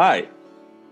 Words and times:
Hi, 0.00 0.28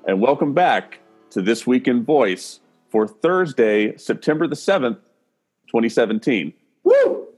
and 0.08 0.21
welcome 0.21 0.53
back 0.53 0.98
to 1.30 1.40
This 1.40 1.64
Week 1.64 1.87
in 1.87 2.03
Voice 2.03 2.58
for 2.88 3.06
Thursday, 3.06 3.96
September 3.98 4.48
the 4.48 4.56
7th, 4.56 4.98
2017. 5.69 6.53
Woo! 6.83 7.29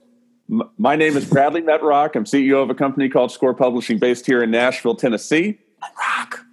M- 0.50 0.62
my 0.78 0.96
name 0.96 1.14
is 1.14 1.26
Bradley 1.26 1.60
Metrock. 1.60 2.16
I'm 2.16 2.24
CEO 2.24 2.62
of 2.62 2.70
a 2.70 2.74
company 2.74 3.10
called 3.10 3.32
Score 3.32 3.52
Publishing 3.52 3.98
based 3.98 4.24
here 4.24 4.42
in 4.42 4.50
Nashville, 4.50 4.94
Tennessee. 4.94 5.58
Rock. 5.82 6.46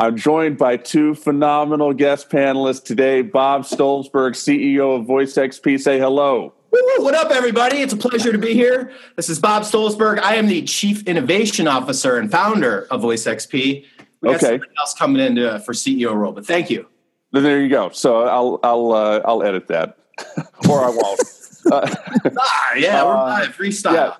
I'm 0.00 0.16
joined 0.16 0.58
by 0.58 0.76
two 0.76 1.14
phenomenal 1.14 1.92
guest 1.92 2.28
panelists 2.28 2.82
today 2.82 3.22
Bob 3.22 3.62
Stolzberg, 3.62 4.32
CEO 4.32 4.98
of 4.98 5.06
Voice 5.06 5.34
XP. 5.34 5.80
Say 5.80 6.00
hello. 6.00 6.52
What 6.70 7.14
up, 7.14 7.30
everybody? 7.30 7.76
It's 7.76 7.92
a 7.92 7.96
pleasure 7.96 8.32
to 8.32 8.38
be 8.38 8.54
here. 8.54 8.90
This 9.14 9.30
is 9.30 9.38
Bob 9.38 9.62
Stolzberg. 9.62 10.18
I 10.18 10.34
am 10.34 10.48
the 10.48 10.62
Chief 10.62 11.06
Innovation 11.06 11.68
Officer 11.68 12.18
and 12.18 12.28
founder 12.28 12.88
of 12.90 13.02
Voice 13.02 13.24
XP. 13.24 13.84
We 14.22 14.30
got 14.30 14.42
Okay. 14.44 14.60
else 14.78 14.94
coming 14.94 15.20
in 15.24 15.36
to, 15.36 15.58
for 15.60 15.72
CEO 15.72 16.14
role, 16.14 16.32
but 16.32 16.46
thank 16.46 16.70
you. 16.70 16.86
Then 17.32 17.42
there 17.42 17.60
you 17.60 17.68
go. 17.68 17.90
So 17.90 18.22
I'll 18.22 18.58
I'll 18.62 18.92
uh, 18.92 19.20
I'll 19.24 19.42
edit 19.42 19.68
that, 19.68 19.98
or 20.68 20.84
I 20.84 20.88
won't. 20.90 21.20
Uh, 21.70 21.84
Ah, 22.38 22.74
yeah, 22.76 23.04
we're 23.04 23.10
Uh, 23.12 23.16
live, 23.26 23.48
freestyle. 23.56 23.92
yeah. 23.92 24.12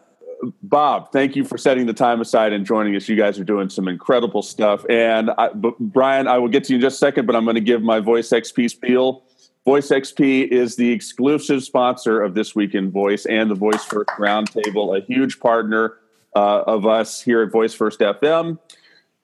Bob, 0.64 1.12
thank 1.12 1.36
you 1.36 1.44
for 1.44 1.56
setting 1.56 1.86
the 1.86 1.92
time 1.92 2.20
aside 2.20 2.52
and 2.52 2.66
joining 2.66 2.96
us. 2.96 3.08
You 3.08 3.14
guys 3.14 3.38
are 3.38 3.44
doing 3.44 3.68
some 3.68 3.86
incredible 3.86 4.42
stuff. 4.42 4.84
And 4.90 5.30
I, 5.38 5.50
Brian, 5.54 6.26
I 6.26 6.38
will 6.38 6.48
get 6.48 6.64
to 6.64 6.72
you 6.72 6.78
in 6.78 6.80
just 6.80 6.96
a 6.96 6.98
second, 6.98 7.24
but 7.26 7.36
I'm 7.36 7.44
going 7.44 7.54
to 7.54 7.60
give 7.60 7.82
my 7.82 8.00
Voice 8.00 8.30
XP 8.30 8.68
spiel. 8.68 9.22
Voice 9.64 9.90
XP 9.90 10.48
is 10.48 10.74
the 10.74 10.90
exclusive 10.90 11.62
sponsor 11.62 12.20
of 12.20 12.34
This 12.34 12.56
Week 12.56 12.74
in 12.74 12.90
Voice 12.90 13.26
and 13.26 13.48
the 13.48 13.54
Voice 13.54 13.84
First 13.84 14.08
Roundtable, 14.18 14.96
a 15.00 15.04
huge 15.06 15.38
partner 15.38 15.94
uh, 16.34 16.62
of 16.66 16.84
us 16.84 17.20
here 17.22 17.42
at 17.42 17.52
Voice 17.52 17.74
First 17.74 18.00
FM. 18.00 18.58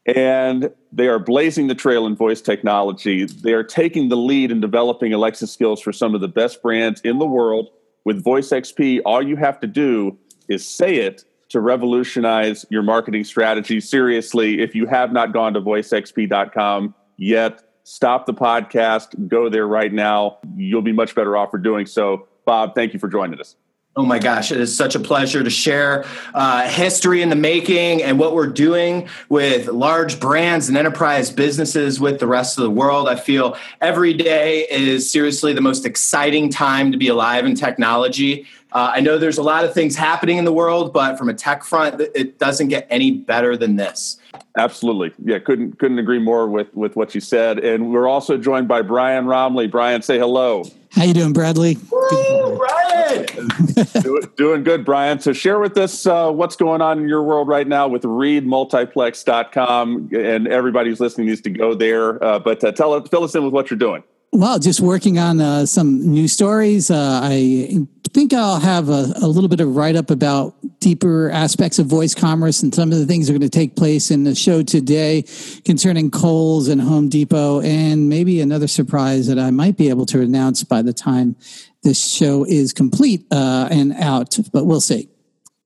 And 0.06 0.70
they 0.90 1.08
are 1.08 1.18
blazing 1.18 1.68
the 1.68 1.74
trail 1.74 2.06
in 2.06 2.16
voice 2.16 2.40
technology. 2.40 3.24
They 3.24 3.52
are 3.52 3.62
taking 3.62 4.08
the 4.08 4.16
lead 4.16 4.50
in 4.50 4.60
developing 4.60 5.12
Alexa 5.12 5.46
skills 5.46 5.80
for 5.80 5.92
some 5.92 6.14
of 6.14 6.20
the 6.20 6.28
best 6.28 6.62
brands 6.62 7.00
in 7.02 7.18
the 7.18 7.26
world. 7.26 7.68
With 8.04 8.22
Voice 8.22 8.48
XP, 8.48 9.00
all 9.06 9.22
you 9.22 9.36
have 9.36 9.60
to 9.60 9.68
do 9.68 10.18
is 10.48 10.66
say 10.66 10.96
it 10.96 11.24
to 11.50 11.60
revolutionize 11.60 12.66
your 12.68 12.82
marketing 12.82 13.22
strategy. 13.24 13.80
Seriously, 13.80 14.60
if 14.60 14.74
you 14.74 14.86
have 14.86 15.12
not 15.12 15.32
gone 15.32 15.54
to 15.54 15.60
voicexp.com 15.60 16.94
yet, 17.16 17.62
stop 17.84 18.26
the 18.26 18.34
podcast, 18.34 19.28
go 19.28 19.48
there 19.48 19.66
right 19.66 19.92
now. 19.92 20.38
You'll 20.56 20.82
be 20.82 20.92
much 20.92 21.14
better 21.14 21.36
off 21.36 21.50
for 21.50 21.58
doing 21.58 21.86
so. 21.86 22.26
Bob, 22.44 22.74
thank 22.74 22.92
you 22.92 22.98
for 22.98 23.08
joining 23.08 23.38
us. 23.38 23.54
Oh 23.94 24.06
my 24.06 24.18
gosh, 24.18 24.50
it 24.50 24.58
is 24.58 24.74
such 24.74 24.94
a 24.94 25.00
pleasure 25.00 25.44
to 25.44 25.50
share 25.50 26.06
uh, 26.32 26.66
history 26.66 27.20
in 27.20 27.28
the 27.28 27.36
making 27.36 28.02
and 28.02 28.18
what 28.18 28.34
we're 28.34 28.46
doing 28.46 29.06
with 29.28 29.66
large 29.66 30.18
brands 30.18 30.70
and 30.70 30.78
enterprise 30.78 31.30
businesses 31.30 32.00
with 32.00 32.18
the 32.18 32.26
rest 32.26 32.56
of 32.56 32.64
the 32.64 32.70
world. 32.70 33.06
I 33.06 33.16
feel 33.16 33.54
every 33.82 34.14
day 34.14 34.66
is 34.70 35.10
seriously 35.10 35.52
the 35.52 35.60
most 35.60 35.84
exciting 35.84 36.48
time 36.48 36.90
to 36.90 36.96
be 36.96 37.08
alive 37.08 37.44
in 37.44 37.54
technology. 37.54 38.46
Uh, 38.72 38.92
I 38.94 39.00
know 39.00 39.18
there's 39.18 39.38
a 39.38 39.42
lot 39.42 39.64
of 39.64 39.74
things 39.74 39.96
happening 39.96 40.38
in 40.38 40.44
the 40.44 40.52
world, 40.52 40.92
but 40.92 41.18
from 41.18 41.28
a 41.28 41.34
tech 41.34 41.62
front, 41.62 42.00
it 42.00 42.38
doesn't 42.38 42.68
get 42.68 42.86
any 42.88 43.10
better 43.10 43.56
than 43.56 43.76
this. 43.76 44.18
Absolutely. 44.56 45.12
Yeah, 45.24 45.38
couldn't 45.38 45.78
couldn't 45.78 45.98
agree 45.98 46.18
more 46.18 46.48
with 46.48 46.72
with 46.74 46.96
what 46.96 47.14
you 47.14 47.20
said. 47.20 47.58
And 47.58 47.90
we're 47.90 48.08
also 48.08 48.38
joined 48.38 48.68
by 48.68 48.80
Brian 48.82 49.26
Roemmele. 49.26 49.70
Brian, 49.70 50.02
say 50.02 50.18
hello. 50.18 50.64
How 50.90 51.04
you 51.04 51.14
doing, 51.14 51.32
Bradley? 51.32 51.78
Woo, 51.90 52.58
Brian! 52.58 53.24
Do, 54.02 54.20
doing 54.36 54.62
good, 54.62 54.84
Brian. 54.84 55.20
So 55.20 55.32
share 55.32 55.58
with 55.58 55.78
us 55.78 56.04
uh, 56.06 56.30
what's 56.30 56.56
going 56.56 56.82
on 56.82 56.98
in 56.98 57.08
your 57.08 57.22
world 57.22 57.48
right 57.48 57.66
now 57.66 57.88
with 57.88 58.02
readmultiplex.com. 58.02 60.10
And 60.14 60.48
everybody 60.48 60.90
who's 60.90 61.00
listening 61.00 61.28
needs 61.28 61.40
to 61.42 61.50
go 61.50 61.74
there. 61.74 62.22
Uh, 62.22 62.38
but 62.38 62.62
uh, 62.62 62.72
tell 62.72 62.92
us 62.92 63.08
fill 63.08 63.24
us 63.24 63.34
in 63.34 63.42
with 63.42 63.54
what 63.54 63.70
you're 63.70 63.78
doing. 63.78 64.02
Well, 64.32 64.58
just 64.58 64.80
working 64.80 65.18
on 65.18 65.40
uh, 65.40 65.64
some 65.66 66.06
new 66.06 66.28
stories. 66.28 66.90
Uh, 66.90 67.20
I 67.22 67.86
think 68.12 68.34
I'll 68.34 68.60
have 68.60 68.88
a, 68.88 69.12
a 69.22 69.26
little 69.26 69.48
bit 69.48 69.60
of 69.60 69.74
write 69.74 69.96
up 69.96 70.10
about 70.10 70.54
deeper 70.80 71.30
aspects 71.30 71.78
of 71.78 71.86
voice 71.86 72.14
commerce 72.14 72.62
and 72.62 72.74
some 72.74 72.92
of 72.92 72.98
the 72.98 73.06
things 73.06 73.26
that 73.26 73.34
are 73.34 73.38
going 73.38 73.48
to 73.48 73.58
take 73.58 73.74
place 73.74 74.10
in 74.10 74.24
the 74.24 74.34
show 74.34 74.62
today 74.62 75.24
concerning 75.64 76.10
Kohl's 76.10 76.68
and 76.68 76.80
Home 76.80 77.08
Depot, 77.08 77.60
and 77.62 78.08
maybe 78.08 78.40
another 78.40 78.68
surprise 78.68 79.28
that 79.28 79.38
I 79.38 79.50
might 79.50 79.76
be 79.76 79.88
able 79.88 80.06
to 80.06 80.20
announce 80.20 80.62
by 80.62 80.82
the 80.82 80.92
time 80.92 81.36
this 81.82 82.04
show 82.04 82.44
is 82.44 82.72
complete 82.72 83.26
uh, 83.30 83.68
and 83.70 83.92
out. 83.94 84.38
But 84.52 84.66
we'll 84.66 84.80
see. 84.80 85.08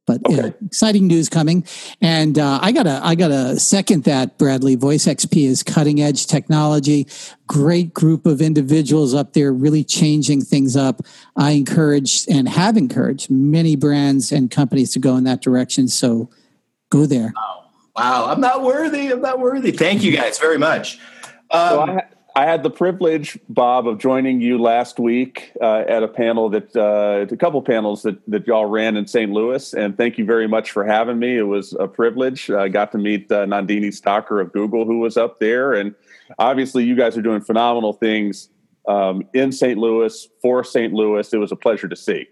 But 0.06 0.20
Okay. 0.26 0.36
yeah, 0.36 0.50
exciting 0.64 1.08
news 1.08 1.28
coming, 1.28 1.64
and 2.00 2.38
uh, 2.38 2.60
I 2.62 2.70
gotta 2.70 3.00
I 3.02 3.16
gotta 3.16 3.58
second 3.58 4.04
that. 4.04 4.38
Bradley, 4.38 4.76
Voice 4.76 5.06
XP 5.06 5.44
is 5.46 5.62
cutting 5.64 6.00
edge 6.00 6.26
technology. 6.28 7.08
Great 7.48 7.92
group 7.92 8.24
of 8.24 8.40
individuals 8.40 9.14
up 9.14 9.32
there, 9.32 9.52
really 9.52 9.82
changing 9.82 10.42
things 10.42 10.76
up. 10.76 11.02
I 11.36 11.50
encourage 11.52 12.24
and 12.28 12.48
have 12.48 12.76
encouraged 12.76 13.30
many 13.30 13.74
brands 13.74 14.30
and 14.30 14.48
companies 14.50 14.92
to 14.92 15.00
go 15.00 15.16
in 15.16 15.24
that 15.24 15.42
direction. 15.42 15.88
So 15.88 16.30
go 16.90 17.04
there. 17.04 17.32
Wow, 17.34 17.64
wow. 17.96 18.26
I'm 18.28 18.40
not 18.40 18.62
worthy. 18.62 19.10
I'm 19.10 19.20
not 19.20 19.40
worthy. 19.40 19.72
Thank 19.72 20.04
you 20.04 20.12
guys 20.12 20.38
very 20.38 20.58
much. 20.58 20.98
So 21.52 21.82
Um, 21.82 21.90
I, 21.90 22.02
I 22.36 22.44
had 22.44 22.62
the 22.62 22.68
privilege, 22.68 23.38
Bob, 23.48 23.88
of 23.88 23.96
joining 23.96 24.42
you 24.42 24.58
last 24.58 24.98
week 24.98 25.52
uh, 25.58 25.84
at 25.88 26.02
a 26.02 26.08
panel 26.08 26.50
that 26.50 26.76
uh, 26.76 27.32
a 27.32 27.36
couple 27.38 27.62
panels 27.62 28.02
that 28.02 28.18
that 28.28 28.46
y'all 28.46 28.66
ran 28.66 28.98
in 28.98 29.06
St. 29.06 29.32
Louis, 29.32 29.72
and 29.72 29.96
thank 29.96 30.18
you 30.18 30.26
very 30.26 30.46
much 30.46 30.70
for 30.70 30.84
having 30.84 31.18
me. 31.18 31.38
It 31.38 31.44
was 31.44 31.72
a 31.80 31.88
privilege. 31.88 32.50
I 32.50 32.68
got 32.68 32.92
to 32.92 32.98
meet 32.98 33.32
uh, 33.32 33.46
Nandini 33.46 33.88
Stocker 33.88 34.38
of 34.38 34.52
Google, 34.52 34.84
who 34.84 34.98
was 34.98 35.16
up 35.16 35.40
there, 35.40 35.72
and 35.72 35.94
obviously, 36.38 36.84
you 36.84 36.94
guys 36.94 37.16
are 37.16 37.22
doing 37.22 37.40
phenomenal 37.40 37.94
things 37.94 38.50
um, 38.86 39.22
in 39.32 39.50
St. 39.50 39.78
Louis 39.78 40.28
for 40.42 40.62
St. 40.62 40.92
Louis. 40.92 41.32
It 41.32 41.38
was 41.38 41.52
a 41.52 41.56
pleasure 41.56 41.88
to 41.88 41.96
see. 41.96 42.28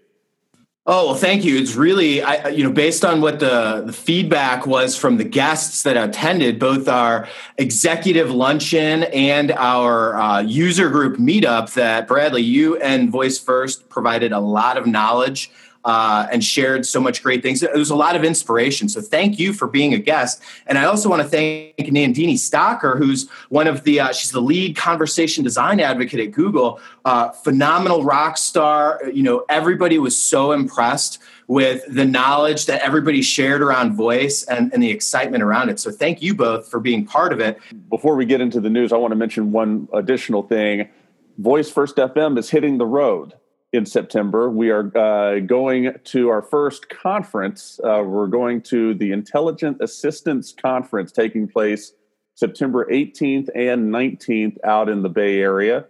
Oh 0.87 1.07
well, 1.07 1.15
thank 1.15 1.43
you. 1.43 1.57
It's 1.57 1.73
really, 1.73 2.21
I, 2.21 2.49
you 2.49 2.63
know, 2.63 2.71
based 2.71 3.03
on 3.03 3.19
what 3.19 3.39
the, 3.39 3.81
the 3.87 3.91
feedback 3.91 4.67
was 4.67 4.95
from 4.95 5.17
the 5.17 5.23
guests 5.23 5.81
that 5.81 5.97
attended, 5.97 6.59
both 6.59 6.87
our 6.87 7.27
executive 7.57 8.29
luncheon 8.29 9.05
and 9.05 9.51
our 9.53 10.15
uh, 10.15 10.41
user 10.41 10.91
group 10.91 11.17
meetup. 11.17 11.73
That 11.73 12.07
Bradley, 12.07 12.43
you 12.43 12.77
and 12.77 13.09
Voice 13.09 13.39
First 13.39 13.89
provided 13.89 14.31
a 14.31 14.39
lot 14.39 14.77
of 14.77 14.85
knowledge 14.85 15.49
uh, 15.85 16.27
and 16.31 16.43
shared 16.43 16.85
so 16.85 16.99
much 16.99 17.21
great 17.21 17.43
things. 17.43 17.61
It 17.61 17.71
was 17.73 17.91
a 17.91 17.95
lot 17.95 18.15
of 18.15 18.23
inspiration. 18.23 18.89
So 18.89 19.01
thank 19.01 19.39
you 19.39 19.53
for 19.53 19.67
being 19.67 19.93
a 19.93 19.99
guest. 19.99 20.41
And 20.65 20.79
I 20.79 20.85
also 20.85 21.07
want 21.07 21.21
to 21.21 21.27
thank 21.27 21.77
Nandini 21.77 22.33
Stocker, 22.33 22.97
who's 22.97 23.29
one 23.49 23.67
of 23.67 23.83
the, 23.83 23.99
uh, 23.99 24.11
she's 24.11 24.31
the 24.31 24.41
lead 24.41 24.75
conversation 24.75 25.43
design 25.43 25.79
advocate 25.79 26.19
at 26.19 26.31
Google. 26.31 26.79
Uh, 27.05 27.29
phenomenal 27.29 28.03
rock 28.03 28.37
star. 28.37 28.99
You 29.13 29.21
know, 29.21 29.45
everybody 29.47 29.99
was 29.99 30.17
so 30.17 30.51
impressed 30.51 31.21
with 31.47 31.83
the 31.87 32.05
knowledge 32.05 32.65
that 32.65 32.81
everybody 32.81 33.21
shared 33.21 33.61
around 33.61 33.93
voice 33.93 34.43
and, 34.45 34.73
and 34.73 34.81
the 34.81 34.89
excitement 34.89 35.43
around 35.43 35.69
it. 35.69 35.79
So 35.79 35.91
thank 35.91 36.19
you 36.19 36.33
both 36.33 36.67
for 36.67 36.79
being 36.79 37.05
part 37.05 37.31
of 37.31 37.39
it. 37.39 37.59
Before 37.91 38.15
we 38.15 38.25
get 38.25 38.41
into 38.41 38.59
the 38.59 38.71
news, 38.71 38.91
I 38.91 38.97
want 38.97 39.11
to 39.11 39.15
mention 39.15 39.51
one 39.51 39.87
additional 39.93 40.41
thing. 40.41 40.89
Voice 41.37 41.69
First 41.69 41.97
FM 41.97 42.39
is 42.39 42.49
hitting 42.49 42.79
the 42.79 42.87
road 42.87 43.35
in 43.75 43.85
September. 43.85 44.49
We 44.49 44.69
are 44.71 44.95
uh, 44.97 45.39
going 45.39 45.93
to 46.05 46.29
our 46.29 46.41
first 46.41 46.89
conference. 46.89 47.79
Uh, 47.83 48.03
we're 48.05 48.27
going 48.27 48.61
to 48.63 48.93
the 48.93 49.11
Intelligent 49.11 49.77
Assistance 49.81 50.53
Conference 50.53 51.11
taking 51.11 51.47
place 51.47 51.93
September 52.35 52.85
18th 52.85 53.49
and 53.55 53.93
19th 53.93 54.57
out 54.63 54.89
in 54.89 55.03
the 55.03 55.09
Bay 55.09 55.39
Area. 55.39 55.85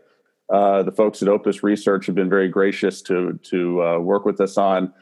Uh, 0.50 0.84
the 0.84 0.91
folks 0.91 1.22
at 1.22 1.28
Opus 1.28 1.63
Research 1.63 2.05
have 2.05 2.16
been 2.16 2.29
very 2.29 2.47
gracious 2.47 3.02
to 3.03 3.40
to 3.43 3.84
uh, 3.84 3.99
work 3.99 4.26
with 4.26 4.40
us 4.40 4.58
on 4.58 4.93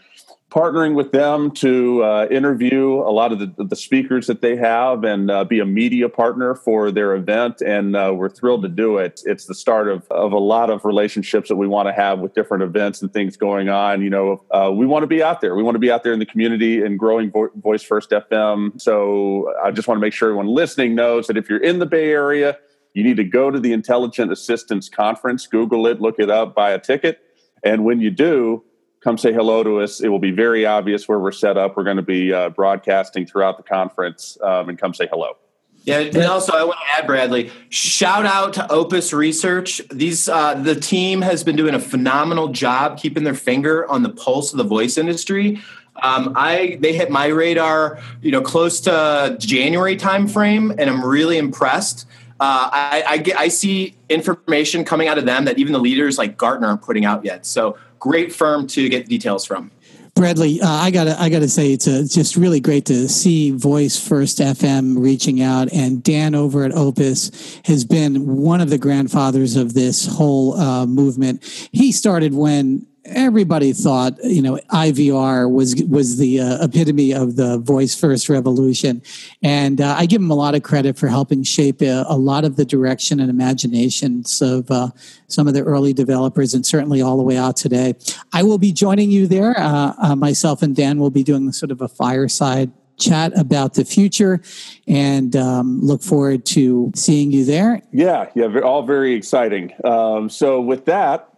partnering 0.53 0.93
with 0.93 1.11
them 1.11 1.49
to 1.49 2.03
uh, 2.03 2.27
interview 2.29 2.93
a 2.93 3.09
lot 3.09 3.31
of 3.31 3.39
the, 3.39 3.51
the 3.63 3.75
speakers 3.75 4.27
that 4.27 4.41
they 4.41 4.55
have 4.55 5.03
and 5.03 5.31
uh, 5.31 5.43
be 5.43 5.59
a 5.59 5.65
media 5.65 6.07
partner 6.07 6.53
for 6.53 6.91
their 6.91 7.15
event. 7.15 7.59
And 7.61 7.95
uh, 7.95 8.13
we're 8.15 8.29
thrilled 8.29 8.61
to 8.61 8.69
do 8.69 8.99
it. 8.99 9.23
It's 9.25 9.45
the 9.45 9.55
start 9.55 9.87
of, 9.87 10.05
of 10.11 10.31
a 10.31 10.37
lot 10.37 10.69
of 10.69 10.85
relationships 10.85 11.49
that 11.49 11.55
we 11.55 11.65
want 11.65 11.87
to 11.87 11.93
have 11.93 12.19
with 12.19 12.35
different 12.35 12.61
events 12.61 13.01
and 13.01 13.11
things 13.11 13.35
going 13.35 13.69
on. 13.69 14.03
You 14.03 14.11
know, 14.11 14.43
uh, 14.51 14.71
we 14.71 14.85
want 14.85 15.01
to 15.01 15.07
be 15.07 15.23
out 15.23 15.41
there. 15.41 15.55
We 15.55 15.63
want 15.63 15.73
to 15.73 15.79
be 15.79 15.89
out 15.89 16.03
there 16.03 16.13
in 16.13 16.19
the 16.19 16.25
community 16.25 16.83
and 16.83 16.99
growing 16.99 17.31
Vo- 17.31 17.49
Voice 17.55 17.81
First 17.81 18.11
FM. 18.11 18.79
So 18.79 19.51
I 19.63 19.71
just 19.71 19.87
want 19.87 19.97
to 19.97 20.01
make 20.01 20.13
sure 20.13 20.29
everyone 20.29 20.53
listening 20.53 20.93
knows 20.93 21.25
that 21.27 21.37
if 21.37 21.49
you're 21.49 21.63
in 21.63 21.79
the 21.79 21.87
Bay 21.87 22.11
Area, 22.11 22.59
you 22.93 23.03
need 23.03 23.17
to 23.17 23.23
go 23.23 23.49
to 23.49 23.59
the 23.59 23.73
Intelligent 23.73 24.31
Assistance 24.31 24.87
Conference, 24.87 25.47
Google 25.47 25.87
it, 25.87 25.99
look 25.99 26.19
it 26.19 26.29
up, 26.29 26.53
buy 26.53 26.69
a 26.69 26.79
ticket. 26.79 27.21
And 27.63 27.83
when 27.85 28.01
you 28.01 28.11
do, 28.11 28.63
come 29.03 29.17
say 29.17 29.33
hello 29.33 29.63
to 29.63 29.81
us. 29.81 30.01
It 30.01 30.07
will 30.07 30.19
be 30.19 30.31
very 30.31 30.65
obvious 30.65 31.07
where 31.07 31.19
we're 31.19 31.31
set 31.31 31.57
up. 31.57 31.75
We're 31.75 31.83
going 31.83 31.97
to 31.97 32.03
be 32.03 32.31
uh, 32.31 32.49
broadcasting 32.49 33.25
throughout 33.25 33.57
the 33.57 33.63
conference 33.63 34.37
um, 34.41 34.69
and 34.69 34.79
come 34.79 34.93
say 34.93 35.07
hello. 35.07 35.37
Yeah, 35.85 35.99
and 35.99 36.17
also 36.23 36.53
I 36.53 36.63
want 36.63 36.79
to 36.79 36.97
add, 36.97 37.05
Bradley, 37.05 37.51
shout 37.67 38.25
out 38.25 38.53
to 38.53 38.71
Opus 38.71 39.11
Research. 39.11 39.81
These 39.91 40.29
uh, 40.29 40.53
the 40.53 40.75
team 40.75 41.21
has 41.21 41.43
been 41.43 41.57
doing 41.57 41.75
a 41.75 41.79
phenomenal 41.79 42.47
job 42.47 42.97
keeping 42.97 43.25
their 43.25 43.33
finger 43.33 43.85
on 43.91 44.01
the 44.01 44.09
pulse 44.09 44.53
of 44.53 44.57
the 44.57 44.63
voice 44.63 44.97
industry. 44.97 45.61
Um, 46.01 46.33
I 46.37 46.77
they 46.79 46.93
hit 46.93 47.11
my 47.11 47.27
radar, 47.27 47.99
you 48.21 48.31
know, 48.31 48.41
close 48.41 48.79
to 48.81 49.35
January 49.39 49.97
timeframe, 49.97 50.73
and 50.77 50.89
I'm 50.89 51.03
really 51.03 51.37
impressed. 51.37 52.07
Uh, 52.39 52.69
I, 52.73 53.03
I, 53.07 53.17
get, 53.19 53.39
I 53.39 53.47
see 53.47 53.95
information 54.09 54.83
coming 54.83 55.07
out 55.07 55.17
of 55.17 55.25
them 55.25 55.45
that 55.45 55.59
even 55.59 55.71
the 55.71 55.79
leaders 55.79 56.17
like 56.17 56.35
Gartner 56.35 56.67
aren't 56.67 56.81
putting 56.81 57.05
out 57.05 57.23
yet. 57.23 57.45
So 57.45 57.77
great 58.03 58.35
firm 58.35 58.67
to 58.67 58.89
get 58.89 59.07
details 59.07 59.45
from. 59.45 59.71
Bradley, 60.13 60.59
uh, 60.61 60.67
I 60.67 60.91
gotta, 60.91 61.19
I 61.19 61.29
gotta 61.29 61.47
say, 61.47 61.71
it's 61.71 61.87
a, 61.87 62.05
just 62.05 62.35
really 62.35 62.59
great 62.59 62.85
to 62.87 63.07
see 63.07 63.51
Voice 63.51 63.97
First 63.97 64.39
FM 64.39 65.01
reaching 65.01 65.41
out, 65.41 65.71
and 65.71 66.03
Dan 66.03 66.35
over 66.35 66.65
at 66.65 66.73
Opus 66.73 67.61
has 67.63 67.85
been 67.85 68.35
one 68.35 68.59
of 68.59 68.69
the 68.69 68.77
grandfathers 68.77 69.55
of 69.55 69.73
this 69.73 70.05
whole 70.05 70.59
uh, 70.59 70.85
movement. 70.85 71.45
He 71.71 71.93
started 71.93 72.33
when 72.33 72.85
everybody 73.05 73.73
thought 73.73 74.17
you 74.23 74.41
know 74.41 74.59
IVR 74.71 75.51
was 75.51 75.75
was 75.85 76.17
the 76.17 76.39
uh, 76.39 76.63
epitome 76.63 77.13
of 77.13 77.35
the 77.35 77.57
voice 77.59 77.95
first 77.95 78.29
revolution, 78.29 79.01
and 79.41 79.81
uh, 79.81 79.95
I 79.97 80.05
give 80.05 80.21
him 80.21 80.31
a 80.31 80.35
lot 80.35 80.55
of 80.55 80.63
credit 80.63 80.97
for 80.97 81.07
helping 81.07 81.43
shape 81.43 81.81
a, 81.81 82.05
a 82.07 82.17
lot 82.17 82.45
of 82.45 82.55
the 82.55 82.65
direction 82.65 83.19
and 83.19 83.29
imaginations 83.29 84.41
of 84.41 84.69
uh, 84.71 84.89
some 85.27 85.47
of 85.47 85.53
the 85.53 85.63
early 85.63 85.93
developers, 85.93 86.53
and 86.53 86.65
certainly 86.65 87.01
all 87.01 87.17
the 87.17 87.23
way 87.23 87.37
out 87.37 87.57
today. 87.57 87.95
I 88.31 88.43
will 88.43 88.57
be 88.57 88.71
joining 88.71 89.11
you 89.11 89.27
there. 89.27 89.57
Uh, 89.57 89.93
uh, 89.97 90.15
myself 90.15 90.61
and 90.61 90.75
Dan 90.75 90.99
will 90.99 91.11
be 91.11 91.23
doing 91.23 91.51
sort 91.51 91.71
of 91.71 91.81
a 91.81 91.87
fireside 91.87 92.71
chat 92.99 93.37
about 93.37 93.73
the 93.73 93.83
future 93.83 94.39
and 94.87 95.35
um, 95.35 95.81
look 95.81 96.01
forward 96.01 96.45
to 96.45 96.91
seeing 96.95 97.31
you 97.31 97.43
there. 97.43 97.81
Yeah, 97.91 98.29
yeah, 98.35 98.59
all 98.59 98.83
very 98.83 99.13
exciting. 99.13 99.73
Um, 99.83 100.29
so, 100.29 100.61
with 100.61 100.85
that, 100.85 101.32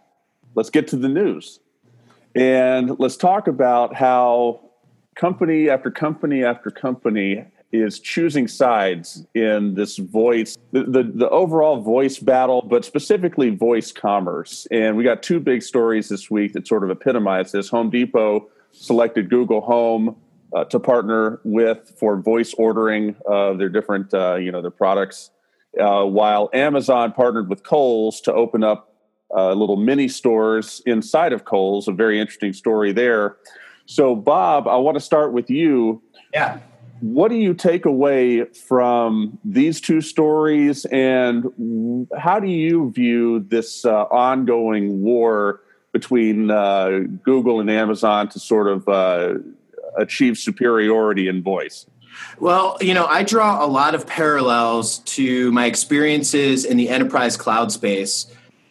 let's 0.56 0.70
get 0.70 0.88
to 0.88 0.96
the 0.96 1.08
news. 1.08 1.60
And 2.34 2.98
let's 2.98 3.16
talk 3.16 3.46
about 3.46 3.94
how 3.94 4.60
company 5.14 5.70
after 5.70 5.90
company 5.90 6.44
after 6.44 6.70
company 6.70 7.44
is 7.72 8.00
choosing 8.00 8.48
sides 8.48 9.26
in 9.34 9.74
this 9.74 9.96
voice, 9.98 10.56
the, 10.72 10.84
the, 10.84 11.02
the, 11.02 11.28
overall 11.30 11.80
voice 11.80 12.18
battle, 12.18 12.62
but 12.62 12.84
specifically 12.84 13.50
voice 13.50 13.92
commerce. 13.92 14.66
And 14.70 14.96
we 14.96 15.04
got 15.04 15.22
two 15.22 15.40
big 15.40 15.62
stories 15.62 16.08
this 16.08 16.30
week 16.30 16.52
that 16.52 16.66
sort 16.66 16.84
of 16.84 16.90
epitomize 16.90 17.52
this. 17.52 17.68
Home 17.70 17.90
Depot 17.90 18.48
selected 18.72 19.28
Google 19.28 19.60
Home 19.62 20.16
uh, 20.54 20.64
to 20.66 20.78
partner 20.78 21.40
with 21.44 21.92
for 21.98 22.16
voice 22.16 22.54
ordering 22.54 23.16
of 23.26 23.58
their 23.58 23.68
different, 23.68 24.14
uh, 24.14 24.36
you 24.36 24.52
know, 24.52 24.62
their 24.62 24.70
products, 24.70 25.30
uh, 25.80 26.04
while 26.04 26.48
Amazon 26.54 27.12
partnered 27.12 27.48
with 27.48 27.62
Kohl's 27.62 28.20
to 28.22 28.32
open 28.32 28.62
up 28.62 28.95
uh, 29.34 29.52
little 29.52 29.76
mini 29.76 30.08
stores 30.08 30.82
inside 30.86 31.32
of 31.32 31.44
Kohl's. 31.44 31.88
A 31.88 31.92
very 31.92 32.20
interesting 32.20 32.52
story 32.52 32.92
there. 32.92 33.36
So, 33.86 34.16
Bob, 34.16 34.66
I 34.66 34.76
want 34.76 34.96
to 34.96 35.00
start 35.00 35.32
with 35.32 35.48
you. 35.48 36.02
Yeah. 36.32 36.58
What 37.00 37.28
do 37.28 37.36
you 37.36 37.54
take 37.54 37.84
away 37.84 38.44
from 38.44 39.38
these 39.44 39.80
two 39.80 40.00
stories, 40.00 40.86
and 40.86 42.06
how 42.18 42.40
do 42.40 42.48
you 42.48 42.90
view 42.90 43.40
this 43.48 43.84
uh, 43.84 44.04
ongoing 44.04 45.02
war 45.02 45.60
between 45.92 46.50
uh, 46.50 47.00
Google 47.22 47.60
and 47.60 47.70
Amazon 47.70 48.28
to 48.30 48.40
sort 48.40 48.68
of 48.68 48.88
uh, 48.88 49.34
achieve 49.98 50.38
superiority 50.38 51.28
in 51.28 51.42
voice? 51.42 51.86
Well, 52.38 52.78
you 52.80 52.94
know, 52.94 53.06
I 53.06 53.22
draw 53.22 53.64
a 53.64 53.68
lot 53.68 53.94
of 53.94 54.06
parallels 54.06 55.00
to 55.00 55.52
my 55.52 55.66
experiences 55.66 56.64
in 56.64 56.78
the 56.78 56.88
enterprise 56.88 57.36
cloud 57.36 57.72
space 57.72 58.26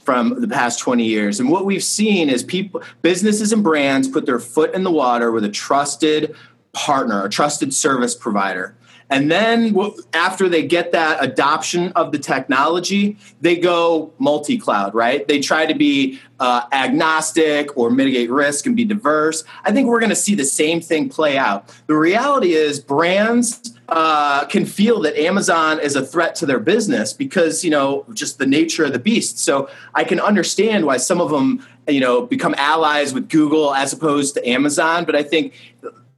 from 0.05 0.39
the 0.39 0.47
past 0.47 0.79
20 0.79 1.03
years. 1.03 1.39
And 1.39 1.49
what 1.49 1.65
we've 1.65 1.83
seen 1.83 2.29
is 2.29 2.43
people, 2.43 2.83
businesses 3.01 3.51
and 3.51 3.63
brands 3.63 4.07
put 4.07 4.25
their 4.25 4.39
foot 4.39 4.73
in 4.73 4.83
the 4.83 4.91
water 4.91 5.31
with 5.31 5.43
a 5.43 5.49
trusted 5.49 6.35
partner, 6.73 7.25
a 7.25 7.29
trusted 7.29 7.73
service 7.73 8.15
provider. 8.15 8.75
And 9.09 9.29
then 9.29 9.75
after 10.13 10.49
they 10.49 10.65
get 10.65 10.91
that 10.93 11.23
adoption 11.23 11.91
of 11.91 12.11
the 12.11 12.17
technology, 12.17 13.17
they 13.39 13.55
go 13.55 14.11
multi 14.17 14.57
cloud, 14.57 14.95
right? 14.95 15.27
They 15.27 15.39
try 15.39 15.67
to 15.67 15.75
be 15.75 16.19
uh, 16.39 16.63
agnostic 16.71 17.77
or 17.77 17.91
mitigate 17.91 18.31
risk 18.31 18.65
and 18.65 18.75
be 18.75 18.83
diverse. 18.83 19.43
I 19.63 19.71
think 19.71 19.87
we're 19.87 19.99
going 19.99 20.09
to 20.09 20.15
see 20.15 20.33
the 20.33 20.45
same 20.45 20.81
thing 20.81 21.09
play 21.09 21.37
out. 21.37 21.71
The 21.85 21.95
reality 21.95 22.53
is, 22.53 22.79
brands 22.79 23.77
uh, 23.89 24.45
can 24.47 24.65
feel 24.65 25.01
that 25.01 25.15
Amazon 25.19 25.79
is 25.79 25.95
a 25.95 26.03
threat 26.03 26.33
to 26.35 26.47
their 26.47 26.59
business 26.59 27.13
because 27.13 27.63
you 27.63 27.69
know 27.69 28.05
just 28.13 28.39
the 28.39 28.47
nature 28.47 28.85
of 28.85 28.93
the 28.93 28.99
beast. 28.99 29.37
So 29.37 29.69
I 29.93 30.03
can 30.03 30.19
understand 30.19 30.85
why 30.85 30.97
some 30.97 31.21
of 31.21 31.29
them 31.29 31.65
you 31.87 31.99
know 31.99 32.25
become 32.25 32.55
allies 32.57 33.13
with 33.13 33.29
Google 33.29 33.75
as 33.75 33.93
opposed 33.93 34.33
to 34.33 34.49
Amazon. 34.49 35.05
But 35.05 35.15
I 35.15 35.21
think 35.21 35.53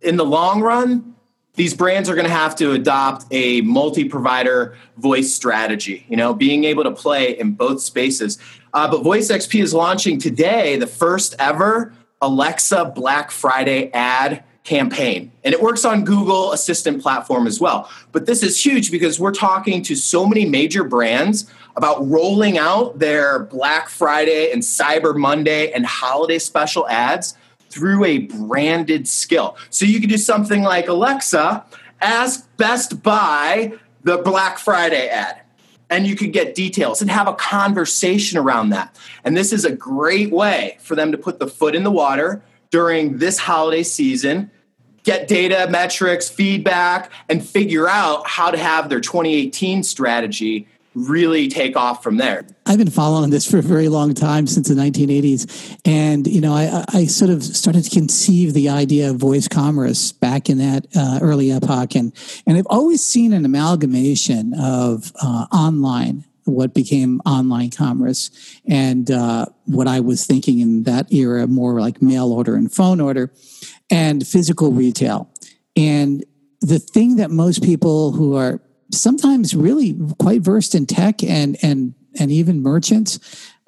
in 0.01 0.15
the 0.15 0.25
long 0.25 0.61
run, 0.61 1.16
these 1.57 1.73
brands 1.73 2.07
are 2.07 2.15
going 2.15 2.27
to 2.27 2.31
have 2.31 2.55
to 2.55 2.71
adopt 2.71 3.25
a 3.31 3.61
multi-provider 3.61 4.77
voice 4.97 5.33
strategy. 5.33 6.05
You 6.07 6.15
know, 6.15 6.33
being 6.33 6.63
able 6.63 6.83
to 6.83 6.91
play 6.91 7.37
in 7.37 7.53
both 7.53 7.81
spaces. 7.81 8.37
Uh, 8.73 8.89
but 8.89 9.03
Voice 9.03 9.29
XP 9.29 9.61
is 9.61 9.73
launching 9.73 10.19
today 10.19 10.77
the 10.77 10.87
first 10.87 11.35
ever 11.39 11.93
Alexa 12.21 12.93
Black 12.95 13.31
Friday 13.31 13.91
ad 13.91 14.43
campaign. 14.63 15.31
And 15.43 15.53
it 15.53 15.61
works 15.61 15.83
on 15.83 16.03
Google 16.05 16.51
Assistant 16.51 17.01
platform 17.01 17.47
as 17.47 17.59
well. 17.59 17.89
But 18.11 18.27
this 18.27 18.43
is 18.43 18.63
huge 18.63 18.91
because 18.91 19.19
we're 19.19 19.31
talking 19.31 19.81
to 19.83 19.95
so 19.95 20.27
many 20.27 20.45
major 20.45 20.83
brands 20.83 21.49
about 21.75 22.05
rolling 22.07 22.57
out 22.57 22.99
their 22.99 23.39
Black 23.39 23.89
Friday 23.89 24.51
and 24.51 24.61
Cyber 24.61 25.15
Monday 25.15 25.71
and 25.71 25.85
holiday 25.85 26.37
special 26.37 26.87
ads 26.87 27.35
through 27.69 28.05
a 28.05 28.19
branded 28.19 29.07
skill. 29.07 29.57
So 29.69 29.85
you 29.85 29.99
can 29.99 30.09
do 30.09 30.17
something 30.17 30.63
like 30.63 30.87
Alexa, 30.87 31.65
ask 32.01 32.47
Best 32.57 33.01
Buy 33.03 33.73
the 34.03 34.17
Black 34.17 34.57
Friday 34.57 35.07
ad. 35.07 35.41
And 35.89 36.05
you 36.05 36.15
could 36.15 36.33
get 36.33 36.53
details 36.53 37.01
and 37.01 37.09
have 37.09 37.27
a 37.27 37.33
conversation 37.33 38.37
around 38.37 38.69
that. 38.69 38.97
And 39.23 39.37
this 39.37 39.53
is 39.53 39.63
a 39.63 39.71
great 39.71 40.31
way 40.31 40.77
for 40.81 40.95
them 40.95 41.13
to 41.13 41.17
put 41.17 41.39
the 41.39 41.47
foot 41.47 41.75
in 41.75 41.83
the 41.83 41.91
water 41.91 42.43
during 42.71 43.19
this 43.19 43.37
holiday 43.37 43.83
season 43.83 44.51
get 45.07 45.29
data, 45.29 45.67
metrics, 45.69 46.27
feedback, 46.27 47.09
and 47.29 47.41
figure 47.41 47.87
out 47.87 48.27
how 48.27 48.51
to 48.51 48.57
have 48.57 48.89
their 48.89 48.99
2018 48.99 49.81
strategy 49.81 50.67
really 50.97 51.47
take 51.47 51.75
off 51.75 52.01
from 52.01 52.17
there. 52.17 52.45
I've 52.65 52.77
been 52.77 52.89
following 52.89 53.29
this 53.29 53.49
for 53.49 53.59
a 53.59 53.61
very 53.61 53.87
long 53.87 54.13
time 54.13 54.47
since 54.47 54.67
the 54.67 54.73
1980s, 54.73 55.79
and 55.85 56.27
you 56.27 56.41
know, 56.41 56.53
I, 56.53 56.83
I 56.89 57.05
sort 57.05 57.31
of 57.31 57.43
started 57.43 57.83
to 57.83 57.89
conceive 57.89 58.53
the 58.53 58.69
idea 58.69 59.09
of 59.09 59.17
voice 59.17 59.47
commerce 59.47 60.11
back 60.11 60.49
in 60.49 60.57
that 60.57 60.87
uh, 60.95 61.19
early 61.21 61.51
epoch, 61.51 61.95
and 61.95 62.13
and 62.45 62.57
I've 62.57 62.67
always 62.69 63.03
seen 63.03 63.33
an 63.33 63.45
amalgamation 63.45 64.53
of 64.59 65.11
uh, 65.21 65.45
online 65.51 66.25
what 66.47 66.73
became 66.73 67.21
online 67.25 67.69
commerce 67.69 68.31
and 68.65 69.11
uh, 69.11 69.45
what 69.65 69.87
I 69.87 69.99
was 69.99 70.25
thinking 70.25 70.59
in 70.59 70.83
that 70.83 71.11
era, 71.11 71.45
more 71.45 71.79
like 71.79 72.01
mail 72.01 72.31
order 72.31 72.55
and 72.55 72.71
phone 72.71 73.01
order 73.01 73.31
and 73.91 74.25
physical 74.25 74.71
retail. 74.71 75.29
And 75.75 76.23
the 76.61 76.79
thing 76.79 77.17
that 77.17 77.31
most 77.31 77.63
people 77.63 78.11
who 78.11 78.35
are 78.35 78.61
sometimes 78.91 79.55
really 79.55 79.95
quite 80.19 80.41
versed 80.41 80.75
in 80.75 80.85
tech 80.85 81.23
and 81.23 81.57
and 81.61 81.93
and 82.19 82.31
even 82.31 82.61
merchants 82.61 83.19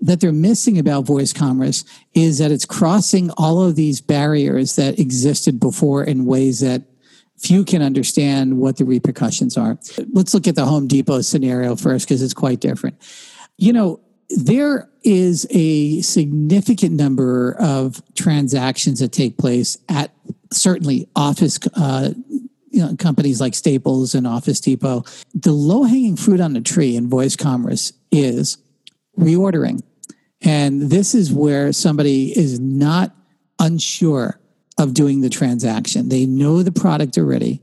that 0.01 0.21
they're 0.21 0.31
missing 0.31 0.77
about 0.77 1.05
voice 1.05 1.33
commerce 1.33 1.83
is 2.13 2.37
that 2.37 2.51
it's 2.51 2.65
crossing 2.65 3.29
all 3.31 3.61
of 3.61 3.75
these 3.75 4.01
barriers 4.01 4.75
that 4.75 4.97
existed 4.97 5.59
before 5.59 6.03
in 6.03 6.25
ways 6.25 6.61
that 6.61 6.83
few 7.37 7.63
can 7.63 7.81
understand 7.81 8.57
what 8.57 8.77
the 8.77 8.85
repercussions 8.85 9.57
are. 9.57 9.77
Let's 10.13 10.33
look 10.33 10.47
at 10.47 10.55
the 10.55 10.65
Home 10.65 10.87
Depot 10.87 11.21
scenario 11.21 11.75
first 11.75 12.07
because 12.07 12.21
it's 12.21 12.33
quite 12.33 12.59
different. 12.59 12.97
You 13.57 13.73
know, 13.73 13.99
there 14.29 14.89
is 15.03 15.47
a 15.49 16.01
significant 16.01 16.93
number 16.93 17.55
of 17.59 18.01
transactions 18.15 18.99
that 18.99 19.11
take 19.11 19.37
place 19.37 19.77
at 19.87 20.11
certainly 20.51 21.07
office 21.15 21.59
uh, 21.75 22.11
you 22.71 22.85
know, 22.85 22.95
companies 22.95 23.39
like 23.41 23.55
Staples 23.55 24.15
and 24.15 24.27
Office 24.27 24.59
Depot. 24.59 25.03
The 25.33 25.51
low 25.51 25.83
hanging 25.83 26.15
fruit 26.15 26.39
on 26.39 26.53
the 26.53 26.61
tree 26.61 26.95
in 26.95 27.09
voice 27.09 27.35
commerce 27.35 27.93
is 28.11 28.57
reordering. 29.17 29.81
And 30.41 30.83
this 30.83 31.13
is 31.13 31.33
where 31.33 31.73
somebody 31.73 32.37
is 32.37 32.59
not 32.59 33.15
unsure 33.59 34.39
of 34.77 34.93
doing 34.93 35.21
the 35.21 35.29
transaction. 35.29 36.09
They 36.09 36.25
know 36.25 36.63
the 36.63 36.71
product 36.71 37.17
already. 37.17 37.61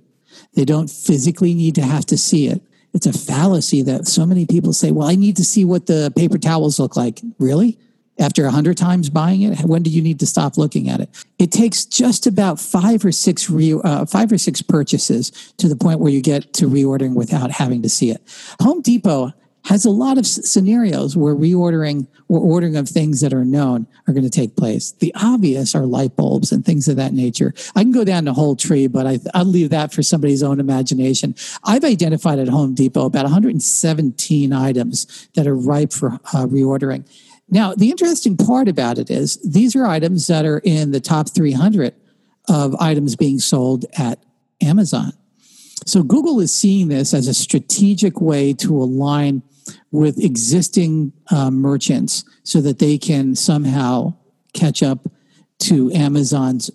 They 0.55 0.65
don't 0.65 0.91
physically 0.91 1.55
need 1.55 1.75
to 1.77 1.83
have 1.83 2.05
to 2.07 2.19
see 2.19 2.49
it 2.49 2.63
it's 2.97 3.07
a 3.07 3.13
fallacy 3.13 3.83
that 3.83 4.07
so 4.07 4.25
many 4.25 4.47
people 4.47 4.73
say, 4.73 4.91
well, 4.91 5.07
I 5.07 5.17
need 5.17 5.37
to 5.37 5.45
see 5.45 5.67
what 5.67 5.85
the 5.85 6.11
paper 6.17 6.39
towels 6.39 6.81
look 6.81 6.97
like. 6.97 7.21
Really? 7.39 7.79
After 8.19 8.47
a 8.47 8.51
hundred 8.51 8.79
times 8.79 9.11
buying 9.11 9.43
it, 9.43 9.61
when 9.61 9.83
do 9.83 9.91
you 9.91 10.01
need 10.01 10.21
to 10.21 10.27
stop 10.27 10.57
looking 10.57 10.89
at 10.89 11.01
it? 11.01 11.25
It 11.39 11.53
takes 11.53 11.85
just 11.85 12.27
about 12.27 12.59
five 12.59 13.05
or 13.05 13.13
six 13.13 13.51
re, 13.51 13.75
uh, 13.75 14.07
five 14.07 14.33
or 14.33 14.39
six 14.39 14.63
purchases 14.63 15.31
to 15.59 15.69
the 15.69 15.77
point 15.77 16.01
where 16.01 16.13
you 16.13 16.23
get 16.23 16.55
to 16.55 16.67
reordering 16.67 17.15
without 17.15 17.51
having 17.51 17.83
to 17.83 17.89
see 17.89 18.11
it. 18.11 18.23
Home 18.61 18.81
Depot 18.81 19.35
has 19.67 19.85
a 19.85 19.91
lot 19.91 20.17
of 20.17 20.27
scenarios 20.27 21.17
where 21.17 21.35
reordering 21.35 22.07
or 22.29 22.41
ordering 22.41 22.77
of 22.77 22.89
things 22.89 23.21
that 23.21 23.33
are 23.33 23.45
known 23.45 23.87
are 24.07 24.13
going 24.13 24.25
to 24.25 24.31
take 24.31 24.57
place. 24.57 24.93
The 24.93 25.13
obvious 25.17 25.75
are 25.75 25.87
light 25.87 26.17
bulbs 26.17 26.53
and 26.53 26.65
things 26.65 26.89
of 26.89 26.97
that 26.97 27.13
nature. 27.13 27.53
I 27.75 27.83
can 27.83 27.93
go 27.93 28.05
down 28.05 28.25
the 28.25 28.33
whole 28.33 28.57
tree, 28.57 28.87
but 28.87 29.07
I, 29.07 29.19
will 29.35 29.45
leave 29.45 29.71
that 29.71 29.93
for 29.93 30.03
somebody's 30.03 30.43
own 30.43 30.61
imagination. 30.61 31.35
I've 31.65 31.85
identified 31.85 32.39
at 32.39 32.49
Home 32.49 32.75
Depot 32.75 33.07
about 33.07 33.25
117 33.25 34.53
items 34.53 35.29
that 35.35 35.47
are 35.47 35.57
ripe 35.57 35.93
for 35.93 36.15
uh, 36.15 36.47
reordering. 36.47 37.05
Now, 37.49 37.75
the 37.75 37.91
interesting 37.91 38.37
part 38.37 38.69
about 38.69 38.99
it 38.99 39.11
is 39.11 39.37
these 39.43 39.77
are 39.77 39.87
items 39.87 40.27
that 40.27 40.45
are 40.45 40.59
in 40.59 40.91
the 40.91 41.01
top 41.01 41.29
300 41.29 41.95
of 42.49 42.75
items 42.77 43.17
being 43.17 43.39
sold 43.39 43.85
at 43.97 44.25
Amazon. 44.61 45.13
So 45.85 46.03
Google 46.03 46.41
is 46.41 46.53
seeing 46.53 46.89
this 46.89 47.15
as 47.15 47.29
a 47.29 47.35
strategic 47.35 48.21
way 48.21 48.53
to 48.55 48.77
align 48.77 49.43
with 49.91 50.19
existing 50.19 51.13
uh, 51.31 51.51
merchants 51.51 52.25
so 52.43 52.61
that 52.61 52.79
they 52.79 52.99
can 52.99 53.35
somehow 53.35 54.15
catch 54.53 54.83
up 54.83 55.07
to 55.59 55.93
Amazon's 55.93 56.71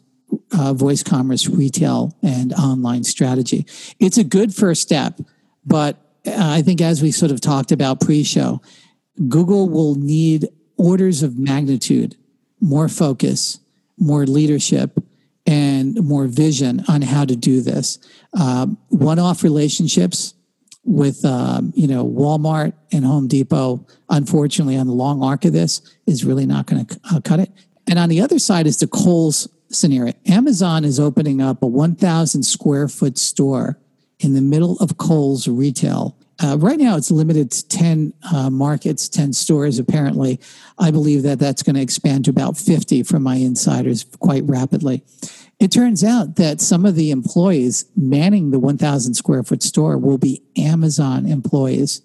uh, 0.57 0.73
voice 0.73 1.03
commerce 1.03 1.47
retail 1.47 2.17
and 2.21 2.53
online 2.53 3.03
strategy. 3.03 3.65
It's 3.99 4.17
a 4.17 4.23
good 4.23 4.53
first 4.53 4.81
step, 4.81 5.19
but 5.65 5.97
I 6.25 6.61
think 6.61 6.81
as 6.81 7.01
we 7.01 7.11
sort 7.11 7.31
of 7.31 7.41
talked 7.41 7.71
about 7.71 7.99
pre 7.99 8.23
show, 8.23 8.61
Google 9.27 9.69
will 9.69 9.95
need 9.95 10.47
orders 10.81 11.21
of 11.21 11.37
magnitude 11.37 12.15
more 12.63 12.87
focus, 12.87 13.59
more 13.97 14.25
leadership, 14.25 15.03
and 15.47 15.95
more 16.03 16.27
vision 16.27 16.83
on 16.87 17.01
how 17.01 17.25
to 17.25 17.35
do 17.35 17.59
this. 17.61 17.97
Um, 18.39 18.77
one-off 18.89 19.43
relationships 19.43 20.35
with 20.83 21.25
um, 21.25 21.73
you 21.75 21.87
know 21.87 22.05
Walmart 22.05 22.73
and 22.91 23.03
Home 23.03 23.27
Depot, 23.27 23.85
unfortunately, 24.09 24.77
on 24.77 24.87
the 24.87 24.93
long 24.93 25.23
arc 25.23 25.45
of 25.45 25.53
this, 25.53 25.81
is 26.05 26.23
really 26.23 26.45
not 26.45 26.67
going 26.67 26.85
to 26.85 26.99
uh, 27.11 27.19
cut 27.21 27.39
it. 27.39 27.51
And 27.87 27.97
on 27.97 28.09
the 28.09 28.21
other 28.21 28.39
side 28.39 28.67
is 28.67 28.77
the 28.77 28.87
Kohl's 28.87 29.49
scenario. 29.69 30.13
Amazon 30.27 30.85
is 30.85 30.99
opening 30.99 31.41
up 31.41 31.63
a 31.63 31.67
1,000 31.67 32.43
square 32.43 32.87
foot 32.87 33.17
store 33.17 33.79
in 34.19 34.33
the 34.33 34.41
middle 34.41 34.77
of 34.79 34.97
Kohl's 34.97 35.47
retail. 35.47 36.15
Uh, 36.43 36.57
right 36.57 36.79
now, 36.79 36.97
it's 36.97 37.11
limited 37.11 37.51
to 37.51 37.67
10 37.67 38.13
uh, 38.33 38.49
markets, 38.49 39.07
10 39.07 39.33
stores, 39.33 39.77
apparently. 39.77 40.39
I 40.79 40.89
believe 40.89 41.21
that 41.23 41.39
that's 41.39 41.61
going 41.61 41.75
to 41.75 41.81
expand 41.81 42.25
to 42.25 42.31
about 42.31 42.57
50 42.57 43.03
from 43.03 43.23
my 43.23 43.35
insiders 43.35 44.05
quite 44.19 44.43
rapidly. 44.45 45.03
It 45.59 45.71
turns 45.71 46.03
out 46.03 46.37
that 46.37 46.59
some 46.59 46.85
of 46.85 46.95
the 46.95 47.11
employees 47.11 47.85
manning 47.95 48.49
the 48.49 48.59
1,000 48.59 49.13
square 49.13 49.43
foot 49.43 49.61
store 49.61 49.97
will 49.97 50.17
be 50.17 50.41
Amazon 50.57 51.27
employees. 51.27 52.01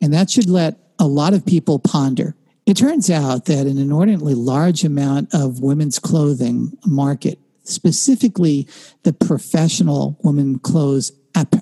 And 0.00 0.14
that 0.14 0.30
should 0.30 0.48
let 0.48 0.78
a 1.00 1.08
lot 1.08 1.34
of 1.34 1.44
people 1.44 1.80
ponder. 1.80 2.36
It 2.66 2.76
turns 2.76 3.10
out 3.10 3.46
that 3.46 3.66
an 3.66 3.78
inordinately 3.78 4.34
large 4.34 4.84
amount 4.84 5.34
of 5.34 5.60
women's 5.60 5.98
clothing 5.98 6.78
market, 6.86 7.40
specifically 7.64 8.68
the 9.02 9.12
professional 9.12 10.16
women 10.22 10.60
clothes 10.60 11.10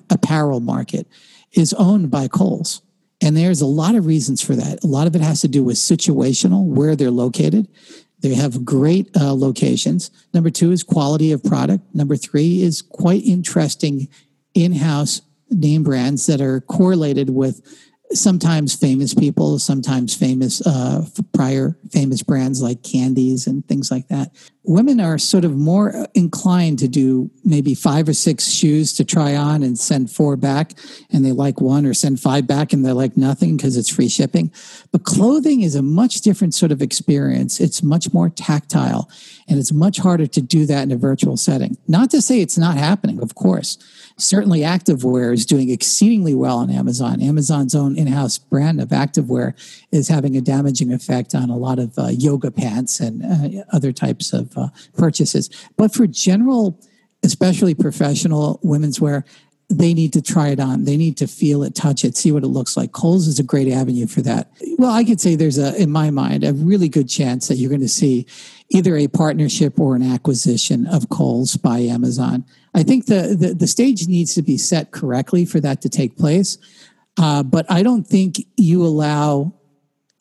apparel 0.09 0.59
market, 0.59 1.07
is 1.53 1.73
owned 1.73 2.11
by 2.11 2.27
Kohl's. 2.27 2.81
And 3.21 3.35
there's 3.35 3.61
a 3.61 3.65
lot 3.65 3.95
of 3.95 4.05
reasons 4.05 4.41
for 4.41 4.55
that. 4.55 4.83
A 4.83 4.87
lot 4.87 5.07
of 5.07 5.15
it 5.15 5.21
has 5.21 5.41
to 5.41 5.47
do 5.47 5.63
with 5.63 5.75
situational, 5.75 6.65
where 6.65 6.95
they're 6.95 7.11
located. 7.11 7.67
They 8.21 8.33
have 8.33 8.65
great 8.65 9.09
uh, 9.15 9.33
locations. 9.33 10.11
Number 10.33 10.49
two 10.49 10.71
is 10.71 10.83
quality 10.83 11.31
of 11.31 11.43
product. 11.43 11.83
Number 11.93 12.15
three 12.15 12.61
is 12.61 12.81
quite 12.81 13.23
interesting 13.25 14.07
in 14.53 14.73
house 14.73 15.21
name 15.49 15.83
brands 15.83 16.27
that 16.27 16.41
are 16.41 16.61
correlated 16.61 17.29
with 17.29 17.61
sometimes 18.11 18.75
famous 18.75 19.13
people, 19.13 19.59
sometimes 19.59 20.15
famous 20.15 20.65
uh, 20.65 21.05
prior 21.33 21.77
famous 21.91 22.23
brands 22.23 22.61
like 22.61 22.81
Candie's 22.81 23.45
and 23.45 23.65
things 23.67 23.91
like 23.91 24.07
that. 24.07 24.31
Women 24.63 24.99
are 24.99 25.17
sort 25.17 25.45
of 25.45 25.55
more 25.55 26.07
inclined 26.13 26.79
to 26.79 26.87
do 26.87 27.29
maybe 27.43 27.73
five 27.73 28.09
or 28.09 28.13
six 28.13 28.51
shoes 28.51 28.93
to 28.93 29.05
try 29.05 29.35
on 29.35 29.63
and 29.63 29.77
send 29.77 30.11
four 30.11 30.35
back, 30.35 30.73
and 31.11 31.23
they 31.23 31.31
like 31.31 31.61
one, 31.61 31.85
or 31.85 31.93
send 31.93 32.19
five 32.19 32.47
back 32.47 32.73
and 32.73 32.85
they 32.85 32.91
like 32.91 33.15
nothing 33.15 33.57
because 33.57 33.77
it's 33.77 33.89
free 33.89 34.09
shipping. 34.09 34.51
But 34.91 35.03
clothing 35.03 35.61
is 35.61 35.75
a 35.75 35.81
much 35.81 36.21
different 36.21 36.53
sort 36.53 36.71
of 36.71 36.81
experience. 36.81 37.59
It's 37.59 37.83
much 37.83 38.13
more 38.13 38.29
tactile, 38.29 39.09
and 39.47 39.59
it's 39.59 39.71
much 39.71 39.99
harder 39.99 40.27
to 40.27 40.41
do 40.41 40.65
that 40.65 40.83
in 40.83 40.91
a 40.91 40.97
virtual 40.97 41.37
setting. 41.37 41.77
Not 41.87 42.11
to 42.11 42.21
say 42.21 42.41
it's 42.41 42.57
not 42.57 42.77
happening, 42.77 43.21
of 43.21 43.35
course 43.35 43.77
certainly 44.19 44.59
activewear 44.61 45.33
is 45.33 45.45
doing 45.45 45.69
exceedingly 45.69 46.35
well 46.35 46.57
on 46.57 46.69
Amazon. 46.69 47.21
Amazon's 47.21 47.73
own 47.73 47.97
in-house 47.97 48.37
brand 48.37 48.81
of 48.81 48.89
activewear 48.89 49.53
is 49.91 50.07
having 50.07 50.35
a 50.35 50.41
damaging 50.41 50.91
effect 50.91 51.33
on 51.33 51.49
a 51.49 51.57
lot 51.57 51.79
of 51.79 51.97
uh, 51.97 52.07
yoga 52.07 52.51
pants 52.51 52.99
and 52.99 53.23
uh, 53.23 53.63
other 53.71 53.91
types 53.91 54.33
of 54.33 54.57
uh, 54.57 54.67
purchases. 54.97 55.49
But 55.77 55.93
for 55.93 56.07
general, 56.07 56.79
especially 57.23 57.75
professional 57.75 58.59
women's 58.63 59.01
wear, 59.01 59.25
they 59.69 59.93
need 59.93 60.13
to 60.13 60.21
try 60.21 60.47
it 60.49 60.59
on. 60.59 60.85
They 60.85 60.97
need 60.97 61.15
to 61.17 61.27
feel 61.27 61.61
it, 61.61 61.75
touch 61.75 62.03
it, 62.03 62.17
see 62.17 62.31
what 62.31 62.43
it 62.43 62.47
looks 62.47 62.75
like. 62.75 62.91
Kohl's 62.91 63.27
is 63.27 63.37
a 63.37 63.43
great 63.43 63.71
avenue 63.71 64.07
for 64.07 64.21
that. 64.21 64.51
Well, 64.79 64.91
I 64.91 65.03
could 65.03 65.21
say 65.21 65.35
there's 65.35 65.59
a, 65.59 65.79
in 65.79 65.91
my 65.91 66.09
mind, 66.09 66.43
a 66.43 66.53
really 66.53 66.89
good 66.89 67.07
chance 67.07 67.47
that 67.47 67.55
you're 67.55 67.69
going 67.69 67.81
to 67.81 67.87
see 67.87 68.25
either 68.69 68.97
a 68.97 69.07
partnership 69.07 69.79
or 69.79 69.95
an 69.95 70.01
acquisition 70.01 70.87
of 70.87 71.09
Kohl's 71.09 71.55
by 71.55 71.79
Amazon. 71.79 72.45
I 72.73 72.83
think 72.83 73.07
the, 73.07 73.35
the, 73.39 73.53
the 73.53 73.67
stage 73.67 74.07
needs 74.07 74.35
to 74.35 74.41
be 74.41 74.57
set 74.57 74.91
correctly 74.91 75.45
for 75.45 75.59
that 75.59 75.81
to 75.81 75.89
take 75.89 76.17
place. 76.17 76.57
Uh, 77.17 77.43
but 77.43 77.69
I 77.69 77.83
don't 77.83 78.05
think 78.05 78.45
you 78.55 78.85
allow, 78.85 79.53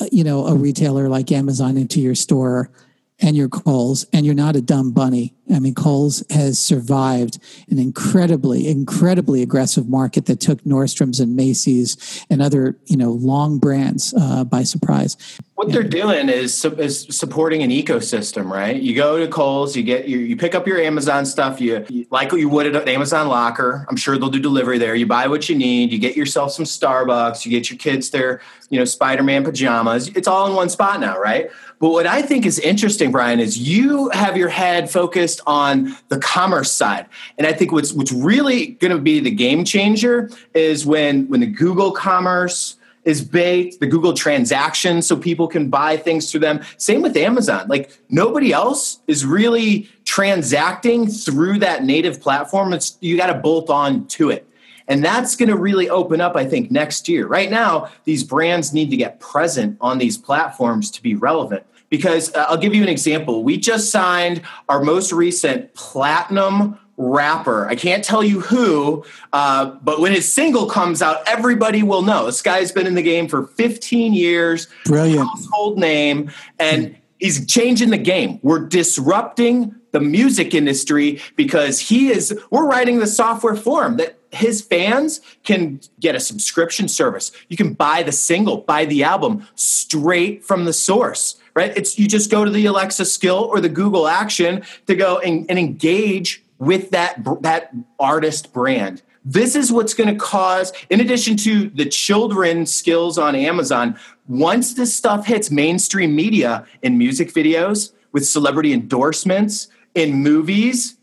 uh, 0.00 0.06
you 0.10 0.24
know, 0.24 0.46
a 0.46 0.54
retailer 0.54 1.08
like 1.08 1.30
Amazon 1.30 1.76
into 1.76 2.00
your 2.00 2.14
store 2.14 2.70
and 3.20 3.36
your 3.36 3.48
Kohl's, 3.48 4.06
and 4.12 4.24
you're 4.24 4.34
not 4.34 4.56
a 4.56 4.60
dumb 4.60 4.92
bunny. 4.92 5.34
I 5.52 5.58
mean, 5.60 5.74
Kohl's 5.74 6.22
has 6.30 6.58
survived 6.58 7.38
an 7.70 7.78
incredibly, 7.78 8.68
incredibly 8.68 9.42
aggressive 9.42 9.88
market 9.88 10.26
that 10.26 10.40
took 10.40 10.62
Nordstrom's 10.62 11.20
and 11.20 11.34
Macy's 11.34 12.24
and 12.28 12.42
other, 12.42 12.76
you 12.86 12.96
know, 12.96 13.12
long 13.12 13.58
brands 13.58 14.14
uh, 14.16 14.44
by 14.44 14.62
surprise. 14.62 15.16
What 15.54 15.72
they're 15.72 15.82
doing 15.82 16.28
is, 16.28 16.64
is 16.64 17.06
supporting 17.10 17.62
an 17.62 17.70
ecosystem, 17.70 18.50
right? 18.50 18.76
You 18.76 18.94
go 18.94 19.18
to 19.18 19.26
Kohl's, 19.26 19.74
you 19.74 19.82
get 19.82 20.06
you, 20.06 20.18
you 20.18 20.36
pick 20.36 20.54
up 20.54 20.68
your 20.68 20.78
Amazon 20.78 21.26
stuff, 21.26 21.60
you, 21.60 21.84
you 21.88 22.06
like 22.10 22.30
what 22.30 22.40
you 22.40 22.48
would 22.50 22.66
at 22.66 22.80
an 22.80 22.88
Amazon 22.88 23.26
locker. 23.26 23.84
I'm 23.88 23.96
sure 23.96 24.18
they'll 24.18 24.28
do 24.28 24.38
delivery 24.38 24.78
there. 24.78 24.94
You 24.94 25.06
buy 25.06 25.26
what 25.26 25.48
you 25.48 25.56
need. 25.56 25.92
You 25.92 25.98
get 25.98 26.16
yourself 26.16 26.52
some 26.52 26.66
Starbucks. 26.66 27.44
You 27.44 27.50
get 27.50 27.70
your 27.70 27.78
kids 27.78 28.10
their, 28.10 28.40
you 28.68 28.78
know, 28.78 28.84
Spider-Man 28.84 29.44
pajamas. 29.44 30.08
It's 30.08 30.28
all 30.28 30.46
in 30.46 30.54
one 30.54 30.68
spot 30.68 31.00
now, 31.00 31.18
right? 31.18 31.50
But 31.80 31.90
what 31.90 32.06
I 32.06 32.22
think 32.22 32.44
is 32.44 32.58
interesting, 32.58 33.12
Brian, 33.12 33.38
is 33.38 33.58
you 33.58 34.08
have 34.10 34.36
your 34.36 34.48
head 34.48 34.90
focused 34.90 35.40
on 35.46 35.96
the 36.08 36.18
commerce 36.18 36.72
side. 36.72 37.06
And 37.36 37.46
I 37.46 37.52
think 37.52 37.72
what's 37.72 37.92
what's 37.92 38.12
really 38.12 38.68
going 38.68 38.90
to 38.90 39.00
be 39.00 39.20
the 39.20 39.30
game 39.30 39.64
changer 39.64 40.30
is 40.54 40.84
when 40.84 41.28
when 41.28 41.40
the 41.40 41.46
Google 41.46 41.92
commerce 41.92 42.76
is 43.04 43.22
baked, 43.24 43.80
the 43.80 43.86
Google 43.86 44.12
transactions, 44.12 45.06
so 45.06 45.16
people 45.16 45.46
can 45.46 45.70
buy 45.70 45.96
things 45.96 46.30
through 46.30 46.40
them. 46.40 46.60
Same 46.78 47.00
with 47.00 47.16
Amazon. 47.16 47.68
Like 47.68 47.96
nobody 48.10 48.52
else 48.52 48.98
is 49.06 49.24
really 49.24 49.88
transacting 50.04 51.06
through 51.06 51.60
that 51.60 51.84
native 51.84 52.20
platform. 52.20 52.72
It's 52.72 52.98
you 53.00 53.16
got 53.16 53.28
to 53.28 53.34
bolt 53.34 53.70
on 53.70 54.06
to 54.08 54.30
it. 54.30 54.47
And 54.88 55.04
that's 55.04 55.36
going 55.36 55.50
to 55.50 55.56
really 55.56 55.88
open 55.88 56.20
up, 56.20 56.34
I 56.34 56.46
think, 56.46 56.70
next 56.70 57.08
year. 57.08 57.26
Right 57.26 57.50
now, 57.50 57.90
these 58.04 58.24
brands 58.24 58.72
need 58.72 58.90
to 58.90 58.96
get 58.96 59.20
present 59.20 59.76
on 59.80 59.98
these 59.98 60.16
platforms 60.16 60.90
to 60.92 61.02
be 61.02 61.14
relevant. 61.14 61.64
Because 61.90 62.34
uh, 62.34 62.46
I'll 62.48 62.58
give 62.58 62.74
you 62.74 62.82
an 62.82 62.88
example. 62.88 63.44
We 63.44 63.56
just 63.56 63.90
signed 63.90 64.42
our 64.68 64.82
most 64.82 65.12
recent 65.12 65.72
platinum 65.74 66.78
rapper. 66.98 67.66
I 67.68 67.76
can't 67.76 68.02
tell 68.02 68.24
you 68.24 68.40
who, 68.40 69.04
uh, 69.32 69.66
but 69.82 70.00
when 70.00 70.12
his 70.12 70.30
single 70.30 70.66
comes 70.66 71.00
out, 71.00 71.26
everybody 71.26 71.82
will 71.82 72.02
know. 72.02 72.26
This 72.26 72.42
guy's 72.42 72.72
been 72.72 72.86
in 72.86 72.94
the 72.94 73.02
game 73.02 73.28
for 73.28 73.46
15 73.46 74.12
years. 74.12 74.66
Brilliant. 74.84 75.20
Household 75.20 75.78
name. 75.78 76.30
And 76.58 76.96
he's 77.18 77.46
changing 77.46 77.90
the 77.90 77.98
game. 77.98 78.40
We're 78.42 78.66
disrupting 78.66 79.74
the 79.92 80.00
music 80.00 80.54
industry 80.54 81.20
because 81.36 81.78
he 81.78 82.10
is, 82.10 82.38
we're 82.50 82.66
writing 82.66 82.98
the 82.98 83.06
software 83.06 83.56
for 83.56 83.86
him 83.86 83.96
that 83.96 84.17
his 84.32 84.60
fans 84.60 85.20
can 85.44 85.80
get 86.00 86.14
a 86.14 86.20
subscription 86.20 86.88
service. 86.88 87.32
You 87.48 87.56
can 87.56 87.72
buy 87.72 88.02
the 88.02 88.12
single, 88.12 88.58
buy 88.58 88.84
the 88.84 89.04
album 89.04 89.46
straight 89.54 90.44
from 90.44 90.64
the 90.64 90.72
source, 90.72 91.36
right? 91.54 91.76
It's 91.76 91.98
you 91.98 92.06
just 92.06 92.30
go 92.30 92.44
to 92.44 92.50
the 92.50 92.66
Alexa 92.66 93.04
skill 93.06 93.48
or 93.50 93.60
the 93.60 93.68
Google 93.68 94.06
action 94.06 94.62
to 94.86 94.94
go 94.94 95.18
and, 95.18 95.46
and 95.48 95.58
engage 95.58 96.42
with 96.58 96.90
that 96.90 97.22
that 97.42 97.72
artist 97.98 98.52
brand. 98.52 99.02
This 99.24 99.54
is 99.54 99.70
what's 99.70 99.92
going 99.92 100.08
to 100.08 100.18
cause, 100.18 100.72
in 100.88 101.00
addition 101.00 101.36
to 101.38 101.68
the 101.68 101.84
children 101.84 102.64
skills 102.64 103.18
on 103.18 103.34
Amazon, 103.34 103.98
once 104.26 104.74
this 104.74 104.96
stuff 104.96 105.26
hits 105.26 105.50
mainstream 105.50 106.16
media 106.16 106.66
in 106.80 106.96
music 106.96 107.32
videos, 107.34 107.92
with 108.12 108.26
celebrity 108.26 108.72
endorsements, 108.72 109.68
in 109.94 110.14
movies, 110.14 110.96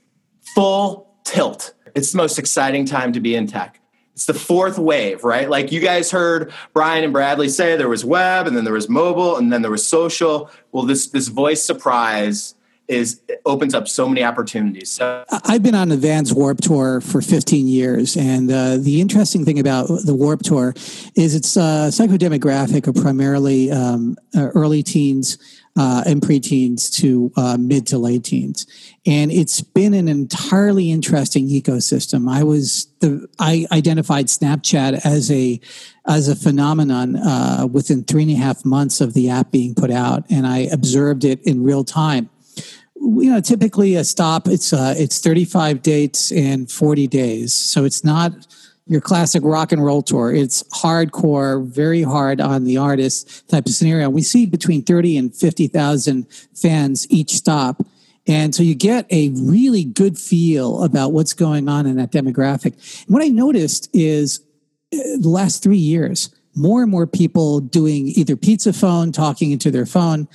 full 0.55 1.07
tilt 1.23 1.74
it's 1.95 2.11
the 2.11 2.17
most 2.17 2.37
exciting 2.37 2.85
time 2.85 3.13
to 3.13 3.19
be 3.19 3.35
in 3.35 3.47
tech. 3.47 3.79
It's 4.13 4.27
the 4.27 4.33
fourth 4.33 4.77
wave, 4.77 5.23
right? 5.23 5.49
Like 5.49 5.71
you 5.71 5.81
guys 5.81 6.11
heard 6.11 6.53
Brian 6.73 7.03
and 7.03 7.11
Bradley 7.11 7.49
say 7.49 7.75
there 7.75 7.89
was 7.89 8.05
web 8.05 8.47
and 8.47 8.55
then 8.55 8.63
there 8.63 8.73
was 8.73 8.87
mobile 8.87 9.35
and 9.37 9.51
then 9.51 9.61
there 9.61 9.71
was 9.71 9.85
social. 9.85 10.49
Well, 10.71 10.83
this 10.83 11.07
this 11.07 11.27
voice 11.27 11.61
surprise 11.61 12.55
is 12.87 13.19
opens 13.45 13.73
up 13.73 13.87
so 13.87 14.07
many 14.07 14.23
opportunities. 14.23 14.91
So 14.91 15.25
I've 15.29 15.63
been 15.63 15.75
on 15.75 15.89
the 15.89 15.97
Vans 15.97 16.33
Warp 16.33 16.61
Tour 16.61 17.01
for 17.01 17.21
15 17.21 17.67
years, 17.67 18.15
and 18.15 18.51
uh, 18.51 18.77
the 18.77 19.01
interesting 19.01 19.43
thing 19.43 19.59
about 19.59 19.87
the 20.05 20.13
Warp 20.13 20.43
Tour 20.43 20.73
is 21.15 21.35
it's 21.35 21.57
uh, 21.57 21.89
psychodemographic 21.91 22.87
of 22.87 22.95
primarily 22.95 23.71
um, 23.71 24.17
uh, 24.35 24.47
early 24.49 24.83
teens. 24.83 25.37
Uh, 25.77 26.01
and 26.05 26.21
preteens 26.21 26.89
to 26.89 27.29
uh, 27.35 27.57
mid 27.59 27.85
to 27.85 27.97
late 27.97 28.23
teens, 28.23 28.65
and 29.05 29.29
it's 29.29 29.59
been 29.59 29.93
an 29.93 30.07
entirely 30.07 30.89
interesting 30.89 31.49
ecosystem. 31.49 32.31
I 32.31 32.43
was 32.43 32.87
the 33.01 33.27
I 33.39 33.67
identified 33.73 34.27
Snapchat 34.27 35.01
as 35.03 35.29
a 35.29 35.59
as 36.07 36.29
a 36.29 36.35
phenomenon 36.35 37.17
uh, 37.17 37.67
within 37.69 38.05
three 38.05 38.23
and 38.23 38.31
a 38.31 38.35
half 38.35 38.63
months 38.63 39.01
of 39.01 39.13
the 39.13 39.29
app 39.29 39.51
being 39.51 39.75
put 39.75 39.91
out, 39.91 40.23
and 40.29 40.47
I 40.47 40.59
observed 40.59 41.25
it 41.25 41.41
in 41.41 41.61
real 41.61 41.83
time. 41.83 42.29
You 42.95 43.31
know 43.31 43.41
typically 43.41 43.95
a 43.95 44.05
stop 44.05 44.47
it's 44.47 44.71
uh, 44.71 44.95
it's 44.97 45.19
35 45.19 45.81
dates 45.81 46.31
and 46.31 46.71
40 46.71 47.07
days. 47.07 47.53
So 47.53 47.83
it's 47.83 48.03
not 48.03 48.31
your 48.87 49.01
classic 49.01 49.41
rock 49.43 49.71
and 49.71 49.83
roll 49.83 50.01
tour. 50.01 50.33
It's 50.33 50.63
hardcore 50.63 51.65
very 51.65 52.03
hard 52.03 52.39
on 52.39 52.65
the 52.65 52.77
artist 52.77 53.47
type 53.49 53.65
of 53.65 53.73
scenario. 53.73 54.09
We 54.09 54.21
see 54.21 54.45
between 54.45 54.83
30 54.83 55.17
and 55.17 55.35
50,000 55.35 56.27
fans 56.53 57.07
each 57.09 57.33
stop. 57.33 57.81
And 58.27 58.53
so 58.53 58.63
you 58.63 58.75
get 58.75 59.05
a 59.11 59.29
really 59.29 59.83
good 59.83 60.17
feel 60.17 60.83
about 60.83 61.13
what's 61.13 61.33
going 61.33 61.67
on 61.67 61.85
in 61.85 61.95
that 61.97 62.11
demographic. 62.11 63.05
What 63.07 63.23
i 63.23 63.27
noticed 63.27 63.89
is 63.93 64.41
uh, 64.93 64.97
the 65.19 65.29
last 65.29 65.63
3 65.63 65.77
years 65.77 66.29
more 66.55 66.81
and 66.81 66.91
more 66.91 67.05
people 67.05 67.59
doing 67.59 68.07
either 68.07 68.35
pizza 68.35 68.71
phone 68.71 69.11
talking 69.11 69.51
into 69.51 69.69
their 69.71 69.85
phone 69.85 70.27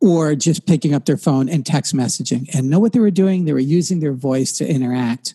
or 0.00 0.34
just 0.34 0.66
picking 0.66 0.94
up 0.94 1.04
their 1.04 1.16
phone 1.16 1.48
and 1.48 1.64
text 1.64 1.94
messaging. 1.94 2.48
And 2.54 2.70
know 2.70 2.78
what 2.78 2.92
they 2.92 3.00
were 3.00 3.10
doing. 3.10 3.44
They 3.44 3.52
were 3.52 3.58
using 3.58 4.00
their 4.00 4.12
voice 4.12 4.52
to 4.58 4.66
interact 4.66 5.34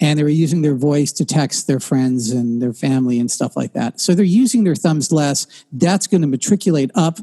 and 0.00 0.18
they 0.18 0.22
were 0.22 0.28
using 0.28 0.62
their 0.62 0.74
voice 0.74 1.12
to 1.12 1.24
text 1.24 1.66
their 1.66 1.80
friends 1.80 2.30
and 2.30 2.60
their 2.60 2.72
family 2.72 3.18
and 3.18 3.30
stuff 3.30 3.56
like 3.56 3.72
that. 3.72 4.00
So 4.00 4.14
they're 4.14 4.24
using 4.24 4.64
their 4.64 4.74
thumbs 4.74 5.10
less. 5.10 5.46
That's 5.72 6.06
going 6.06 6.20
to 6.20 6.26
matriculate 6.26 6.90
up. 6.94 7.18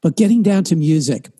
But 0.00 0.16
getting 0.16 0.42
down 0.42 0.64
to 0.64 0.76
music, 0.76 1.30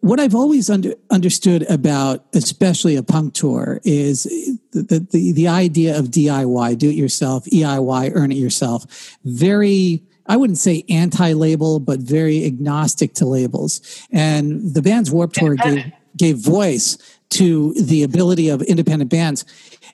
what 0.00 0.20
I've 0.20 0.34
always 0.34 0.70
under, 0.70 0.94
understood 1.10 1.68
about, 1.70 2.24
especially 2.34 2.96
a 2.96 3.02
punk 3.02 3.34
tour, 3.34 3.80
is 3.84 4.24
the, 4.72 5.06
the, 5.10 5.32
the 5.32 5.48
idea 5.48 5.98
of 5.98 6.06
DIY, 6.06 6.78
do 6.78 6.88
it 6.88 6.94
yourself, 6.94 7.44
EIY, 7.46 8.12
earn 8.14 8.32
it 8.32 8.38
yourself. 8.38 9.16
Very 9.24 10.02
I 10.26 10.36
wouldn't 10.36 10.58
say 10.58 10.84
anti-label, 10.88 11.80
but 11.80 11.98
very 11.98 12.44
agnostic 12.44 13.14
to 13.14 13.26
labels. 13.26 13.80
And 14.12 14.74
the 14.74 14.80
Vans 14.80 15.10
Warp 15.10 15.32
Tour 15.32 15.56
gave, 15.56 15.92
gave 16.16 16.36
voice 16.36 16.96
to 17.30 17.74
the 17.74 18.04
ability 18.04 18.48
of 18.48 18.62
independent 18.62 19.10
bands. 19.10 19.44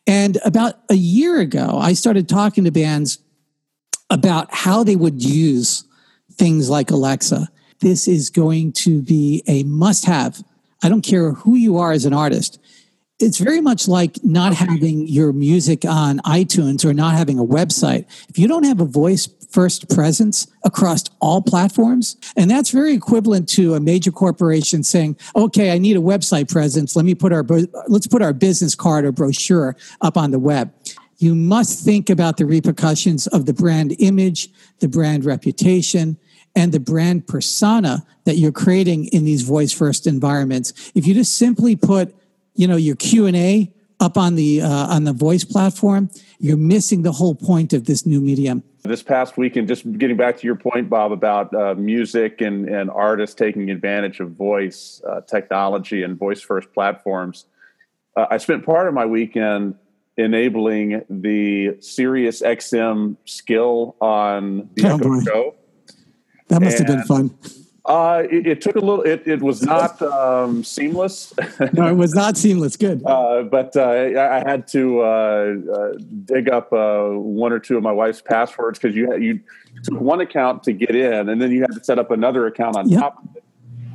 And 0.06 0.38
about 0.44 0.78
a 0.88 0.94
year 0.94 1.40
ago, 1.40 1.78
I 1.80 1.94
started 1.94 2.28
talking 2.28 2.64
to 2.64 2.70
bands 2.70 3.18
about 4.08 4.54
how 4.54 4.84
they 4.84 4.96
would 4.96 5.22
use 5.22 5.84
things 6.32 6.70
like 6.70 6.90
Alexa. 6.90 7.48
This 7.80 8.06
is 8.06 8.30
going 8.30 8.72
to 8.72 9.02
be 9.02 9.42
a 9.48 9.64
must 9.64 10.04
have. 10.04 10.44
I 10.82 10.88
don't 10.88 11.02
care 11.02 11.32
who 11.32 11.56
you 11.56 11.78
are 11.78 11.92
as 11.92 12.04
an 12.04 12.12
artist 12.12 12.58
it's 13.18 13.38
very 13.38 13.60
much 13.60 13.88
like 13.88 14.22
not 14.22 14.54
having 14.54 15.06
your 15.08 15.32
music 15.32 15.84
on 15.84 16.18
iTunes 16.20 16.84
or 16.84 16.92
not 16.92 17.14
having 17.14 17.38
a 17.38 17.44
website. 17.44 18.04
If 18.28 18.38
you 18.38 18.46
don't 18.46 18.64
have 18.64 18.80
a 18.80 18.84
voice 18.84 19.26
first 19.50 19.88
presence 19.88 20.46
across 20.64 21.04
all 21.20 21.42
platforms, 21.42 22.16
and 22.36 22.50
that's 22.50 22.70
very 22.70 22.92
equivalent 22.92 23.48
to 23.50 23.74
a 23.74 23.80
major 23.80 24.10
corporation 24.10 24.82
saying, 24.82 25.16
"Okay, 25.34 25.72
I 25.72 25.78
need 25.78 25.96
a 25.96 26.00
website 26.00 26.50
presence. 26.50 26.96
Let 26.96 27.04
me 27.04 27.14
put 27.14 27.32
our 27.32 27.44
let's 27.88 28.06
put 28.06 28.22
our 28.22 28.32
business 28.32 28.74
card 28.74 29.04
or 29.04 29.12
brochure 29.12 29.76
up 30.00 30.16
on 30.16 30.30
the 30.30 30.38
web." 30.38 30.72
You 31.18 31.34
must 31.34 31.82
think 31.82 32.10
about 32.10 32.36
the 32.36 32.44
repercussions 32.44 33.26
of 33.28 33.46
the 33.46 33.54
brand 33.54 33.96
image, 33.98 34.50
the 34.80 34.88
brand 34.88 35.24
reputation, 35.24 36.18
and 36.54 36.72
the 36.72 36.80
brand 36.80 37.26
persona 37.26 38.04
that 38.24 38.36
you're 38.36 38.52
creating 38.52 39.06
in 39.06 39.24
these 39.24 39.42
voice 39.42 39.72
first 39.72 40.06
environments. 40.06 40.72
If 40.94 41.06
you 41.06 41.14
just 41.14 41.36
simply 41.36 41.74
put 41.76 42.14
you 42.56 42.66
know 42.66 42.76
your 42.76 42.96
q&a 42.96 43.70
up 44.00 44.16
on 44.18 44.34
the 44.34 44.60
uh, 44.62 44.68
on 44.68 45.04
the 45.04 45.12
voice 45.12 45.44
platform 45.44 46.10
you're 46.38 46.56
missing 46.56 47.02
the 47.02 47.12
whole 47.12 47.34
point 47.34 47.72
of 47.72 47.84
this 47.84 48.04
new 48.04 48.20
medium 48.20 48.62
this 48.86 49.02
past 49.02 49.36
weekend 49.36 49.68
just 49.68 49.90
getting 49.98 50.16
back 50.16 50.36
to 50.36 50.46
your 50.46 50.56
point 50.56 50.88
bob 50.88 51.12
about 51.12 51.52
uh, 51.54 51.74
music 51.74 52.40
and, 52.40 52.68
and 52.68 52.90
artists 52.90 53.34
taking 53.34 53.70
advantage 53.70 54.20
of 54.20 54.30
voice 54.32 55.02
uh, 55.08 55.20
technology 55.22 56.02
and 56.02 56.18
voice 56.18 56.40
first 56.40 56.72
platforms 56.72 57.46
uh, 58.16 58.26
i 58.30 58.36
spent 58.36 58.64
part 58.64 58.88
of 58.88 58.94
my 58.94 59.04
weekend 59.06 59.74
enabling 60.16 61.02
the 61.10 61.76
sirius 61.80 62.42
xm 62.42 63.16
skill 63.24 63.96
on 64.00 64.68
the 64.74 64.88
oh, 64.88 65.20
show. 65.22 65.54
That 66.48 66.62
must 66.62 66.78
and, 66.78 66.88
have 66.88 66.98
been 66.98 67.06
fun 67.06 67.38
uh, 67.86 68.24
it, 68.30 68.46
it, 68.46 68.60
took 68.60 68.74
a 68.74 68.80
little. 68.80 69.02
It, 69.02 69.26
it 69.26 69.40
was 69.40 69.62
not 69.62 70.02
um, 70.02 70.64
seamless. 70.64 71.32
no, 71.72 71.86
it 71.86 71.96
was 71.96 72.14
not 72.14 72.36
seamless. 72.36 72.76
Good. 72.76 73.02
Uh, 73.06 73.42
but 73.42 73.76
uh, 73.76 73.88
I 73.88 74.42
had 74.44 74.66
to 74.68 75.02
uh, 75.02 75.04
uh, 75.04 75.92
dig 76.24 76.50
up 76.50 76.72
uh, 76.72 77.10
one 77.10 77.52
or 77.52 77.60
two 77.60 77.76
of 77.76 77.84
my 77.84 77.92
wife's 77.92 78.20
passwords 78.20 78.78
because 78.78 78.96
you 78.96 79.16
you 79.16 79.40
took 79.84 80.00
one 80.00 80.20
account 80.20 80.64
to 80.64 80.72
get 80.72 80.96
in, 80.96 81.28
and 81.28 81.40
then 81.40 81.52
you 81.52 81.60
had 81.60 81.72
to 81.72 81.84
set 81.84 81.98
up 81.98 82.10
another 82.10 82.46
account 82.46 82.76
on 82.76 82.88
yep. 82.88 83.00
top 83.00 83.24
of 83.24 83.36
it. 83.36 83.44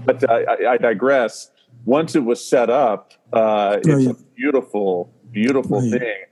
But 0.06 0.30
I, 0.30 0.74
I, 0.74 0.78
digress. 0.78 1.52
Once 1.86 2.16
it 2.16 2.24
was 2.24 2.44
set 2.44 2.70
up, 2.70 3.14
it's 3.34 3.88
a 3.88 4.16
beautiful, 4.36 5.14
beautiful 5.32 5.82
thing 5.82 6.26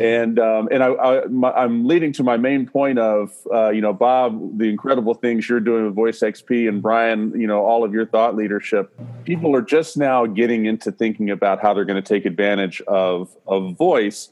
and 0.00 0.38
um, 0.38 0.68
and 0.70 0.82
I, 0.82 0.88
I 0.88 1.64
am 1.64 1.86
leading 1.86 2.12
to 2.14 2.22
my 2.22 2.36
main 2.36 2.66
point 2.66 2.98
of 2.98 3.32
uh, 3.52 3.70
you 3.70 3.80
know 3.80 3.92
Bob 3.92 4.58
the 4.58 4.68
incredible 4.68 5.14
things 5.14 5.48
you're 5.48 5.60
doing 5.60 5.84
with 5.84 5.94
Voice 5.94 6.20
XP 6.20 6.68
and 6.68 6.82
Brian 6.82 7.38
you 7.38 7.46
know 7.46 7.64
all 7.64 7.84
of 7.84 7.92
your 7.92 8.06
thought 8.06 8.34
leadership. 8.34 8.92
People 9.24 9.54
are 9.54 9.62
just 9.62 9.96
now 9.96 10.26
getting 10.26 10.66
into 10.66 10.90
thinking 10.90 11.30
about 11.30 11.60
how 11.60 11.74
they're 11.74 11.84
going 11.84 12.02
to 12.02 12.08
take 12.08 12.24
advantage 12.24 12.80
of 12.82 13.36
of 13.46 13.76
voice, 13.76 14.30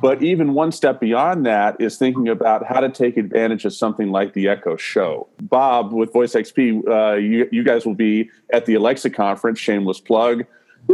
but 0.00 0.22
even 0.22 0.54
one 0.54 0.70
step 0.72 1.00
beyond 1.00 1.46
that 1.46 1.80
is 1.80 1.96
thinking 1.96 2.28
about 2.28 2.66
how 2.66 2.80
to 2.80 2.88
take 2.88 3.16
advantage 3.16 3.64
of 3.64 3.72
something 3.72 4.10
like 4.12 4.34
the 4.34 4.48
Echo 4.48 4.76
Show. 4.76 5.28
Bob 5.40 5.92
with 5.92 6.12
Voice 6.12 6.34
XP, 6.34 6.86
uh, 6.86 7.16
you 7.16 7.48
you 7.50 7.64
guys 7.64 7.86
will 7.86 7.94
be 7.94 8.30
at 8.52 8.66
the 8.66 8.74
Alexa 8.74 9.10
conference. 9.10 9.58
Shameless 9.58 10.00
plug 10.00 10.44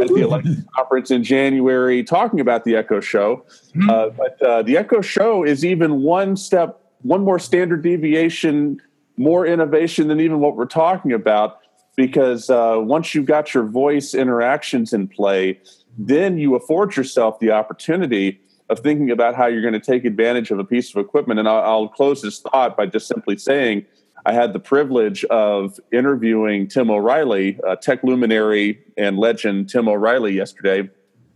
at 0.01 0.07
the 0.07 0.21
Alexa 0.21 0.65
conference 0.75 1.11
in 1.11 1.23
January 1.23 2.03
talking 2.03 2.39
about 2.39 2.63
the 2.65 2.75
Echo 2.75 2.99
Show. 2.99 3.45
Mm-hmm. 3.75 3.89
Uh, 3.89 4.09
but 4.09 4.41
uh, 4.41 4.61
the 4.63 4.77
Echo 4.77 5.01
Show 5.01 5.43
is 5.43 5.63
even 5.63 6.01
one 6.01 6.35
step, 6.35 6.81
one 7.01 7.23
more 7.23 7.39
standard 7.39 7.81
deviation, 7.81 8.81
more 9.17 9.45
innovation 9.45 10.07
than 10.07 10.19
even 10.19 10.39
what 10.39 10.55
we're 10.55 10.65
talking 10.65 11.13
about. 11.13 11.59
Because 11.95 12.49
uh, 12.49 12.75
once 12.79 13.15
you've 13.15 13.25
got 13.25 13.53
your 13.53 13.65
voice 13.65 14.13
interactions 14.13 14.91
in 14.91 15.07
play, 15.07 15.59
then 15.97 16.37
you 16.37 16.55
afford 16.55 16.97
yourself 16.97 17.39
the 17.39 17.51
opportunity 17.51 18.39
of 18.69 18.79
thinking 18.79 19.11
about 19.11 19.35
how 19.35 19.45
you're 19.45 19.61
going 19.61 19.73
to 19.73 19.79
take 19.79 20.05
advantage 20.05 20.51
of 20.51 20.59
a 20.59 20.63
piece 20.63 20.93
of 20.93 20.97
equipment. 20.97 21.39
And 21.39 21.47
I'll, 21.47 21.61
I'll 21.61 21.87
close 21.87 22.21
this 22.21 22.39
thought 22.39 22.75
by 22.75 22.87
just 22.87 23.07
simply 23.07 23.37
saying 23.37 23.85
I 24.25 24.33
had 24.33 24.53
the 24.53 24.59
privilege 24.59 25.23
of 25.25 25.79
interviewing 25.91 26.67
Tim 26.67 26.89
O'Reilly, 26.89 27.59
tech 27.81 28.03
luminary 28.03 28.79
and 28.97 29.17
legend 29.17 29.69
Tim 29.69 29.87
O'Reilly, 29.87 30.33
yesterday. 30.33 30.89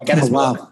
Oh, 0.08 0.28
wow. 0.30 0.72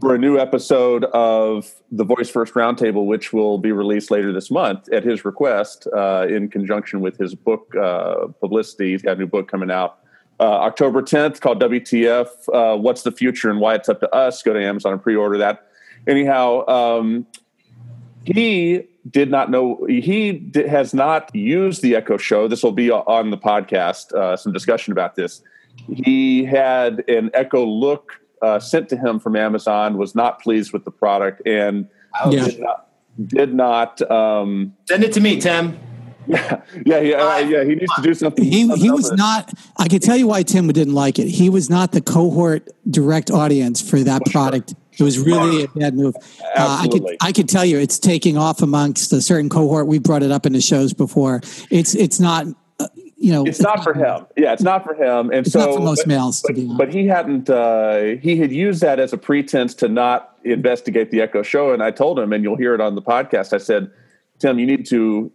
For 0.00 0.14
a 0.14 0.18
new 0.18 0.38
episode 0.38 1.04
of 1.06 1.74
the 1.90 2.04
Voice 2.04 2.30
First 2.30 2.54
Roundtable, 2.54 3.06
which 3.06 3.32
will 3.32 3.58
be 3.58 3.72
released 3.72 4.10
later 4.12 4.32
this 4.32 4.50
month 4.50 4.88
at 4.92 5.02
his 5.02 5.24
request 5.24 5.88
uh, 5.96 6.26
in 6.28 6.48
conjunction 6.48 7.00
with 7.00 7.18
his 7.18 7.34
book 7.34 7.74
uh, 7.74 8.28
publicity. 8.40 8.92
He's 8.92 9.02
got 9.02 9.16
a 9.16 9.20
new 9.20 9.26
book 9.26 9.48
coming 9.50 9.70
out 9.70 9.98
uh, 10.40 10.44
October 10.44 11.02
10th 11.02 11.40
called 11.40 11.60
WTF 11.60 12.28
uh, 12.52 12.76
What's 12.76 13.02
the 13.02 13.10
Future 13.12 13.50
and 13.50 13.60
Why 13.60 13.74
It's 13.74 13.88
Up 13.88 14.00
to 14.00 14.14
Us. 14.14 14.42
Go 14.42 14.52
to 14.52 14.62
Amazon 14.62 14.92
and 14.92 15.02
pre 15.02 15.16
order 15.16 15.38
that. 15.38 15.66
Anyhow, 16.06 16.66
um, 16.68 17.26
he 18.24 18.84
did 19.10 19.30
not 19.30 19.50
know 19.50 19.84
he 19.88 20.50
has 20.54 20.92
not 20.92 21.34
used 21.34 21.82
the 21.82 21.94
echo 21.94 22.16
show 22.16 22.48
this 22.48 22.62
will 22.62 22.72
be 22.72 22.90
on 22.90 23.30
the 23.30 23.38
podcast 23.38 24.12
uh, 24.12 24.36
some 24.36 24.52
discussion 24.52 24.92
about 24.92 25.14
this 25.14 25.42
he 25.88 26.44
had 26.44 27.08
an 27.08 27.30
echo 27.34 27.64
look 27.64 28.20
uh, 28.42 28.58
sent 28.58 28.88
to 28.88 28.96
him 28.96 29.18
from 29.18 29.36
amazon 29.36 29.96
was 29.96 30.14
not 30.14 30.40
pleased 30.40 30.72
with 30.72 30.84
the 30.84 30.90
product 30.90 31.40
and 31.46 31.88
yeah. 32.30 32.44
did 32.44 32.60
not, 32.60 32.88
did 33.26 33.54
not 33.54 34.10
um, 34.10 34.74
send 34.88 35.04
it 35.04 35.12
to 35.12 35.20
me 35.20 35.40
tim 35.40 35.78
yeah, 36.28 36.60
yeah, 36.84 36.98
yeah, 36.98 37.16
uh, 37.16 37.38
yeah. 37.38 37.64
He 37.64 37.74
needs 37.74 37.94
to 37.94 38.02
do 38.02 38.12
something. 38.12 38.44
He 38.44 38.68
he 38.76 38.90
was 38.90 39.10
not. 39.12 39.50
I 39.78 39.88
can 39.88 39.98
tell 39.98 40.14
you 40.14 40.26
why 40.26 40.42
Tim 40.42 40.70
didn't 40.70 40.92
like 40.92 41.18
it. 41.18 41.26
He 41.26 41.48
was 41.48 41.70
not 41.70 41.92
the 41.92 42.02
cohort 42.02 42.68
direct 42.90 43.30
audience 43.30 43.80
for 43.80 44.00
that 44.00 44.20
product 44.26 44.74
It 44.98 45.02
was 45.02 45.18
really 45.18 45.64
a 45.64 45.68
bad 45.68 45.94
move. 45.94 46.14
Uh, 46.56 46.82
I 46.82 46.88
could 46.88 47.16
I 47.20 47.32
could 47.32 47.48
tell 47.48 47.64
you 47.64 47.78
it's 47.78 47.98
taking 47.98 48.36
off 48.36 48.62
amongst 48.62 49.12
a 49.12 49.20
certain 49.20 49.48
cohort. 49.48 49.86
We 49.86 49.98
brought 49.98 50.22
it 50.22 50.32
up 50.32 50.44
in 50.44 50.52
the 50.52 50.60
shows 50.60 50.92
before. 50.92 51.40
It's 51.70 51.94
it's 51.94 52.18
not 52.18 52.46
uh, 52.80 52.88
you 53.16 53.32
know 53.32 53.44
it's 53.44 53.60
not 53.60 53.84
for 53.84 53.94
him. 53.94 54.26
Yeah, 54.36 54.52
it's 54.52 54.62
not 54.62 54.84
for 54.84 54.94
him. 54.94 55.30
And 55.30 55.46
it's 55.46 55.52
so 55.52 55.60
not 55.60 55.74
for 55.74 55.80
most 55.80 56.00
but, 56.00 56.06
males. 56.08 56.42
But, 56.42 56.56
but, 56.76 56.92
he 56.92 57.06
hadn't. 57.06 57.48
Uh, 57.48 58.16
he 58.20 58.36
had 58.36 58.50
used 58.50 58.80
that 58.80 58.98
as 58.98 59.12
a 59.12 59.18
pretense 59.18 59.72
to 59.74 59.88
not 59.88 60.36
investigate 60.44 61.10
the 61.12 61.20
Echo 61.20 61.42
Show. 61.42 61.72
And 61.72 61.82
I 61.82 61.92
told 61.92 62.18
him, 62.18 62.32
and 62.32 62.42
you'll 62.42 62.56
hear 62.56 62.74
it 62.74 62.80
on 62.80 62.96
the 62.96 63.02
podcast. 63.02 63.52
I 63.52 63.58
said, 63.58 63.90
Tim, 64.40 64.58
you 64.58 64.66
need 64.66 64.86
to 64.86 65.30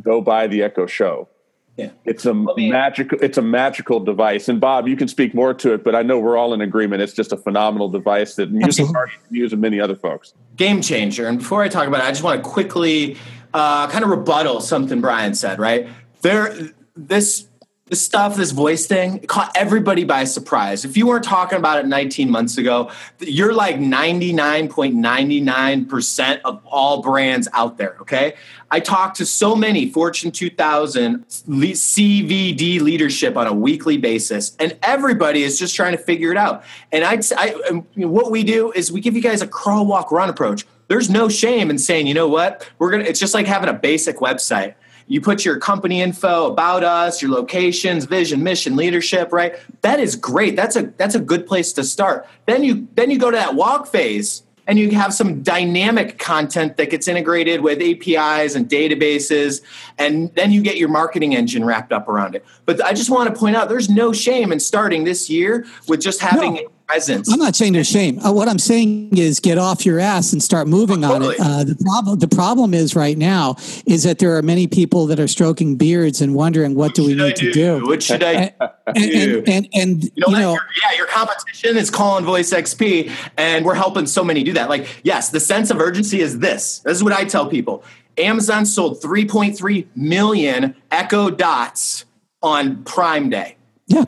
go 0.00 0.22
buy 0.22 0.46
the 0.46 0.62
Echo 0.62 0.86
Show. 0.86 1.28
Yeah. 1.76 1.90
It's 2.04 2.24
a 2.24 2.34
magical 2.34 3.18
it's 3.20 3.36
a 3.36 3.42
magical 3.42 3.98
device. 3.98 4.48
And 4.48 4.60
Bob, 4.60 4.86
you 4.86 4.96
can 4.96 5.08
speak 5.08 5.34
more 5.34 5.52
to 5.54 5.74
it, 5.74 5.82
but 5.82 5.96
I 5.96 6.02
know 6.02 6.20
we're 6.20 6.36
all 6.36 6.54
in 6.54 6.60
agreement. 6.60 7.02
It's 7.02 7.12
just 7.12 7.32
a 7.32 7.36
phenomenal 7.36 7.88
device 7.88 8.36
that 8.36 8.52
music 8.52 8.86
artists 8.94 9.24
use 9.30 9.52
and 9.52 9.60
many 9.60 9.80
other 9.80 9.96
folks. 9.96 10.34
Game 10.56 10.80
changer. 10.80 11.26
And 11.26 11.38
before 11.38 11.62
I 11.62 11.68
talk 11.68 11.88
about 11.88 12.00
it, 12.00 12.04
I 12.04 12.10
just 12.10 12.22
want 12.22 12.42
to 12.44 12.48
quickly 12.48 13.16
uh, 13.52 13.88
kind 13.88 14.04
of 14.04 14.10
rebuttal 14.10 14.60
something 14.60 15.00
Brian 15.00 15.34
said, 15.34 15.58
right? 15.58 15.88
There 16.22 16.70
this 16.96 17.48
this 17.86 18.02
stuff, 18.02 18.36
this 18.36 18.50
voice 18.50 18.86
thing, 18.86 19.18
caught 19.26 19.52
everybody 19.54 20.04
by 20.04 20.24
surprise. 20.24 20.86
If 20.86 20.96
you 20.96 21.06
weren't 21.06 21.24
talking 21.24 21.58
about 21.58 21.80
it 21.80 21.86
19 21.86 22.30
months 22.30 22.56
ago, 22.56 22.90
you're 23.20 23.52
like 23.52 23.76
99.99% 23.76 26.40
of 26.46 26.62
all 26.64 27.02
brands 27.02 27.46
out 27.52 27.76
there, 27.76 27.98
okay? 28.00 28.36
I 28.70 28.80
talk 28.80 29.12
to 29.16 29.26
so 29.26 29.54
many 29.54 29.90
Fortune 29.90 30.32
2000 30.32 31.28
CVD 31.28 32.80
leadership 32.80 33.36
on 33.36 33.46
a 33.46 33.52
weekly 33.52 33.98
basis, 33.98 34.56
and 34.58 34.78
everybody 34.82 35.42
is 35.42 35.58
just 35.58 35.76
trying 35.76 35.92
to 35.92 35.98
figure 35.98 36.30
it 36.30 36.38
out. 36.38 36.64
And 36.90 37.04
I'd, 37.04 37.30
I, 37.34 37.52
um, 37.68 37.86
what 37.96 38.30
we 38.30 38.44
do 38.44 38.72
is 38.72 38.90
we 38.90 39.02
give 39.02 39.14
you 39.14 39.20
guys 39.20 39.42
a 39.42 39.46
crawl, 39.46 39.84
walk, 39.84 40.10
run 40.10 40.30
approach. 40.30 40.64
There's 40.88 41.10
no 41.10 41.28
shame 41.28 41.68
in 41.68 41.76
saying, 41.76 42.06
you 42.06 42.14
know 42.14 42.28
what, 42.28 42.66
we're 42.78 42.90
gonna. 42.90 43.04
It's 43.04 43.20
just 43.20 43.34
like 43.34 43.46
having 43.46 43.68
a 43.68 43.74
basic 43.74 44.20
website 44.20 44.74
you 45.06 45.20
put 45.20 45.44
your 45.44 45.58
company 45.58 46.00
info 46.00 46.46
about 46.46 46.82
us 46.82 47.20
your 47.20 47.30
locations 47.30 48.04
vision 48.04 48.42
mission 48.42 48.76
leadership 48.76 49.32
right? 49.32 49.56
That 49.82 50.00
is 50.00 50.16
great. 50.16 50.56
That's 50.56 50.76
a 50.76 50.92
that's 50.96 51.14
a 51.14 51.20
good 51.20 51.46
place 51.46 51.72
to 51.74 51.84
start. 51.84 52.26
Then 52.46 52.64
you 52.64 52.88
then 52.94 53.10
you 53.10 53.18
go 53.18 53.30
to 53.30 53.36
that 53.36 53.54
walk 53.54 53.86
phase 53.86 54.42
and 54.66 54.78
you 54.78 54.90
have 54.92 55.12
some 55.12 55.42
dynamic 55.42 56.18
content 56.18 56.78
that 56.78 56.88
gets 56.88 57.06
integrated 57.06 57.60
with 57.60 57.82
apis 57.82 58.54
and 58.54 58.66
databases 58.66 59.60
and 59.98 60.34
then 60.34 60.52
you 60.52 60.62
get 60.62 60.78
your 60.78 60.88
marketing 60.88 61.34
engine 61.34 61.64
wrapped 61.64 61.92
up 61.92 62.08
around 62.08 62.34
it. 62.34 62.44
But 62.64 62.82
i 62.84 62.92
just 62.92 63.10
want 63.10 63.32
to 63.32 63.38
point 63.38 63.56
out 63.56 63.68
there's 63.68 63.90
no 63.90 64.12
shame 64.12 64.52
in 64.52 64.60
starting 64.60 65.04
this 65.04 65.28
year 65.28 65.66
with 65.88 66.00
just 66.00 66.20
having 66.20 66.54
no 66.54 66.68
presence. 66.86 67.32
I'm 67.32 67.38
not 67.38 67.56
saying 67.56 67.72
there's 67.72 67.88
shame. 67.88 68.18
Uh, 68.18 68.32
what 68.32 68.48
I'm 68.48 68.58
saying 68.58 69.16
is 69.16 69.40
get 69.40 69.58
off 69.58 69.84
your 69.84 70.00
ass 70.00 70.32
and 70.32 70.42
start 70.42 70.68
moving 70.68 71.04
on 71.04 71.22
it. 71.22 71.36
Uh, 71.40 71.64
the 71.64 71.76
problem 71.76 72.18
the 72.18 72.28
problem 72.28 72.74
is 72.74 72.94
right 72.94 73.16
now 73.16 73.56
is 73.86 74.02
that 74.04 74.18
there 74.18 74.36
are 74.36 74.42
many 74.42 74.66
people 74.66 75.06
that 75.06 75.18
are 75.18 75.28
stroking 75.28 75.76
beards 75.76 76.20
and 76.20 76.34
wondering 76.34 76.74
what, 76.74 76.88
what 76.88 76.94
do 76.94 77.06
we 77.06 77.14
need 77.14 77.34
do? 77.36 77.46
to 77.46 77.52
do. 77.52 77.86
What 77.86 78.02
should 78.02 78.22
I 78.22 78.54
and, 78.86 78.94
do? 78.94 79.42
And, 79.46 79.48
and, 79.48 79.68
and, 79.74 80.04
you 80.04 80.10
know, 80.18 80.28
you 80.28 80.38
know 80.38 80.58
yeah, 80.82 80.96
your 80.96 81.06
competition 81.06 81.76
is 81.76 81.90
calling 81.90 82.24
Voice 82.24 82.52
XP, 82.52 83.10
and 83.36 83.64
we're 83.64 83.74
helping 83.74 84.06
so 84.06 84.24
many 84.24 84.42
do 84.42 84.52
that. 84.54 84.68
Like, 84.68 84.86
yes, 85.02 85.30
the 85.30 85.40
sense 85.40 85.70
of 85.70 85.78
urgency 85.78 86.20
is 86.20 86.38
this. 86.38 86.80
This 86.80 86.96
is 86.96 87.04
what 87.04 87.12
I 87.12 87.24
tell 87.24 87.46
people. 87.48 87.84
Amazon 88.18 88.64
sold 88.64 89.00
3.3 89.02 89.86
million 89.96 90.76
Echo 90.90 91.30
Dots 91.30 92.04
on 92.42 92.84
Prime 92.84 93.30
Day. 93.30 93.56
Yeah. 93.86 94.04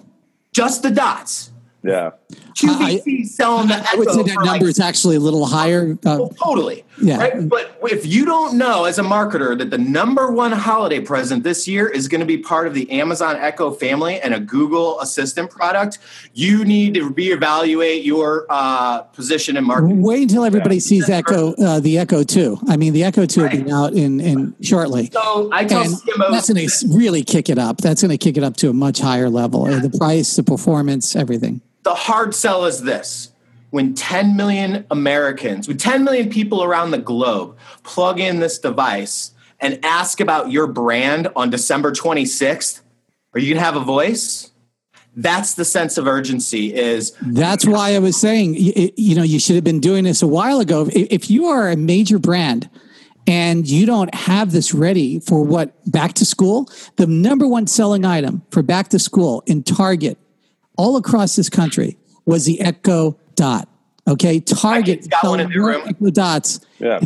Just 0.53 0.83
the 0.83 0.91
dots. 0.91 1.51
Yeah. 1.83 2.11
QVC 2.33 3.27
selling 3.27 3.69
the 3.69 3.75
I, 3.75 3.93
I 3.93 3.97
would 3.97 4.11
say 4.11 4.23
that 4.23 4.35
number 4.35 4.51
like, 4.51 4.62
is 4.62 4.81
actually 4.81 5.17
a 5.17 5.21
little 5.21 5.47
higher. 5.47 5.97
Uh, 6.05 6.19
oh, 6.23 6.33
totally. 6.43 6.85
Yeah. 7.01 7.19
Right? 7.19 7.49
But 7.49 7.79
if 7.83 8.07
you 8.07 8.25
don't 8.25 8.57
know 8.57 8.85
as 8.85 8.99
a 8.99 9.03
marketer 9.03 9.57
that 9.59 9.71
the 9.71 9.79
number 9.79 10.31
one 10.31 10.53
holiday 10.53 11.01
present 11.01 11.45
this 11.45 11.69
year 11.69 11.87
is 11.87 12.09
going 12.09 12.21
to 12.21 12.27
be 12.27 12.39
part 12.39 12.67
of 12.67 12.75
the 12.75 12.91
Amazon 12.91 13.37
Echo 13.37 13.71
family 13.71 14.19
and 14.21 14.33
a 14.33 14.41
Google 14.41 14.99
Assistant 15.01 15.51
product, 15.51 15.99
you 16.33 16.65
need 16.65 16.95
to 16.95 17.11
reevaluate 17.11 18.05
your 18.05 18.47
uh, 18.49 19.03
position 19.03 19.57
in 19.57 19.65
marketing. 19.65 20.03
Wait 20.03 20.23
until 20.23 20.45
everybody 20.45 20.77
yeah. 20.77 20.81
sees 20.81 21.11
Echo, 21.11 21.53
uh, 21.62 21.79
the 21.81 21.99
Echo 21.99 22.23
2. 22.23 22.59
I 22.69 22.77
mean, 22.77 22.95
the 22.95 23.05
Echo 23.05 23.27
2 23.27 23.43
right. 23.43 23.59
will 23.59 23.65
be 23.65 23.71
out 23.71 23.93
in, 23.93 24.19
in 24.19 24.57
shortly. 24.62 25.11
So 25.11 25.51
I 25.53 25.65
tell 25.65 25.83
and 25.83 25.93
CMOs. 25.95 26.31
That's 26.31 26.51
going 26.51 26.67
to 26.67 26.99
really 26.99 27.23
kick 27.23 27.51
it 27.51 27.59
up. 27.59 27.79
That's 27.79 28.01
going 28.01 28.11
to 28.11 28.19
kick 28.19 28.39
it 28.39 28.43
up 28.43 28.57
to 28.59 28.71
a 28.71 28.73
much 28.73 28.99
higher 28.99 29.29
level. 29.29 29.71
Yeah. 29.71 29.81
The 29.81 29.91
price, 29.91 30.37
the 30.37 30.43
performance, 30.43 31.15
everything 31.15 31.61
the 31.87 31.94
hard 31.94 32.35
sell 32.35 32.64
is 32.64 32.83
this 32.83 33.31
when 33.70 33.94
10 33.94 34.37
million 34.37 34.85
Americans, 34.90 35.68
when 35.68 35.77
10 35.77 36.03
million 36.03 36.29
people 36.29 36.64
around 36.64 36.90
the 36.90 36.99
globe 36.99 37.57
plug 37.85 38.18
in 38.18 38.40
this 38.40 38.59
device 38.59 39.33
and 39.61 39.79
ask 39.85 40.18
about 40.18 40.51
your 40.51 40.66
brand 40.66 41.29
on 41.37 41.49
December 41.49 41.92
26th, 41.92 42.81
are 43.33 43.38
you 43.38 43.55
going 43.55 43.59
to 43.59 43.64
have 43.64 43.77
a 43.77 43.85
voice? 43.85 44.51
That's 45.14 45.55
the 45.55 45.64
sense 45.64 45.96
of 45.96 46.09
urgency 46.09 46.75
is 46.75 47.12
That's 47.22 47.64
why 47.64 47.94
I 47.94 48.01
was 48.01 48.20
saying 48.20 48.57
you 48.57 49.14
know 49.14 49.22
you 49.22 49.38
should 49.38 49.55
have 49.55 49.64
been 49.64 49.81
doing 49.81 50.03
this 50.03 50.22
a 50.22 50.27
while 50.27 50.59
ago. 50.59 50.88
If 50.92 51.31
you 51.31 51.46
are 51.46 51.70
a 51.70 51.77
major 51.77 52.18
brand 52.18 52.68
and 53.29 53.66
you 53.66 53.87
don't 53.87 54.12
have 54.12 54.51
this 54.51 54.75
ready 54.75 55.20
for 55.20 55.44
what 55.44 55.72
back 55.88 56.14
to 56.14 56.27
school, 56.27 56.68
the 56.96 57.07
number 57.07 57.46
one 57.46 57.68
selling 57.68 58.05
item 58.05 58.42
for 58.51 58.62
back 58.62 58.88
to 58.88 58.99
school 58.99 59.44
in 59.46 59.62
Target 59.62 60.18
all 60.77 60.97
across 60.97 61.37
this 61.37 61.49
country 61.49 61.97
was 62.25 62.45
the 62.45 62.61
Echo 62.61 63.19
Dot. 63.35 63.69
Okay, 64.09 64.41
Target 64.41 65.09
got 65.11 65.25
one 65.25 65.41
in 65.41 65.51
their 65.51 65.62
room. 65.62 65.83
Echo 65.87 66.11
Dots. 66.11 66.61
Yeah, 66.79 67.01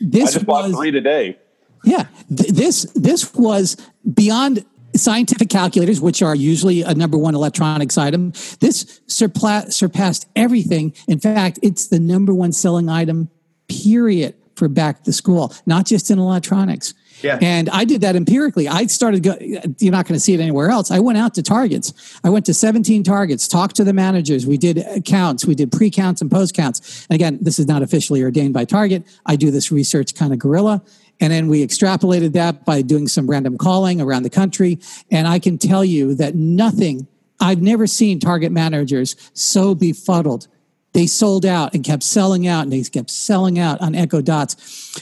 this 0.00 0.22
I 0.22 0.32
just 0.32 0.34
was, 0.36 0.44
bought 0.44 0.70
three 0.70 0.90
today. 0.90 1.38
Yeah, 1.84 2.06
th- 2.34 2.50
this 2.50 2.84
this 2.94 3.34
was 3.34 3.76
beyond 4.14 4.64
scientific 4.94 5.50
calculators, 5.50 6.00
which 6.00 6.22
are 6.22 6.34
usually 6.34 6.82
a 6.82 6.94
number 6.94 7.18
one 7.18 7.34
electronics 7.34 7.98
item. 7.98 8.32
This 8.60 9.00
surpla- 9.06 9.70
surpassed 9.70 10.26
everything. 10.34 10.94
In 11.06 11.20
fact, 11.20 11.58
it's 11.62 11.88
the 11.88 12.00
number 12.00 12.32
one 12.32 12.52
selling 12.52 12.88
item. 12.88 13.28
Period 13.68 14.34
for 14.54 14.68
back 14.68 15.04
to 15.04 15.12
school, 15.12 15.52
not 15.66 15.84
just 15.84 16.10
in 16.10 16.18
electronics. 16.18 16.94
Yeah. 17.22 17.38
And 17.40 17.68
I 17.70 17.84
did 17.84 18.00
that 18.02 18.16
empirically. 18.16 18.68
I 18.68 18.86
started, 18.86 19.22
go, 19.22 19.36
you're 19.40 19.92
not 19.92 20.06
going 20.06 20.14
to 20.14 20.20
see 20.20 20.34
it 20.34 20.40
anywhere 20.40 20.70
else. 20.70 20.90
I 20.90 20.98
went 20.98 21.18
out 21.18 21.34
to 21.34 21.42
targets. 21.42 21.92
I 22.22 22.30
went 22.30 22.46
to 22.46 22.54
17 22.54 23.02
targets, 23.02 23.48
talked 23.48 23.76
to 23.76 23.84
the 23.84 23.92
managers. 23.92 24.46
We 24.46 24.58
did 24.58 25.04
counts, 25.04 25.46
we 25.46 25.54
did 25.54 25.72
pre 25.72 25.90
counts 25.90 26.20
and 26.20 26.30
post 26.30 26.54
counts. 26.54 27.06
And 27.08 27.14
again, 27.14 27.38
this 27.40 27.58
is 27.58 27.66
not 27.66 27.82
officially 27.82 28.22
ordained 28.22 28.54
by 28.54 28.64
Target. 28.64 29.04
I 29.24 29.36
do 29.36 29.50
this 29.50 29.72
research 29.72 30.14
kind 30.14 30.32
of 30.32 30.38
guerrilla. 30.38 30.82
And 31.20 31.32
then 31.32 31.48
we 31.48 31.66
extrapolated 31.66 32.32
that 32.32 32.64
by 32.64 32.82
doing 32.82 33.08
some 33.08 33.28
random 33.28 33.56
calling 33.56 34.00
around 34.00 34.24
the 34.24 34.30
country. 34.30 34.78
And 35.10 35.26
I 35.26 35.38
can 35.38 35.56
tell 35.56 35.84
you 35.84 36.14
that 36.16 36.34
nothing, 36.34 37.06
I've 37.40 37.62
never 37.62 37.86
seen 37.86 38.20
target 38.20 38.52
managers 38.52 39.16
so 39.32 39.74
befuddled 39.74 40.48
they 40.96 41.06
sold 41.06 41.44
out 41.44 41.74
and 41.74 41.84
kept 41.84 42.02
selling 42.02 42.46
out 42.46 42.62
and 42.62 42.72
they 42.72 42.82
kept 42.82 43.10
selling 43.10 43.58
out 43.58 43.78
on 43.82 43.94
Echo 43.94 44.22
Dots. 44.22 44.56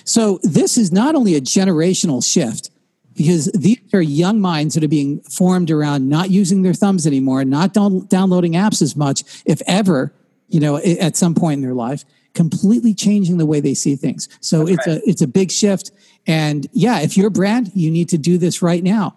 So 0.04 0.40
this 0.42 0.76
is 0.76 0.90
not 0.90 1.14
only 1.14 1.36
a 1.36 1.40
generational 1.40 2.20
shift 2.20 2.70
because 3.14 3.46
these 3.52 3.78
are 3.92 4.02
young 4.02 4.40
minds 4.40 4.74
that 4.74 4.82
are 4.82 4.88
being 4.88 5.20
formed 5.20 5.70
around 5.70 6.08
not 6.08 6.30
using 6.30 6.62
their 6.62 6.74
thumbs 6.74 7.06
anymore, 7.06 7.44
not 7.44 7.74
down, 7.74 8.06
downloading 8.06 8.54
apps 8.54 8.82
as 8.82 8.96
much, 8.96 9.22
if 9.46 9.62
ever, 9.68 10.12
you 10.48 10.58
know, 10.58 10.78
at 10.78 11.16
some 11.16 11.32
point 11.32 11.58
in 11.58 11.62
their 11.62 11.74
life, 11.74 12.04
completely 12.32 12.92
changing 12.92 13.38
the 13.38 13.46
way 13.46 13.60
they 13.60 13.74
see 13.74 13.94
things. 13.94 14.28
So 14.40 14.64
That's 14.64 14.70
it's 14.70 14.86
right. 14.88 14.96
a 14.96 15.08
it's 15.08 15.22
a 15.22 15.28
big 15.28 15.52
shift. 15.52 15.92
And 16.26 16.66
yeah, 16.72 17.02
if 17.02 17.16
you're 17.16 17.28
a 17.28 17.30
brand, 17.30 17.70
you 17.72 17.88
need 17.92 18.08
to 18.08 18.18
do 18.18 18.36
this 18.36 18.62
right 18.62 18.82
now 18.82 19.14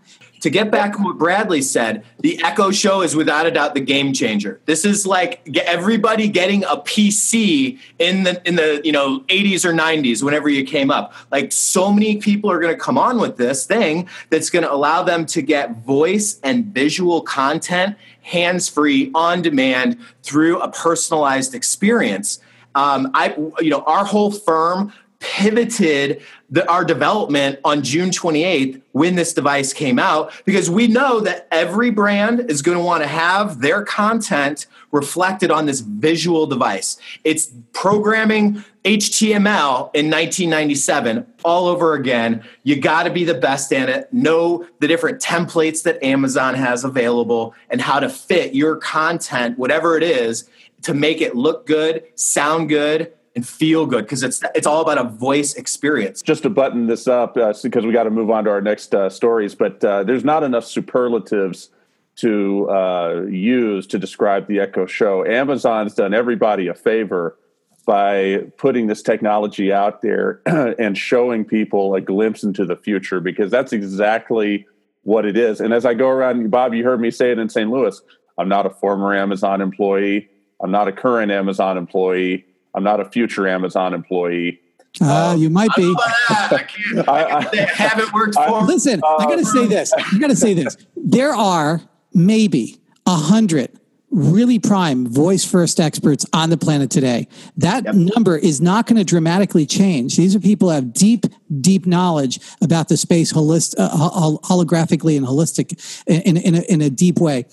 to 0.47 0.51
get 0.51 0.71
back 0.71 0.93
to 0.93 1.03
what 1.03 1.17
Bradley 1.17 1.61
said, 1.61 2.05
the 2.19 2.41
Echo 2.41 2.71
Show 2.71 3.01
is 3.01 3.17
without 3.17 3.45
a 3.45 3.51
doubt 3.51 3.73
the 3.73 3.81
game 3.81 4.13
changer. 4.13 4.61
This 4.63 4.85
is 4.85 5.05
like 5.05 5.41
everybody 5.57 6.29
getting 6.29 6.63
a 6.63 6.77
PC 6.77 7.77
in 7.99 8.23
the 8.23 8.41
in 8.47 8.55
the 8.55 8.79
you 8.81 8.93
know 8.93 9.19
80s 9.27 9.65
or 9.65 9.73
90s, 9.73 10.23
whenever 10.23 10.47
you 10.47 10.63
came 10.63 10.89
up. 10.89 11.13
Like 11.33 11.51
so 11.51 11.91
many 11.91 12.15
people 12.15 12.49
are 12.49 12.61
going 12.61 12.73
to 12.73 12.79
come 12.79 12.97
on 12.97 13.19
with 13.19 13.35
this 13.35 13.65
thing 13.65 14.07
that's 14.29 14.49
going 14.49 14.63
to 14.63 14.71
allow 14.71 15.03
them 15.03 15.25
to 15.25 15.41
get 15.41 15.83
voice 15.83 16.39
and 16.43 16.67
visual 16.67 17.21
content 17.23 17.97
hands 18.21 18.69
free 18.69 19.11
on 19.13 19.41
demand 19.41 19.97
through 20.23 20.61
a 20.61 20.71
personalized 20.71 21.55
experience. 21.55 22.39
Um, 22.73 23.11
I 23.13 23.35
you 23.59 23.69
know 23.69 23.81
our 23.81 24.05
whole 24.05 24.31
firm 24.31 24.93
pivoted 25.19 26.21
the, 26.49 26.69
our 26.69 26.85
development 26.85 27.59
on 27.63 27.83
June 27.83 28.09
28th 28.09 28.81
when 28.91 29.15
this 29.15 29.33
device 29.33 29.73
came 29.73 29.99
out 29.99 30.31
because 30.45 30.69
we 30.69 30.87
know 30.87 31.19
that 31.19 31.47
every 31.51 31.89
brand 31.89 32.39
is 32.49 32.61
going 32.61 32.77
to 32.77 32.83
want 32.83 33.03
to 33.03 33.07
have 33.07 33.59
their 33.61 33.83
content 33.83 34.67
reflected 34.91 35.51
on 35.51 35.65
this 35.65 35.81
visual 35.81 36.47
device. 36.47 36.97
It's 37.23 37.51
programming 37.73 38.63
HTML 38.85 39.91
in 39.93 40.09
1997 40.09 41.25
all 41.43 41.67
over 41.67 41.93
again. 41.93 42.43
You 42.63 42.79
got 42.79 43.03
to 43.03 43.09
be 43.09 43.25
the 43.25 43.33
best 43.33 43.71
in 43.71 43.89
it, 43.89 44.11
know 44.13 44.65
the 44.79 44.87
different 44.87 45.21
templates 45.21 45.83
that 45.83 46.01
Amazon 46.03 46.55
has 46.55 46.83
available, 46.83 47.53
and 47.69 47.81
how 47.81 47.99
to 47.99 48.07
fit 48.07 48.55
your 48.55 48.77
content, 48.77 49.57
whatever 49.57 49.97
it 49.97 50.03
is, 50.03 50.49
to 50.83 50.93
make 50.93 51.21
it 51.21 51.35
look 51.35 51.65
good, 51.65 52.03
sound 52.15 52.69
good, 52.69 53.11
and 53.37 53.47
feel 53.47 53.85
good 53.85 54.03
because 54.03 54.23
it's 54.23 54.41
it's 54.55 54.65
all 54.65 54.81
about 54.81 54.97
a 54.97 55.03
voice 55.03 55.53
experience. 55.53 56.23
Just 56.23 56.41
to 56.41 56.49
button 56.49 56.87
this 56.87 57.07
up, 57.07 57.37
uh, 57.37 57.53
because 57.61 57.85
we 57.85 57.93
got 57.93 58.05
to 58.05 58.09
move 58.09 58.31
on 58.31 58.45
to 58.45 58.49
our 58.49 58.61
next 58.61 58.95
uh, 58.95 59.09
stories, 59.09 59.53
but 59.53 59.83
uh, 59.85 60.03
there's 60.03 60.23
not 60.23 60.41
enough 60.41 60.65
superlatives 60.65 61.69
to 62.15 62.67
uh, 62.71 63.21
use 63.29 63.85
to 63.85 63.99
describe 63.99 64.47
the 64.47 64.59
Echo 64.59 64.87
Show. 64.87 65.23
Amazon's 65.23 65.93
done 65.93 66.15
everybody 66.15 66.67
a 66.67 66.73
favor 66.73 67.37
by 67.85 68.39
putting 68.57 68.87
this 68.87 69.03
technology 69.03 69.71
out 69.71 70.01
there 70.01 70.41
and 70.79 70.97
showing 70.97 71.45
people 71.45 71.93
a 71.93 72.01
glimpse 72.01 72.43
into 72.43 72.65
the 72.65 72.75
future 72.75 73.19
because 73.19 73.51
that's 73.51 73.71
exactly 73.71 74.65
what 75.03 75.25
it 75.25 75.37
is. 75.37 75.61
And 75.61 75.75
as 75.75 75.85
I 75.85 75.93
go 75.93 76.09
around, 76.09 76.49
Bob, 76.49 76.73
you 76.73 76.83
heard 76.83 76.99
me 76.99 77.11
say 77.11 77.31
it 77.31 77.37
in 77.37 77.49
St. 77.49 77.69
Louis. 77.69 78.01
I'm 78.39 78.49
not 78.49 78.65
a 78.65 78.71
former 78.71 79.15
Amazon 79.15 79.61
employee. 79.61 80.27
I'm 80.59 80.71
not 80.71 80.87
a 80.87 80.91
current 80.91 81.31
Amazon 81.31 81.77
employee. 81.77 82.43
I'm 82.77 82.83
not 82.83 82.99
a 82.99 83.05
future 83.05 83.47
Amazon 83.47 83.95
employee. 83.95 84.61
Uh, 85.01 85.35
you 85.37 85.49
might 85.49 85.71
be. 85.75 85.95
I, 85.99 86.63
can't, 86.67 87.09
I, 87.09 87.23
I, 87.23 87.37
I 87.39 87.55
haven't 87.73 88.13
worked 88.13 88.35
for. 88.35 88.61
Listen, 88.61 89.01
I 89.03 89.25
got 89.25 89.39
to 89.39 89.45
say 89.45 89.65
this. 89.65 89.91
I 89.93 90.19
got 90.19 90.29
to 90.29 90.35
say 90.35 90.53
this. 90.53 90.77
There 90.95 91.33
are 91.33 91.81
maybe 92.13 92.79
a 93.07 93.15
hundred 93.15 93.79
really 94.11 94.59
prime 94.59 95.07
voice 95.07 95.43
first 95.43 95.79
experts 95.79 96.23
on 96.33 96.51
the 96.51 96.57
planet 96.57 96.91
today. 96.91 97.27
That 97.57 97.83
yep. 97.83 97.95
number 97.95 98.37
is 98.37 98.61
not 98.61 98.85
going 98.85 98.97
to 98.97 99.03
dramatically 99.03 99.65
change. 99.65 100.15
These 100.15 100.35
are 100.35 100.39
people 100.39 100.69
who 100.69 100.75
have 100.75 100.93
deep, 100.93 101.25
deep 101.59 101.87
knowledge 101.87 102.39
about 102.61 102.89
the 102.89 102.97
space 102.97 103.33
holist- 103.33 103.73
uh, 103.77 103.89
holographically 103.89 105.17
and 105.17 105.25
holistic 105.25 106.03
in, 106.05 106.37
in, 106.37 106.55
a, 106.55 106.61
in 106.71 106.81
a 106.81 106.91
deep 106.91 107.17
way. 107.17 107.45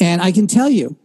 And 0.00 0.20
I 0.20 0.32
can 0.32 0.48
tell 0.48 0.68
you, 0.68 0.98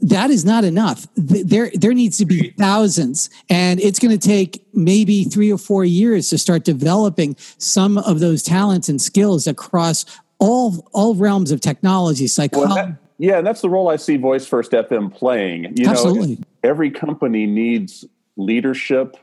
that 0.00 0.30
is 0.30 0.44
not 0.44 0.64
enough. 0.64 1.06
There, 1.16 1.70
there 1.74 1.94
needs 1.94 2.18
to 2.18 2.26
be 2.26 2.50
thousands, 2.58 3.30
and 3.48 3.80
it's 3.80 3.98
going 3.98 4.16
to 4.16 4.28
take 4.28 4.64
maybe 4.74 5.24
three 5.24 5.52
or 5.52 5.58
four 5.58 5.84
years 5.84 6.30
to 6.30 6.38
start 6.38 6.64
developing 6.64 7.36
some 7.58 7.98
of 7.98 8.20
those 8.20 8.42
talents 8.42 8.88
and 8.88 9.00
skills 9.00 9.46
across 9.46 10.04
all 10.38 10.86
all 10.92 11.14
realms 11.14 11.52
of 11.52 11.60
technology, 11.60 12.26
psychology. 12.26 12.74
Well, 12.74 12.86
that, 12.86 12.96
yeah, 13.18 13.38
and 13.38 13.46
that's 13.46 13.60
the 13.60 13.70
role 13.70 13.88
I 13.88 13.96
see 13.96 14.16
Voice 14.16 14.46
First 14.46 14.72
FM 14.72 15.14
playing. 15.14 15.76
You 15.76 15.88
Absolutely. 15.88 16.36
know, 16.36 16.42
every 16.64 16.90
company 16.90 17.46
needs 17.46 18.04
leadership 18.36 19.16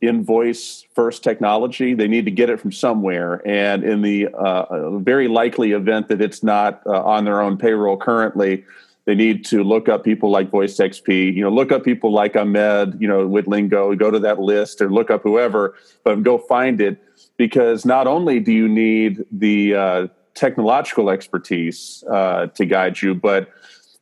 in 0.00 0.24
voice 0.24 0.84
first 0.94 1.24
technology. 1.24 1.94
They 1.94 2.08
need 2.08 2.26
to 2.26 2.30
get 2.30 2.50
it 2.50 2.60
from 2.60 2.72
somewhere. 2.72 3.40
And 3.46 3.82
in 3.84 4.02
the 4.02 4.28
uh, 4.28 4.98
very 4.98 5.28
likely 5.28 5.72
event 5.72 6.08
that 6.08 6.20
it's 6.20 6.42
not 6.42 6.82
uh, 6.86 7.02
on 7.02 7.24
their 7.24 7.40
own 7.40 7.56
payroll 7.56 7.96
currently, 7.96 8.64
they 9.06 9.14
need 9.14 9.44
to 9.46 9.62
look 9.62 9.88
up 9.88 10.04
people 10.04 10.30
like 10.30 10.50
Voice 10.50 10.76
XP, 10.76 11.32
you 11.34 11.42
know, 11.42 11.48
look 11.48 11.72
up 11.72 11.84
people 11.84 12.12
like 12.12 12.36
Ahmed, 12.36 12.96
you 13.00 13.06
know, 13.06 13.26
with 13.26 13.46
Lingo, 13.46 13.94
go 13.94 14.10
to 14.10 14.18
that 14.18 14.40
list 14.40 14.82
or 14.82 14.90
look 14.90 15.10
up 15.10 15.22
whoever, 15.22 15.74
but 16.04 16.22
go 16.22 16.38
find 16.38 16.80
it. 16.80 17.00
Because 17.36 17.84
not 17.84 18.06
only 18.06 18.40
do 18.40 18.52
you 18.52 18.68
need 18.68 19.24
the 19.30 19.74
uh, 19.74 20.06
technological 20.34 21.08
expertise 21.08 22.02
uh, 22.10 22.46
to 22.48 22.66
guide 22.66 23.00
you, 23.00 23.14
but 23.14 23.48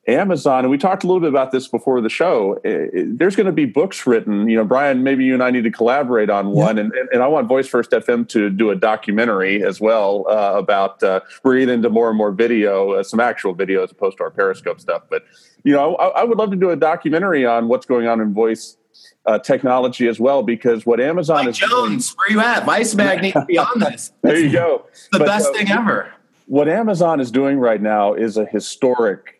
Amazon, 0.07 0.61
and 0.61 0.71
we 0.71 0.77
talked 0.77 1.03
a 1.03 1.07
little 1.07 1.21
bit 1.21 1.31
about 1.31 1.51
this 1.51 1.67
before 1.67 2.01
the 2.01 2.11
show. 2.11 2.61
It, 2.62 3.19
there's 3.19 3.37
going 3.37 3.47
to 3.47 3.53
be 3.53 3.64
books 3.64 4.07
written. 4.07 4.49
You 4.49 4.57
know, 4.57 4.64
Brian, 4.64 5.03
maybe 5.03 5.25
you 5.25 5.33
and 5.33 5.43
I 5.43 5.51
need 5.51 5.64
to 5.64 5.71
collaborate 5.71 6.29
on 6.29 6.49
one, 6.49 6.77
yeah. 6.77 6.83
and, 6.83 6.93
and 7.12 7.23
I 7.23 7.27
want 7.27 7.49
Voice 7.49 7.67
First 7.67 7.90
FM 7.90 8.29
to 8.29 8.51
do 8.51 8.71
a 8.71 8.77
documentary 8.77 9.64
as 9.64 9.81
well 9.81 10.27
uh, 10.29 10.55
about. 10.57 11.03
Uh, 11.03 11.21
we're 11.43 11.59
getting 11.59 11.75
into 11.75 11.88
more 11.88 12.09
and 12.09 12.19
more 12.19 12.33
video, 12.33 12.93
uh, 12.93 13.03
some 13.03 13.19
actual 13.19 13.55
video 13.55 13.83
as 13.83 13.90
opposed 13.90 14.19
to 14.19 14.25
our 14.25 14.31
Periscope 14.31 14.79
stuff. 14.81 15.03
But 15.09 15.25
you 15.62 15.73
know, 15.73 15.97
I, 15.97 16.21
I, 16.21 16.25
would 16.25 16.37
love 16.37 16.51
to 16.51 16.57
do 16.57 16.71
a 16.71 16.77
documentary 16.77 17.47
on 17.47 17.69
what's 17.69 17.87
going 17.87 18.07
on 18.07 18.21
in 18.21 18.35
voice 18.35 18.77
uh, 19.25 19.38
technology 19.38 20.07
as 20.07 20.21
well, 20.21 20.43
because 20.43 20.85
what 20.85 21.01
Amazon 21.01 21.47
Mike 21.47 21.49
is 21.49 21.59
Jones, 21.59 22.09
doing, 22.09 22.17
where 22.19 22.31
you 22.31 22.40
at? 22.40 22.67
Vice 22.67 22.95
Mag 22.95 23.23
needs 23.23 23.35
to 23.35 23.45
be 23.47 23.57
on 23.57 23.79
this. 23.79 24.12
there 24.23 24.38
you 24.38 24.53
go. 24.53 24.85
the 25.12 25.21
but, 25.21 25.27
best 25.27 25.49
uh, 25.49 25.53
thing 25.53 25.71
ever. 25.71 26.12
What 26.47 26.69
Amazon 26.69 27.21
is 27.21 27.31
doing 27.31 27.59
right 27.59 27.81
now 27.81 28.12
is 28.12 28.37
a 28.37 28.45
historic 28.45 29.34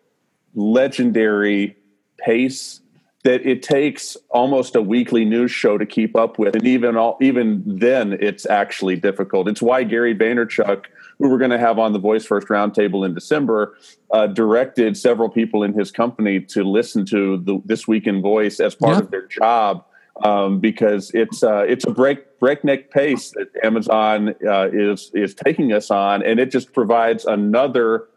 legendary 0.55 1.75
pace 2.17 2.81
that 3.25 3.43
it 3.43 3.63
takes 3.63 4.15
almost 4.29 4.75
a 4.75 4.81
weekly 4.81 5.25
news 5.25 5.49
show 5.49 5.79
to 5.79 5.85
keep 5.85 6.15
up 6.15 6.37
with, 6.37 6.55
and 6.55 6.67
even 6.67 6.95
all, 6.95 7.17
even 7.19 7.63
then, 7.65 8.13
it's 8.21 8.45
actually 8.45 8.95
difficult. 8.95 9.47
It's 9.47 9.63
why 9.63 9.83
Gary 9.83 10.13
Vaynerchuk, 10.15 10.85
who 11.17 11.29
we're 11.29 11.39
going 11.39 11.49
to 11.49 11.57
have 11.57 11.79
on 11.79 11.91
the 11.91 11.99
Voice 11.99 12.23
First 12.23 12.49
Roundtable 12.49 13.03
in 13.03 13.15
December, 13.15 13.75
uh, 14.11 14.27
directed 14.27 14.95
several 14.95 15.27
people 15.27 15.63
in 15.63 15.73
his 15.73 15.89
company 15.89 16.39
to 16.39 16.63
listen 16.63 17.03
to 17.07 17.37
the, 17.37 17.59
this 17.65 17.87
week 17.87 18.05
in 18.05 18.21
Voice 18.21 18.59
as 18.59 18.75
part 18.75 19.01
of 19.01 19.09
their 19.09 19.25
job. 19.25 19.83
Um, 20.23 20.61
because 20.61 21.11
it's 21.13 21.43
uh, 21.43 21.65
it's 21.67 21.85
a 21.85 21.91
break 21.91 22.39
breakneck 22.39 22.89
pace 22.89 23.31
that 23.31 23.49
Amazon 23.65 24.33
uh, 24.47 24.69
is 24.71 25.11
is 25.13 25.35
taking 25.35 25.73
us 25.73 25.91
on, 25.91 26.23
and 26.23 26.39
it 26.39 26.51
just 26.51 26.71
provides 26.71 27.25
another 27.25 28.07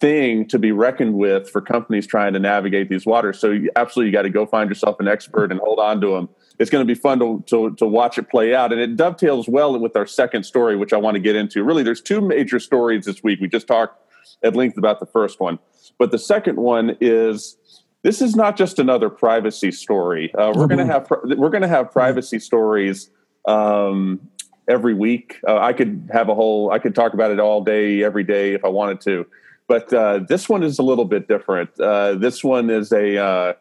thing 0.00 0.46
to 0.48 0.58
be 0.58 0.72
reckoned 0.72 1.14
with 1.14 1.48
for 1.50 1.60
companies 1.60 2.06
trying 2.06 2.32
to 2.32 2.38
navigate 2.38 2.88
these 2.88 3.04
waters. 3.04 3.38
So 3.38 3.50
you 3.50 3.70
absolutely 3.76 4.10
you 4.10 4.12
got 4.12 4.22
to 4.22 4.30
go 4.30 4.46
find 4.46 4.68
yourself 4.68 5.00
an 5.00 5.08
expert 5.08 5.50
and 5.50 5.60
hold 5.60 5.78
on 5.78 6.00
to 6.00 6.12
them. 6.14 6.28
It's 6.58 6.70
going 6.70 6.86
to 6.86 6.94
be 6.94 6.98
fun 6.98 7.18
to, 7.18 7.42
to, 7.48 7.74
to 7.76 7.86
watch 7.86 8.18
it 8.18 8.28
play 8.30 8.54
out. 8.54 8.72
And 8.72 8.80
it 8.80 8.96
dovetails 8.96 9.48
well 9.48 9.78
with 9.78 9.96
our 9.96 10.06
second 10.06 10.44
story, 10.44 10.76
which 10.76 10.92
I 10.92 10.96
want 10.96 11.16
to 11.16 11.20
get 11.20 11.34
into. 11.34 11.64
Really, 11.64 11.82
there's 11.82 12.00
two 12.00 12.20
major 12.20 12.60
stories 12.60 13.06
this 13.06 13.22
week. 13.22 13.40
We 13.40 13.48
just 13.48 13.66
talked 13.66 14.00
at 14.44 14.54
length 14.54 14.78
about 14.78 15.00
the 15.00 15.06
first 15.06 15.40
one. 15.40 15.58
But 15.98 16.10
the 16.10 16.18
second 16.18 16.56
one 16.56 16.96
is 17.00 17.56
this 18.02 18.20
is 18.20 18.34
not 18.34 18.56
just 18.56 18.78
another 18.78 19.08
privacy 19.08 19.72
story. 19.72 20.32
Uh, 20.34 20.52
we're 20.54 20.66
going 20.66 20.78
to 20.78 20.92
have 20.92 21.08
we're 21.10 21.50
going 21.50 21.62
to 21.62 21.68
have 21.68 21.90
privacy 21.90 22.38
stories 22.38 23.10
um, 23.46 24.20
every 24.68 24.94
week. 24.94 25.38
Uh, 25.46 25.58
I 25.58 25.72
could 25.72 26.08
have 26.12 26.28
a 26.28 26.34
whole 26.34 26.70
I 26.70 26.78
could 26.78 26.94
talk 26.94 27.14
about 27.14 27.30
it 27.30 27.40
all 27.40 27.62
day, 27.62 28.02
every 28.02 28.24
day 28.24 28.54
if 28.54 28.64
I 28.64 28.68
wanted 28.68 29.00
to. 29.02 29.26
But 29.72 29.90
uh, 29.90 30.18
this 30.28 30.50
one 30.50 30.62
is 30.62 30.78
a 30.78 30.82
little 30.82 31.06
bit 31.06 31.28
different. 31.28 31.70
Uh, 31.80 32.16
this 32.16 32.44
one 32.44 32.68
is 32.68 32.92
a 32.92 33.16
uh, 33.16 33.52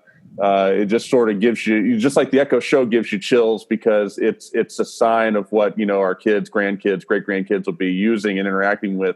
uh, 0.43 0.71
it 0.75 0.87
just 0.87 1.09
sort 1.09 1.29
of 1.29 1.39
gives 1.39 1.65
you 1.65 1.97
just 1.97 2.17
like 2.17 2.31
the 2.31 2.39
Echo 2.41 2.59
Show 2.59 2.85
gives 2.85 3.13
you 3.13 3.17
chills 3.17 3.63
because 3.63 4.17
it's 4.17 4.51
it's 4.53 4.77
a 4.77 4.83
sign 4.83 5.37
of 5.37 5.49
what 5.53 5.79
you 5.79 5.85
know 5.85 6.01
our 6.01 6.13
kids, 6.13 6.49
grandkids, 6.49 7.05
great 7.05 7.25
grandkids 7.25 7.65
will 7.65 7.71
be 7.71 7.93
using 7.93 8.37
and 8.37 8.45
interacting 8.45 8.97
with 8.97 9.15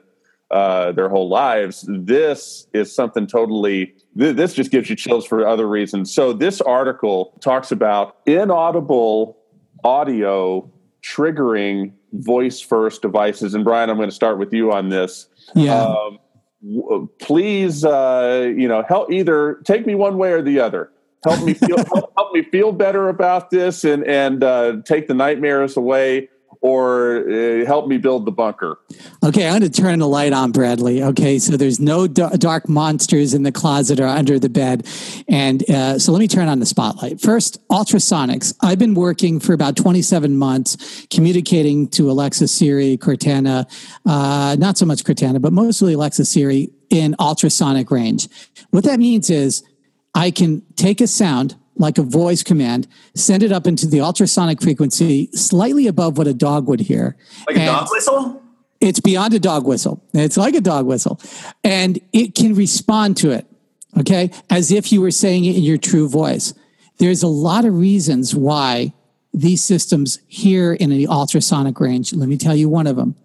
uh, 0.51 0.93
their 0.93 1.10
whole 1.10 1.27
lives. 1.27 1.84
This 1.89 2.65
is 2.71 2.95
something 2.95 3.27
totally. 3.27 3.93
this 4.15 4.53
just 4.53 4.71
gives 4.71 4.89
you 4.89 4.95
chills 4.95 5.25
for 5.25 5.45
other 5.45 5.67
reasons. 5.67 6.15
So 6.15 6.31
this 6.31 6.62
article 6.62 7.38
talks 7.41 7.73
about 7.73 8.19
inaudible 8.25 9.38
audio 9.84 10.71
triggering 11.03 11.91
voice 12.13 12.62
first 12.62 13.01
devices. 13.01 13.53
And 13.53 13.65
Brian, 13.65 13.89
I'm 13.89 13.97
going 13.97 14.08
to 14.08 14.15
start 14.15 14.38
with 14.38 14.53
you 14.53 14.71
on 14.71 14.88
this. 14.88 15.27
Yeah. 15.55 15.84
Um, 15.84 16.19
please, 17.19 17.86
uh, 17.86 18.51
you 18.56 18.67
know, 18.67 18.84
help 18.88 19.12
either 19.12 19.62
take 19.63 19.86
me 19.86 19.95
one 19.95 20.17
way 20.17 20.32
or 20.32 20.41
the 20.41 20.60
other. 20.60 20.91
Help 21.23 21.43
me 21.43 21.54
feel 21.54 21.78
help, 21.93 22.13
help, 22.17 22.34
me 22.34 22.43
feel 22.43 22.71
better 22.71 23.10
about 23.10 23.49
this 23.49 23.84
and 23.84 24.06
and 24.06 24.43
uh, 24.43 24.78
take 24.86 25.08
the 25.08 25.13
nightmares 25.13 25.78
away 25.78 26.30
or 26.65 27.30
uh, 27.30 27.63
help 27.63 27.88
me 27.88 27.95
build 27.95 28.25
the 28.25 28.32
bunker. 28.32 28.80
Okay, 29.23 29.45
I'm 29.45 29.60
going 29.60 29.71
to 29.71 29.82
turn 29.82 29.99
the 29.99 30.08
light 30.08 30.34
on, 30.34 30.51
Bradley. 30.51 31.04
Okay, 31.04 31.38
so 31.38 31.58
there's 31.58 31.80
no 31.80 32.08
d- 32.08 32.25
dark 32.39 32.67
monsters 32.67 33.36
in 33.36 33.43
the 33.43 33.51
closet 33.51 33.99
or 33.99 34.08
under 34.08 34.39
the 34.39 34.49
bed. 34.49 34.88
And 35.30 35.69
uh, 35.69 35.99
so 35.99 36.12
let 36.12 36.17
me 36.17 36.28
turn 36.28 36.47
on 36.47 36.58
the 36.58 36.65
spotlight. 36.65 37.21
First, 37.21 37.60
ultrasonics. 37.69 38.56
I've 38.62 38.80
been 38.80 38.95
working 38.95 39.39
for 39.39 39.54
about 39.54 39.75
27 39.75 40.36
months 40.36 41.06
communicating 41.12 41.88
to 41.89 42.10
Alexa, 42.10 42.47
Siri, 42.47 42.97
Cortana, 42.97 43.69
uh, 44.08 44.56
not 44.58 44.75
so 44.80 44.88
much 44.88 45.04
Cortana, 45.04 45.39
but 45.39 45.54
mostly 45.54 45.93
Alexa, 45.93 46.25
Siri 46.25 46.71
in 46.89 47.15
ultrasonic 47.19 47.91
range. 47.91 48.28
What 48.71 48.86
that 48.86 48.97
means 48.97 49.30
is 49.30 49.63
I 50.15 50.32
can 50.32 50.63
take 50.75 50.99
a 50.99 51.06
sound 51.06 51.58
like 51.78 51.98
a 51.98 52.04
voice 52.04 52.44
command, 52.44 52.88
send 53.14 53.44
it 53.44 53.52
up 53.52 53.68
into 53.68 53.86
the 53.88 54.02
ultrasonic 54.02 54.62
frequency 54.62 55.30
slightly 55.34 55.88
above 55.88 56.18
what 56.18 56.28
a 56.28 56.34
dog 56.34 56.68
would 56.68 56.80
hear. 56.80 57.16
Like 57.48 57.58
a 57.58 57.66
dog 57.66 57.88
whistle? 57.92 58.42
It's 58.82 59.00
beyond 59.00 59.34
a 59.34 59.40
dog 59.40 59.66
whistle. 59.66 60.04
It's 60.14 60.38
like 60.38 60.56
a 60.56 60.62
dog 60.62 60.86
whistle. 60.86 61.20
And 61.64 62.00
it 62.14 62.36
can 62.36 62.54
respond 62.54 63.18
to 63.18 63.32
it, 63.32 63.46
okay, 64.00 64.32
as 64.50 64.72
if 64.72 64.92
you 64.92 65.02
were 65.02 65.12
saying 65.12 65.46
it 65.46 65.56
in 65.56 65.64
your 65.64 65.78
true 65.78 66.08
voice. 66.08 66.54
There's 66.98 67.24
a 67.24 67.28
lot 67.28 67.66
of 67.66 67.78
reasons 67.78 68.36
why 68.36 68.94
these 69.34 69.64
systems 69.64 70.20
hear 70.28 70.74
in 70.74 70.90
the 70.90 71.08
ultrasonic 71.08 71.80
range. 71.80 72.14
Let 72.14 72.30
me 72.30 72.38
tell 72.38 72.56
you 72.56 72.70
one 72.70 72.88
of 72.88 72.96
them. 72.96 73.16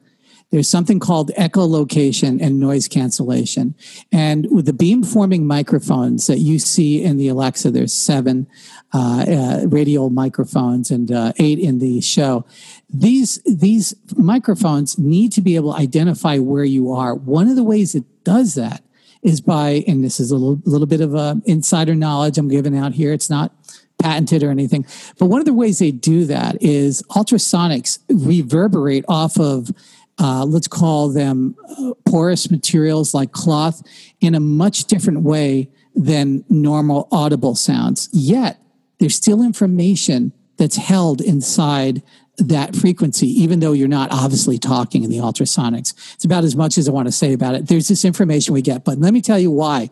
There's 0.51 0.69
something 0.69 0.99
called 0.99 1.31
echolocation 1.39 2.43
and 2.43 2.59
noise 2.59 2.89
cancellation. 2.89 3.77
And 4.11 4.49
with 4.51 4.67
the 4.67 4.73
beamforming 4.73 5.43
microphones 5.43 6.27
that 6.27 6.39
you 6.39 6.59
see 6.59 7.03
in 7.03 7.19
the 7.19 7.29
Alexa, 7.29 7.71
there's 7.71 7.93
seven 7.93 8.49
uh, 8.93 9.25
uh, 9.29 9.67
radial 9.69 10.11
microphones 10.11 10.91
and 10.91 11.13
uh, 11.13 11.33
eight 11.39 11.61
in 11.61 11.79
the 11.79 12.01
show. 12.01 12.45
These, 12.93 13.41
these 13.45 13.95
microphones 14.17 14.99
need 14.99 15.31
to 15.33 15.41
be 15.41 15.55
able 15.55 15.73
to 15.73 15.79
identify 15.79 16.39
where 16.39 16.65
you 16.65 16.93
are. 16.93 17.15
One 17.15 17.47
of 17.47 17.55
the 17.55 17.65
ways 17.65 17.95
it 17.95 18.05
does 18.25 18.55
that 18.57 18.83
is 19.23 19.41
by, 19.41 19.85
and 19.87 20.03
this 20.03 20.19
is 20.19 20.33
a 20.33 20.37
little, 20.37 20.61
little 20.65 20.87
bit 20.87 21.01
of 21.01 21.15
uh, 21.15 21.37
insider 21.45 21.95
knowledge 21.95 22.39
I'm 22.39 22.49
giving 22.49 22.77
out 22.77 22.95
here. 22.95 23.13
It's 23.13 23.31
not 23.31 23.53
patented 24.01 24.43
or 24.43 24.51
anything. 24.51 24.87
But 25.19 25.27
one 25.27 25.41
of 25.41 25.45
the 25.45 25.55
ways 25.55 25.79
they 25.79 25.91
do 25.91 26.25
that 26.25 26.61
is 26.61 27.03
ultrasonics 27.11 27.99
reverberate 28.09 29.05
off 29.09 29.39
of 29.39 29.71
uh, 30.21 30.45
let's 30.45 30.69
call 30.69 31.09
them 31.09 31.57
uh, 31.79 31.93
porous 32.05 32.51
materials 32.51 33.15
like 33.15 33.33
cloth 33.33 33.83
in 34.21 34.35
a 34.35 34.41
much 34.41 34.85
different 34.85 35.23
way 35.23 35.71
than 35.95 36.45
normal 36.49 37.09
audible 37.11 37.55
sounds. 37.55 38.09
Yet 38.13 38.61
there's 38.99 39.17
still 39.17 39.43
information 39.43 40.33
that's 40.59 40.77
held 40.77 41.23
inside 41.23 42.03
that 42.37 42.77
frequency, 42.77 43.29
even 43.29 43.61
though 43.61 43.73
you're 43.73 43.89
not 43.89 44.13
obviously 44.13 44.59
talking 44.59 45.05
in 45.05 45.11
the 45.11 45.19
ultrasonics. 45.19 46.15
It's 46.15 46.25
about 46.25 46.45
as 46.45 46.55
much 46.55 46.79
as 46.79 46.89
I 46.89 46.93
want 46.93 47.09
to 47.09 47.13
say 47.13 47.33
about 47.33 47.55
it. 47.55 47.67
There's 47.69 47.89
this 47.89 48.05
information 48.05 48.55
we 48.55 48.63
get, 48.63 48.85
but 48.85 48.99
let 48.99 49.13
me 49.13 49.21
tell 49.21 49.39
you 49.39 49.51
why 49.51 49.91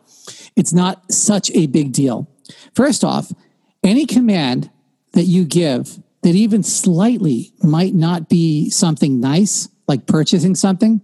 it's 0.57 0.73
not 0.73 1.11
such 1.11 1.51
a 1.53 1.67
big 1.67 1.93
deal. 1.93 2.29
First 2.75 3.03
off, 3.03 3.33
any 3.83 4.07
command 4.07 4.71
that 5.13 5.25
you 5.25 5.45
give 5.45 5.99
that 6.23 6.35
even 6.35 6.63
slightly 6.63 7.53
might 7.63 7.95
not 7.95 8.29
be 8.29 8.69
something 8.71 9.21
nice 9.21 9.69
like 9.89 10.07
purchasing 10.07 10.55
something, 10.55 11.01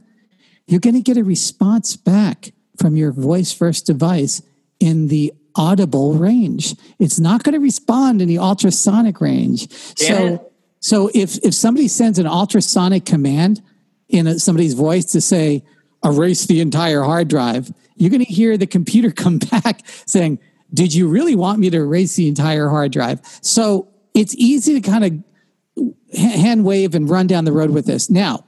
you're 0.66 0.80
going 0.80 0.94
to 0.94 1.00
get 1.00 1.16
a 1.16 1.24
response 1.24 1.96
back 1.96 2.52
from 2.76 2.96
your 2.96 3.12
voice 3.12 3.52
first 3.52 3.86
device 3.86 4.42
in 4.78 5.08
the 5.08 5.32
audible 5.56 6.14
range. 6.14 6.74
It's 6.98 7.18
not 7.18 7.42
going 7.42 7.54
to 7.54 7.60
respond 7.60 8.20
in 8.20 8.28
the 8.28 8.38
ultrasonic 8.38 9.20
range. 9.20 9.70
so, 9.96 10.50
so 10.80 11.10
if 11.14 11.38
if 11.38 11.54
somebody 11.54 11.88
sends 11.88 12.18
an 12.18 12.26
ultrasonic 12.26 13.04
command 13.04 13.62
in 14.08 14.26
a, 14.26 14.38
somebody's 14.38 14.74
voice 14.74 15.06
to 15.12 15.20
say 15.20 15.64
erase 16.04 16.46
the 16.46 16.60
entire 16.60 17.02
hard 17.02 17.28
drive, 17.28 17.72
you're 17.96 18.10
going 18.10 18.24
to 18.24 18.32
hear 18.32 18.56
the 18.56 18.66
computer 18.66 19.10
come 19.24 19.38
back 19.38 19.82
saying, 20.06 20.38
"Did 20.72 20.92
you 20.92 21.08
really 21.08 21.34
want 21.34 21.58
me 21.58 21.70
to 21.70 21.76
erase 21.78 22.16
the 22.16 22.28
entire 22.28 22.68
hard 22.68 22.92
drive?" 22.92 23.20
So 23.40 23.88
it's 24.12 24.34
easy 24.36 24.78
to 24.78 24.80
kind 24.80 25.04
of 25.04 26.16
hand 26.16 26.64
wave 26.64 26.94
and 26.94 27.08
run 27.08 27.26
down 27.26 27.44
the 27.44 27.52
road 27.52 27.70
with 27.70 27.86
this. 27.86 28.10
Now, 28.10 28.44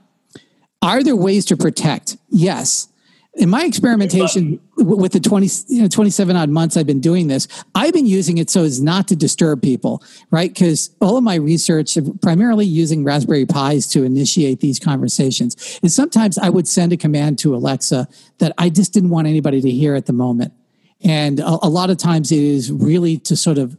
are 0.87 1.03
there 1.03 1.17
ways 1.17 1.45
to 1.47 1.57
protect? 1.57 2.17
Yes. 2.29 2.87
In 3.35 3.51
my 3.51 3.65
experimentation 3.65 4.61
with 4.77 5.13
the 5.13 5.21
20, 5.21 5.49
you 5.67 5.83
know, 5.83 5.89
27 5.89 6.37
odd 6.37 6.49
months 6.49 6.77
I've 6.77 6.87
been 6.87 7.01
doing 7.01 7.27
this, 7.27 7.49
I've 7.75 7.93
been 7.93 8.07
using 8.07 8.39
it 8.39 8.49
so 8.49 8.63
as 8.63 8.81
not 8.81 9.09
to 9.09 9.17
disturb 9.17 9.61
people, 9.61 10.03
right? 10.31 10.49
Because 10.49 10.91
all 11.01 11.17
of 11.17 11.25
my 11.25 11.35
research, 11.35 11.99
primarily 12.23 12.65
using 12.65 13.03
Raspberry 13.03 13.45
Pis 13.45 13.89
to 13.89 14.05
initiate 14.05 14.61
these 14.61 14.79
conversations, 14.79 15.79
and 15.83 15.91
sometimes 15.91 16.39
I 16.39 16.49
would 16.49 16.69
send 16.69 16.93
a 16.93 16.97
command 16.97 17.41
to 17.41 17.55
Alexa 17.55 18.09
that 18.39 18.53
I 18.57 18.71
just 18.71 18.95
didn't 18.95 19.11
want 19.11 19.27
anybody 19.27 19.61
to 19.61 19.71
hear 19.71 19.97
at 19.97 20.07
the 20.07 20.13
moment. 20.15 20.55
And 21.03 21.41
a, 21.41 21.59
a 21.63 21.69
lot 21.69 21.91
of 21.91 21.99
times 21.99 22.31
it 22.31 22.39
is 22.39 22.71
really 22.71 23.19
to 23.19 23.37
sort 23.37 23.59
of 23.59 23.77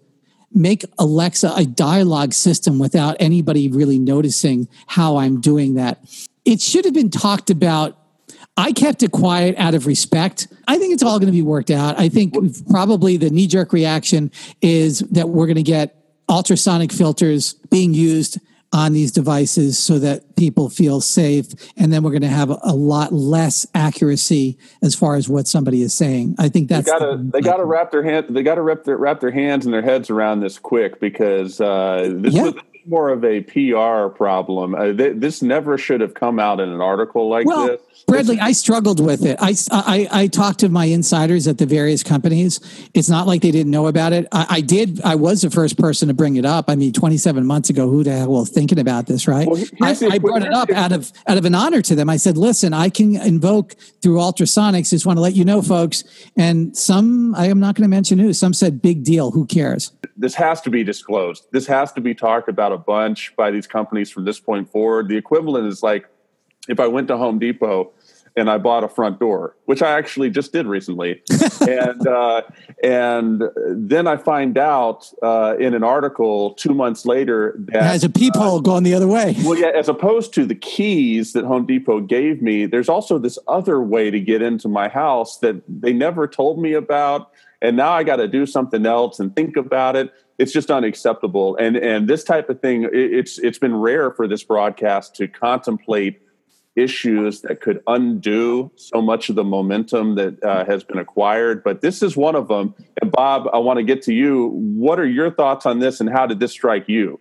make 0.54 0.84
Alexa 1.00 1.54
a 1.56 1.66
dialogue 1.66 2.34
system 2.34 2.80
without 2.80 3.16
anybody 3.20 3.70
really 3.70 3.98
noticing 3.98 4.68
how 4.88 5.18
I'm 5.18 5.40
doing 5.42 5.76
that 5.76 6.00
it 6.48 6.62
should 6.62 6.86
have 6.86 6.94
been 6.94 7.12
talked 7.12 7.50
about. 7.50 7.98
I 8.56 8.72
kept 8.72 9.04
it 9.04 9.12
quiet 9.12 9.56
out 9.58 9.76
of 9.76 9.86
respect. 9.86 10.48
I 10.68 10.80
think 10.80 10.94
it's 10.94 11.04
all 11.04 11.20
going 11.20 11.28
to 11.28 11.34
be 11.34 11.44
worked 11.44 11.70
out. 11.70 12.00
I 12.00 12.10
think 12.10 12.34
probably 12.72 13.18
the 13.18 13.30
knee 13.30 13.48
jerk 13.48 13.74
reaction 13.74 14.32
is 14.62 15.00
that 15.12 15.30
we're 15.30 15.46
going 15.46 15.58
to 15.58 15.64
get 15.64 15.96
ultrasonic 16.30 16.92
filters 16.92 17.54
being 17.70 17.94
used 17.94 18.40
on 18.74 18.94
these 18.94 19.12
devices 19.12 19.78
so 19.78 20.00
that 20.00 20.36
people 20.36 20.70
feel 20.70 21.00
safe 21.00 21.48
and 21.78 21.92
then 21.94 22.04
we're 22.04 22.12
going 22.12 22.22
to 22.22 22.28
have 22.28 22.50
a 22.50 22.74
lot 22.74 23.14
less 23.14 23.66
accuracy 23.74 24.58
as 24.82 24.94
far 24.94 25.16
as 25.16 25.30
what 25.30 25.48
somebody 25.48 25.82
is 25.82 25.94
saying 25.94 26.36
i 26.38 26.50
think 26.50 26.68
that's 26.68 26.86
they 26.86 26.92
got 26.92 27.00
to 27.00 27.18
they 27.32 27.40
got 27.40 27.58
to 27.58 27.66
wrap 27.66 27.92
their 27.92 28.04
hand 28.04 28.26
they 28.32 28.44
got 28.44 28.56
to 28.56 28.62
wrap 28.62 28.84
their 28.84 28.98
wrap 28.98 29.22
their 29.22 29.32
hands 29.32 29.64
and 29.64 29.74
their 29.74 29.82
heads 29.82 30.10
around 30.10 30.42
this 30.42 30.60
quick 30.60 31.00
because 31.00 31.62
uh, 31.62 32.14
this 32.18 32.34
yeah. 32.34 32.44
was 32.44 32.56
more 32.88 33.10
of 33.10 33.24
a 33.24 33.42
PR 33.42 34.14
problem. 34.16 34.74
Uh, 34.74 34.94
th- 34.94 35.18
this 35.18 35.42
never 35.42 35.78
should 35.78 36.02
have 36.02 36.14
come 36.14 36.40
out 36.40 36.60
in 36.60 36.70
an 36.70 36.82
article 36.82 37.30
like 37.30 37.46
well, 37.46 37.68
this. 37.68 37.82
Bradley, 38.08 38.40
I 38.40 38.54
struggled 38.54 39.04
with 39.04 39.26
it. 39.26 39.38
I, 39.42 39.54
I, 39.72 40.08
I, 40.12 40.28
talked 40.28 40.60
to 40.60 40.70
my 40.70 40.86
insiders 40.86 41.48
at 41.48 41.58
the 41.58 41.66
various 41.66 42.04
companies. 42.04 42.62
It's 42.94 43.10
not 43.10 43.28
like 43.28 43.42
they 43.42 43.52
didn't 43.52 43.72
know 43.72 43.88
about 43.88 44.14
it. 44.14 44.28
I, 44.32 44.46
I, 44.50 44.62
did. 44.62 45.02
I 45.04 45.16
was 45.16 45.42
the 45.42 45.50
first 45.50 45.78
person 45.78 46.08
to 46.08 46.14
bring 46.14 46.38
it 46.38 46.46
up. 46.46 46.66
I 46.70 46.76
mean, 46.76 46.94
27 46.94 47.46
months 47.46 47.70
ago, 47.70 47.90
who 47.90 48.04
the 48.04 48.14
hell 48.14 48.30
was 48.30 48.50
thinking 48.50 48.80
about 48.80 49.08
this, 49.08 49.28
right? 49.28 49.48
Well, 49.48 49.62
I, 49.82 49.98
I, 50.10 50.20
brought 50.20 50.44
it 50.44 50.54
up 50.54 50.70
out 50.72 50.94
of 50.94 51.12
out 51.28 51.38
of 51.38 51.44
an 51.44 51.54
honor 51.56 51.82
to 51.82 51.96
them. 51.96 52.10
I 52.10 52.18
said, 52.18 52.38
listen, 52.38 52.74
I 52.74 52.90
can 52.90 53.16
invoke 53.18 53.76
through 54.02 54.18
ultrasonics. 54.18 54.92
Just 54.92 55.06
want 55.06 55.18
to 55.18 55.22
let 55.22 55.36
you 55.36 55.44
know, 55.44 55.62
folks. 55.62 56.04
And 56.38 56.78
some, 56.78 57.36
I 57.36 57.48
am 57.48 57.60
not 57.60 57.76
going 57.76 57.84
to 57.84 57.90
mention 57.90 58.20
who. 58.20 58.32
Some 58.32 58.54
said, 58.54 58.82
big 58.82 59.04
deal. 59.04 59.32
Who 59.32 59.46
cares? 59.46 59.92
This 60.16 60.36
has 60.36 60.62
to 60.62 60.70
be 60.70 60.84
disclosed. 60.84 61.46
This 61.52 61.68
has 61.68 61.92
to 61.94 62.02
be 62.02 62.16
talked 62.16 62.48
about 62.48 62.72
a 62.78 62.84
bunch 62.84 63.36
by 63.36 63.52
these 63.52 63.68
companies 63.68 64.10
from 64.12 64.26
this 64.26 64.40
point 64.40 64.70
forward. 64.70 65.08
The 65.08 65.18
equivalent 65.18 65.68
is 65.68 65.82
like 65.82 66.08
if 66.68 66.80
I 66.80 66.88
went 66.88 67.08
to 67.08 67.18
Home 67.18 67.40
Depot 67.40 67.92
and 68.36 68.52
I 68.52 68.60
bought 68.60 68.84
a 68.84 68.88
front 68.88 69.20
door, 69.20 69.56
which 69.66 69.82
I 69.82 69.98
actually 69.98 70.30
just 70.30 70.54
did 70.54 70.68
recently, 70.68 71.24
and 71.68 72.08
uh, 72.08 72.44
and 72.84 73.44
then 73.68 74.06
I 74.06 74.16
find 74.16 74.60
out 74.60 75.12
uh, 75.24 75.56
in 75.60 75.74
an 75.74 75.84
article 75.84 76.54
two 76.54 76.76
months 76.76 77.06
later 77.06 77.56
that 77.70 77.82
has 77.82 78.04
a 78.04 78.10
peephole 78.10 78.58
uh, 78.58 78.60
going 78.60 78.84
the 78.84 78.94
other 78.94 79.08
way. 79.08 79.36
Well, 79.48 79.58
yeah, 79.58 79.72
as 79.74 79.88
opposed 79.88 80.34
to 80.34 80.46
the 80.46 80.56
keys 80.56 81.32
that 81.34 81.46
Home 81.46 81.66
Depot 81.66 82.02
gave 82.02 82.42
me, 82.42 82.66
there's 82.66 82.90
also 82.90 83.18
this 83.18 83.40
other 83.48 83.82
way 83.82 84.12
to 84.12 84.20
get 84.20 84.42
into 84.42 84.68
my 84.68 84.90
house 84.90 85.38
that 85.40 85.62
they 85.68 85.94
never 85.94 86.28
told 86.28 86.62
me 86.62 86.74
about, 86.74 87.32
and 87.62 87.78
now 87.78 87.92
I 87.92 88.04
got 88.04 88.18
to 88.18 88.28
do 88.28 88.46
something 88.46 88.86
else 88.86 89.20
and 89.20 89.34
think 89.36 89.56
about 89.56 89.96
it 89.96 90.12
it's 90.38 90.52
just 90.52 90.70
unacceptable. 90.70 91.56
And 91.58 91.76
and 91.78 92.08
this 92.08 92.24
type 92.24 92.50
of 92.50 92.62
thing, 92.62 92.88
it's 92.92 93.38
it's 93.40 93.60
been 93.60 93.76
rare 93.76 94.12
for 94.12 94.28
this 94.28 94.44
broadcast 94.44 95.16
to 95.16 95.28
contemplate 95.28 96.22
issues 96.76 97.42
that 97.42 97.60
could 97.60 97.82
undo 97.88 98.72
so 98.76 99.02
much 99.02 99.30
of 99.30 99.36
the 99.36 99.44
momentum 99.44 100.14
that 100.16 100.42
uh, 100.44 100.64
has 100.66 100.84
been 100.84 101.00
acquired. 101.00 101.64
But 101.64 101.82
this 101.82 102.04
is 102.04 102.16
one 102.16 102.36
of 102.36 102.48
them. 102.48 102.76
And 103.02 103.12
Bob, 103.12 103.50
I 103.52 103.58
want 103.58 103.78
to 103.78 103.84
get 103.84 104.04
to 104.04 104.14
you. 104.14 104.50
What 104.50 105.00
are 105.00 105.08
your 105.08 105.32
thoughts 105.32 105.66
on 105.66 105.80
this, 105.80 106.00
and 106.00 106.10
how 106.10 106.28
did 106.28 106.40
this 106.40 106.52
strike 106.52 106.88
you? 106.88 107.20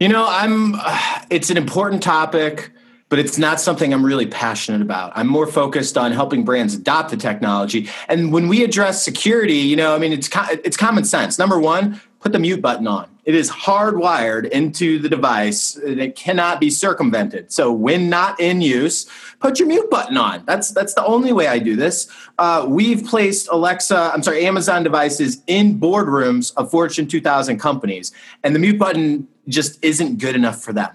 You 0.00 0.08
know, 0.08 0.26
I'm. 0.26 0.74
Uh, 0.74 1.24
it's 1.30 1.50
an 1.50 1.56
important 1.56 2.02
topic 2.02 2.70
but 3.08 3.18
it's 3.18 3.38
not 3.38 3.60
something 3.60 3.92
I'm 3.92 4.04
really 4.04 4.26
passionate 4.26 4.82
about. 4.82 5.12
I'm 5.14 5.28
more 5.28 5.46
focused 5.46 5.96
on 5.96 6.12
helping 6.12 6.44
brands 6.44 6.74
adopt 6.74 7.10
the 7.10 7.16
technology. 7.16 7.88
And 8.08 8.32
when 8.32 8.48
we 8.48 8.62
address 8.62 9.02
security, 9.02 9.54
you 9.54 9.76
know, 9.76 9.94
I 9.94 9.98
mean, 9.98 10.12
it's 10.12 10.28
it's 10.62 10.76
common 10.76 11.04
sense. 11.04 11.38
Number 11.38 11.58
one, 11.58 12.00
put 12.20 12.32
the 12.32 12.38
mute 12.38 12.60
button 12.60 12.86
on. 12.86 13.08
It 13.24 13.34
is 13.34 13.50
hardwired 13.50 14.48
into 14.48 14.98
the 14.98 15.08
device 15.08 15.76
and 15.76 16.00
it 16.00 16.16
cannot 16.16 16.60
be 16.60 16.70
circumvented. 16.70 17.52
So 17.52 17.70
when 17.70 18.08
not 18.08 18.40
in 18.40 18.60
use, 18.60 19.06
put 19.38 19.58
your 19.58 19.68
mute 19.68 19.90
button 19.90 20.16
on. 20.16 20.44
That's 20.46 20.70
that's 20.70 20.94
the 20.94 21.04
only 21.04 21.32
way 21.32 21.46
I 21.46 21.58
do 21.58 21.76
this. 21.76 22.08
Uh, 22.38 22.64
we've 22.66 23.04
placed 23.04 23.48
Alexa, 23.50 24.12
I'm 24.14 24.22
sorry, 24.22 24.46
Amazon 24.46 24.82
devices 24.82 25.42
in 25.46 25.78
boardrooms 25.78 26.54
of 26.56 26.70
Fortune 26.70 27.06
2000 27.06 27.58
companies, 27.58 28.12
and 28.42 28.54
the 28.54 28.58
mute 28.58 28.78
button 28.78 29.28
just 29.46 29.82
isn't 29.84 30.18
good 30.18 30.34
enough 30.34 30.62
for 30.62 30.72
them. 30.72 30.90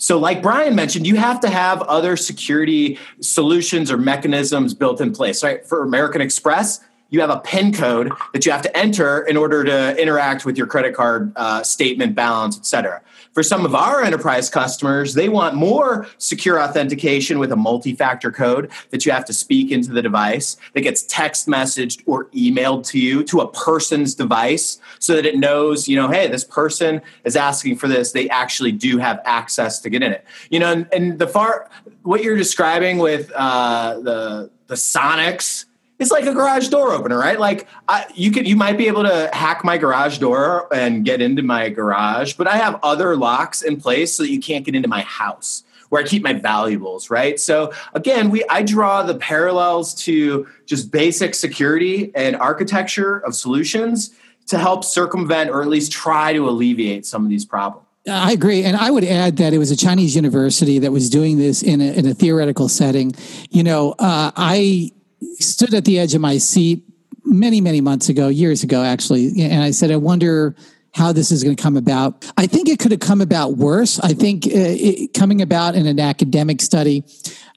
So, 0.00 0.16
like 0.16 0.42
Brian 0.42 0.76
mentioned, 0.76 1.06
you 1.08 1.16
have 1.16 1.40
to 1.40 1.50
have 1.50 1.82
other 1.82 2.16
security 2.16 2.98
solutions 3.20 3.90
or 3.90 3.96
mechanisms 3.96 4.72
built 4.72 5.00
in 5.00 5.12
place. 5.12 5.42
Right? 5.42 5.66
For 5.66 5.82
American 5.82 6.20
Express, 6.20 6.80
you 7.10 7.20
have 7.20 7.30
a 7.30 7.40
PIN 7.40 7.72
code 7.72 8.10
that 8.32 8.44
you 8.44 8.52
have 8.52 8.62
to 8.62 8.76
enter 8.76 9.22
in 9.22 9.36
order 9.36 9.64
to 9.64 10.00
interact 10.00 10.44
with 10.44 10.58
your 10.58 10.66
credit 10.66 10.94
card 10.94 11.32
uh, 11.36 11.62
statement 11.62 12.14
balance, 12.14 12.58
et 12.58 12.66
cetera. 12.66 13.00
For 13.32 13.42
some 13.42 13.64
of 13.64 13.74
our 13.74 14.02
enterprise 14.02 14.50
customers, 14.50 15.14
they 15.14 15.28
want 15.28 15.54
more 15.54 16.06
secure 16.18 16.60
authentication 16.60 17.38
with 17.38 17.52
a 17.52 17.56
multi 17.56 17.94
factor 17.94 18.30
code 18.30 18.70
that 18.90 19.06
you 19.06 19.12
have 19.12 19.24
to 19.26 19.32
speak 19.32 19.70
into 19.70 19.92
the 19.92 20.02
device 20.02 20.56
that 20.74 20.80
gets 20.80 21.02
text 21.02 21.46
messaged 21.46 22.02
or 22.06 22.26
emailed 22.26 22.86
to 22.88 22.98
you 22.98 23.22
to 23.24 23.40
a 23.40 23.50
person's 23.52 24.14
device 24.14 24.80
so 24.98 25.14
that 25.14 25.24
it 25.24 25.38
knows, 25.38 25.88
you 25.88 25.96
know, 25.96 26.08
hey, 26.08 26.26
this 26.26 26.44
person 26.44 27.00
is 27.24 27.36
asking 27.36 27.76
for 27.76 27.88
this. 27.88 28.12
They 28.12 28.28
actually 28.28 28.72
do 28.72 28.98
have 28.98 29.20
access 29.24 29.78
to 29.80 29.90
get 29.90 30.02
in 30.02 30.12
it. 30.12 30.24
You 30.50 30.60
know, 30.60 30.72
and, 30.72 30.88
and 30.92 31.18
the 31.18 31.26
far, 31.26 31.70
what 32.02 32.22
you're 32.22 32.36
describing 32.36 32.98
with 32.98 33.30
uh, 33.34 34.00
the, 34.00 34.50
the 34.66 34.74
Sonics 34.74 35.66
it's 35.98 36.10
like 36.10 36.26
a 36.26 36.32
garage 36.32 36.68
door 36.68 36.92
opener, 36.92 37.18
right? 37.18 37.38
Like 37.38 37.66
I, 37.88 38.06
you 38.14 38.30
could, 38.30 38.46
you 38.46 38.56
might 38.56 38.78
be 38.78 38.86
able 38.86 39.02
to 39.02 39.30
hack 39.32 39.64
my 39.64 39.78
garage 39.78 40.18
door 40.18 40.72
and 40.72 41.04
get 41.04 41.20
into 41.20 41.42
my 41.42 41.68
garage, 41.70 42.34
but 42.34 42.46
I 42.46 42.56
have 42.56 42.78
other 42.82 43.16
locks 43.16 43.62
in 43.62 43.80
place 43.80 44.12
so 44.12 44.22
that 44.22 44.30
you 44.30 44.40
can't 44.40 44.64
get 44.64 44.74
into 44.74 44.88
my 44.88 45.02
house 45.02 45.64
where 45.88 46.02
I 46.02 46.06
keep 46.06 46.22
my 46.22 46.34
valuables, 46.34 47.10
right? 47.10 47.40
So 47.40 47.72
again, 47.94 48.30
we 48.30 48.44
I 48.50 48.62
draw 48.62 49.02
the 49.02 49.14
parallels 49.16 49.94
to 50.04 50.46
just 50.66 50.90
basic 50.90 51.34
security 51.34 52.12
and 52.14 52.36
architecture 52.36 53.18
of 53.18 53.34
solutions 53.34 54.14
to 54.48 54.58
help 54.58 54.84
circumvent 54.84 55.50
or 55.50 55.62
at 55.62 55.68
least 55.68 55.92
try 55.92 56.32
to 56.32 56.48
alleviate 56.48 57.06
some 57.06 57.24
of 57.24 57.30
these 57.30 57.44
problems. 57.44 57.86
I 58.08 58.32
agree. 58.32 58.64
And 58.64 58.76
I 58.76 58.90
would 58.90 59.04
add 59.04 59.36
that 59.36 59.52
it 59.52 59.58
was 59.58 59.70
a 59.70 59.76
Chinese 59.76 60.16
university 60.16 60.78
that 60.78 60.92
was 60.92 61.10
doing 61.10 61.36
this 61.36 61.62
in 61.62 61.80
a, 61.82 61.92
in 61.92 62.06
a 62.06 62.14
theoretical 62.14 62.68
setting. 62.68 63.14
You 63.50 63.62
know, 63.62 63.92
uh, 63.98 64.30
I 64.34 64.92
stood 65.38 65.74
at 65.74 65.84
the 65.84 65.98
edge 65.98 66.14
of 66.14 66.20
my 66.20 66.38
seat 66.38 66.84
many, 67.24 67.60
many 67.60 67.80
months 67.80 68.08
ago, 68.08 68.28
years 68.28 68.62
ago, 68.62 68.82
actually. 68.82 69.42
And 69.42 69.62
I 69.62 69.70
said, 69.70 69.90
I 69.90 69.96
wonder 69.96 70.54
how 70.94 71.12
this 71.12 71.30
is 71.30 71.44
going 71.44 71.54
to 71.54 71.62
come 71.62 71.76
about. 71.76 72.30
I 72.36 72.46
think 72.46 72.68
it 72.68 72.78
could 72.78 72.90
have 72.90 73.00
come 73.00 73.20
about 73.20 73.56
worse. 73.56 74.00
I 74.00 74.14
think 74.14 74.46
uh, 74.46 74.50
it, 74.54 75.14
coming 75.14 75.42
about 75.42 75.74
in 75.74 75.86
an 75.86 76.00
academic 76.00 76.60
study 76.60 77.04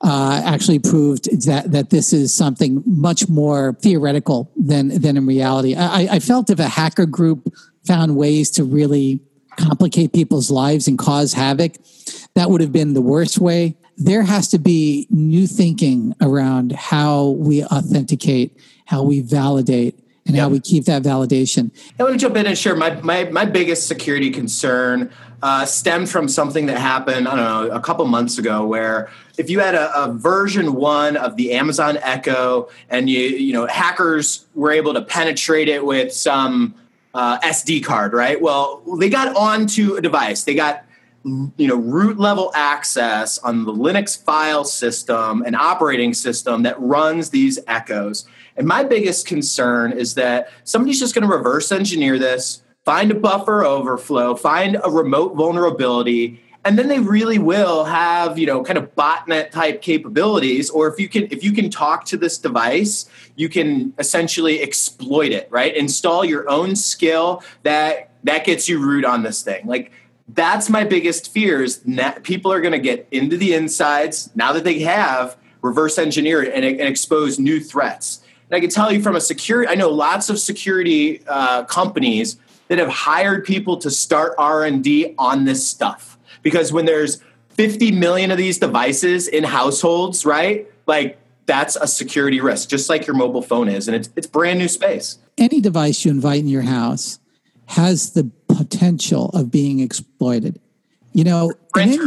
uh, 0.03 0.41
actually 0.45 0.79
proved 0.79 1.45
that 1.45 1.71
that 1.71 1.89
this 1.89 2.11
is 2.11 2.33
something 2.33 2.83
much 2.85 3.29
more 3.29 3.77
theoretical 3.81 4.51
than 4.55 4.89
than 5.01 5.17
in 5.17 5.25
reality. 5.25 5.75
I, 5.75 6.07
I 6.11 6.19
felt 6.19 6.49
if 6.49 6.59
a 6.59 6.67
hacker 6.67 7.05
group 7.05 7.53
found 7.85 8.15
ways 8.15 8.51
to 8.51 8.63
really 8.63 9.21
complicate 9.57 10.13
people's 10.13 10.51
lives 10.51 10.87
and 10.87 10.97
cause 10.97 11.33
havoc, 11.33 11.73
that 12.35 12.49
would 12.49 12.61
have 12.61 12.71
been 12.71 12.93
the 12.93 13.01
worst 13.01 13.39
way. 13.39 13.77
There 14.03 14.23
has 14.23 14.47
to 14.47 14.57
be 14.57 15.05
new 15.11 15.45
thinking 15.45 16.15
around 16.21 16.71
how 16.71 17.29
we 17.29 17.63
authenticate, 17.63 18.57
how 18.85 19.03
we 19.03 19.19
validate, 19.19 19.99
and 20.25 20.35
yep. 20.35 20.41
how 20.41 20.49
we 20.49 20.59
keep 20.59 20.85
that 20.85 21.03
validation. 21.03 21.69
I 21.99 22.03
want 22.03 22.13
to 22.15 22.19
jump 22.19 22.35
in 22.35 22.47
and 22.47 22.57
share 22.57 22.75
my 22.75 22.99
my, 23.01 23.25
my 23.25 23.45
biggest 23.45 23.87
security 23.87 24.31
concern 24.31 25.11
uh, 25.43 25.65
stemmed 25.65 26.09
from 26.09 26.27
something 26.27 26.65
that 26.65 26.79
happened 26.79 27.27
I 27.27 27.35
don't 27.35 27.69
know 27.69 27.75
a 27.75 27.79
couple 27.79 28.05
months 28.05 28.39
ago 28.39 28.65
where 28.65 29.11
if 29.37 29.51
you 29.51 29.59
had 29.59 29.75
a, 29.75 29.95
a, 29.95 30.11
version 30.11 30.73
one 30.73 31.15
of 31.17 31.35
the 31.35 31.53
Amazon 31.53 31.97
Echo 32.01 32.69
and 32.89 33.07
you 33.07 33.19
you 33.19 33.53
know 33.53 33.67
hackers 33.67 34.45
were 34.55 34.71
able 34.71 34.95
to 34.95 35.01
penetrate 35.03 35.69
it 35.69 35.85
with 35.85 36.11
some 36.11 36.73
uh, 37.13 37.39
SD 37.39 37.83
card, 37.83 38.13
right? 38.13 38.41
Well, 38.41 38.81
they 38.99 39.09
got 39.09 39.35
onto 39.35 39.95
a 39.95 40.01
device. 40.01 40.43
They 40.43 40.55
got 40.55 40.85
you 41.23 41.67
know 41.67 41.75
root 41.75 42.17
level 42.17 42.51
access 42.55 43.37
on 43.39 43.65
the 43.65 43.73
Linux 43.73 44.21
file 44.21 44.63
system 44.63 45.43
and 45.45 45.55
operating 45.55 46.13
system 46.13 46.63
that 46.63 46.79
runs 46.79 47.29
these 47.29 47.59
echoes. 47.67 48.25
And 48.57 48.67
my 48.67 48.83
biggest 48.83 49.27
concern 49.27 49.93
is 49.93 50.15
that 50.15 50.49
somebody's 50.63 50.99
just 50.99 51.15
going 51.15 51.27
to 51.27 51.33
reverse 51.33 51.71
engineer 51.71 52.19
this, 52.19 52.63
find 52.85 53.11
a 53.11 53.15
buffer 53.15 53.63
overflow, 53.63 54.35
find 54.35 54.77
a 54.83 54.89
remote 54.89 55.35
vulnerability, 55.35 56.41
and 56.63 56.77
then 56.77 56.87
they 56.87 56.99
really 56.99 57.39
will 57.39 57.83
have 57.85 58.37
you 58.37 58.45
know 58.45 58.63
kind 58.63 58.77
of 58.77 58.93
botnet 58.95 59.51
type 59.51 59.81
capabilities 59.81 60.69
or 60.69 60.87
if 60.87 60.99
you 60.99 61.09
can 61.09 61.23
if 61.31 61.43
you 61.43 61.51
can 61.51 61.69
talk 61.69 62.05
to 62.05 62.17
this 62.17 62.37
device 62.37 63.09
you 63.35 63.49
can 63.49 63.93
essentially 63.97 64.61
exploit 64.61 65.31
it 65.31 65.47
right 65.51 65.75
install 65.75 66.23
your 66.23 66.49
own 66.49 66.75
skill 66.75 67.43
that 67.63 68.11
that 68.23 68.45
gets 68.45 68.69
you 68.69 68.79
root 68.79 69.05
on 69.05 69.23
this 69.23 69.41
thing 69.41 69.65
like 69.65 69.91
that's 70.29 70.69
my 70.69 70.83
biggest 70.83 71.31
fear 71.31 71.61
is 71.61 71.79
that 71.79 72.23
people 72.23 72.51
are 72.51 72.61
going 72.61 72.71
to 72.71 72.79
get 72.79 73.07
into 73.11 73.37
the 73.37 73.53
insides 73.53 74.29
now 74.35 74.53
that 74.53 74.63
they 74.63 74.79
have 74.79 75.37
reverse 75.61 75.97
engineer 75.97 76.43
it 76.43 76.53
and, 76.53 76.63
and 76.63 76.81
expose 76.81 77.37
new 77.39 77.59
threats 77.59 78.21
and 78.49 78.55
i 78.55 78.59
can 78.59 78.69
tell 78.69 78.91
you 78.91 79.01
from 79.01 79.15
a 79.15 79.21
security 79.21 79.69
i 79.69 79.75
know 79.75 79.89
lots 79.89 80.29
of 80.29 80.39
security 80.39 81.21
uh, 81.27 81.63
companies 81.65 82.37
that 82.67 82.77
have 82.77 82.89
hired 82.89 83.43
people 83.43 83.77
to 83.77 83.91
start 83.91 84.33
r&d 84.37 85.13
on 85.17 85.45
this 85.45 85.67
stuff 85.67 86.17
because 86.43 86.71
when 86.71 86.85
there's 86.85 87.21
50 87.61 87.91
million 87.91 88.31
of 88.31 88.37
these 88.37 88.57
devices 88.57 89.27
in 89.27 89.43
households, 89.43 90.25
right? 90.25 90.67
Like 90.87 91.19
that's 91.45 91.75
a 91.75 91.87
security 91.87 92.41
risk, 92.41 92.69
just 92.69 92.89
like 92.89 93.05
your 93.05 93.15
mobile 93.15 93.41
phone 93.41 93.67
is, 93.67 93.87
and 93.87 93.95
it's 93.95 94.09
it's 94.15 94.27
brand 94.27 94.59
new 94.59 94.67
space. 94.67 95.19
Any 95.37 95.61
device 95.61 96.05
you 96.05 96.11
invite 96.11 96.39
in 96.39 96.47
your 96.47 96.63
house 96.63 97.19
has 97.71 98.11
the 98.11 98.29
potential 98.49 99.29
of 99.29 99.49
being 99.49 99.79
exploited. 99.79 100.59
You 101.13 101.23
know, 101.23 101.53
any, 101.77 101.97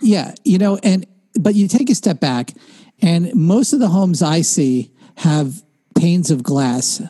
yeah, 0.00 0.34
you 0.44 0.56
know, 0.56 0.78
and 0.82 1.06
but 1.38 1.54
you 1.54 1.68
take 1.68 1.90
a 1.90 1.94
step 1.94 2.20
back, 2.20 2.54
and 3.02 3.34
most 3.34 3.74
of 3.74 3.80
the 3.80 3.88
homes 3.88 4.22
I 4.22 4.40
see 4.40 4.90
have 5.16 5.62
panes 5.94 6.30
of 6.30 6.42
glass 6.42 7.02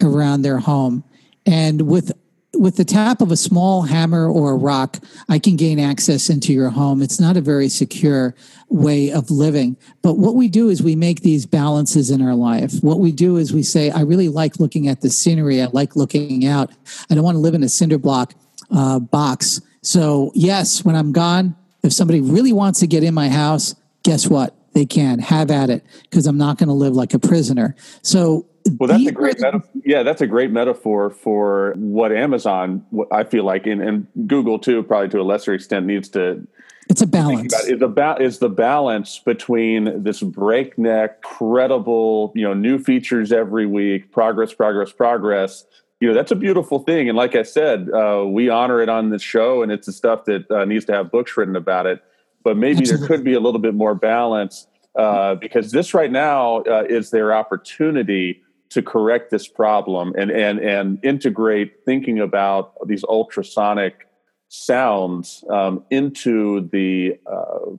around 0.00 0.42
their 0.42 0.58
home, 0.58 1.04
and 1.44 1.82
with 1.82 2.10
with 2.58 2.76
the 2.76 2.84
tap 2.84 3.20
of 3.20 3.30
a 3.30 3.36
small 3.36 3.82
hammer 3.82 4.28
or 4.28 4.50
a 4.50 4.56
rock, 4.56 4.98
I 5.28 5.38
can 5.38 5.56
gain 5.56 5.78
access 5.78 6.28
into 6.28 6.52
your 6.52 6.70
home. 6.70 7.00
It's 7.00 7.20
not 7.20 7.36
a 7.36 7.40
very 7.40 7.68
secure 7.68 8.34
way 8.68 9.10
of 9.10 9.30
living. 9.30 9.76
But 10.02 10.18
what 10.18 10.34
we 10.34 10.48
do 10.48 10.68
is 10.68 10.82
we 10.82 10.96
make 10.96 11.20
these 11.20 11.46
balances 11.46 12.10
in 12.10 12.20
our 12.20 12.34
life. 12.34 12.74
What 12.82 12.98
we 12.98 13.12
do 13.12 13.36
is 13.36 13.54
we 13.54 13.62
say, 13.62 13.90
I 13.90 14.00
really 14.00 14.28
like 14.28 14.58
looking 14.58 14.88
at 14.88 15.00
the 15.00 15.10
scenery. 15.10 15.62
I 15.62 15.66
like 15.66 15.96
looking 15.96 16.46
out. 16.46 16.70
I 17.08 17.14
don't 17.14 17.24
want 17.24 17.36
to 17.36 17.40
live 17.40 17.54
in 17.54 17.62
a 17.62 17.68
cinder 17.68 17.98
block 17.98 18.34
uh, 18.70 18.98
box. 18.98 19.60
So, 19.82 20.32
yes, 20.34 20.84
when 20.84 20.96
I'm 20.96 21.12
gone, 21.12 21.56
if 21.82 21.92
somebody 21.92 22.20
really 22.20 22.52
wants 22.52 22.80
to 22.80 22.86
get 22.86 23.04
in 23.04 23.14
my 23.14 23.28
house, 23.28 23.74
guess 24.02 24.26
what? 24.26 24.54
They 24.74 24.84
can 24.84 25.18
have 25.20 25.50
at 25.50 25.70
it 25.70 25.84
because 26.02 26.26
I'm 26.26 26.36
not 26.36 26.58
going 26.58 26.68
to 26.68 26.74
live 26.74 26.94
like 26.94 27.14
a 27.14 27.18
prisoner. 27.18 27.76
So, 28.02 28.46
well, 28.78 28.88
that's 28.88 29.06
a 29.06 29.12
great 29.12 29.40
metaphor. 29.40 29.70
Yeah, 29.84 30.02
that's 30.02 30.20
a 30.20 30.26
great 30.26 30.50
metaphor 30.50 31.10
for 31.10 31.74
what 31.76 32.12
Amazon, 32.12 32.84
what 32.90 33.08
I 33.12 33.24
feel 33.24 33.44
like, 33.44 33.66
and, 33.66 33.82
and 33.82 34.06
Google 34.26 34.58
too, 34.58 34.82
probably 34.82 35.08
to 35.10 35.20
a 35.20 35.22
lesser 35.22 35.54
extent, 35.54 35.86
needs 35.86 36.08
to. 36.10 36.46
It's 36.88 37.02
a 37.02 37.06
balance. 37.06 37.54
Is 37.64 37.82
about 37.82 38.22
is 38.22 38.38
the 38.38 38.48
balance 38.48 39.18
between 39.18 40.02
this 40.02 40.22
breakneck, 40.22 41.22
credible, 41.22 42.32
you 42.34 42.44
know, 42.44 42.54
new 42.54 42.78
features 42.78 43.30
every 43.30 43.66
week, 43.66 44.10
progress, 44.10 44.52
progress, 44.52 44.92
progress. 44.92 45.64
You 46.00 46.08
know, 46.08 46.14
that's 46.14 46.30
a 46.30 46.36
beautiful 46.36 46.78
thing, 46.78 47.08
and 47.08 47.16
like 47.16 47.34
I 47.34 47.42
said, 47.42 47.90
uh, 47.90 48.24
we 48.26 48.48
honor 48.48 48.80
it 48.80 48.88
on 48.88 49.10
this 49.10 49.22
show, 49.22 49.62
and 49.62 49.72
it's 49.72 49.86
the 49.86 49.92
stuff 49.92 50.24
that 50.26 50.50
uh, 50.50 50.64
needs 50.64 50.84
to 50.86 50.92
have 50.92 51.10
books 51.10 51.36
written 51.36 51.56
about 51.56 51.86
it. 51.86 52.02
But 52.44 52.56
maybe 52.56 52.80
Absolutely. 52.80 53.08
there 53.08 53.16
could 53.16 53.24
be 53.24 53.34
a 53.34 53.40
little 53.40 53.60
bit 53.60 53.74
more 53.74 53.96
balance 53.96 54.68
uh, 54.98 55.36
because 55.36 55.70
this 55.70 55.94
right 55.94 56.10
now 56.10 56.58
uh, 56.62 56.84
is 56.88 57.10
their 57.10 57.32
opportunity 57.32 58.42
to 58.70 58.82
correct 58.82 59.30
this 59.30 59.48
problem 59.48 60.12
and 60.18 60.30
and 60.30 60.58
and 60.60 60.98
integrate 61.04 61.84
thinking 61.84 62.20
about 62.20 62.74
these 62.86 63.04
ultrasonic 63.04 64.08
sounds 64.48 65.44
um, 65.50 65.84
into 65.90 66.68
the 66.72 67.18
uh, 67.26 67.70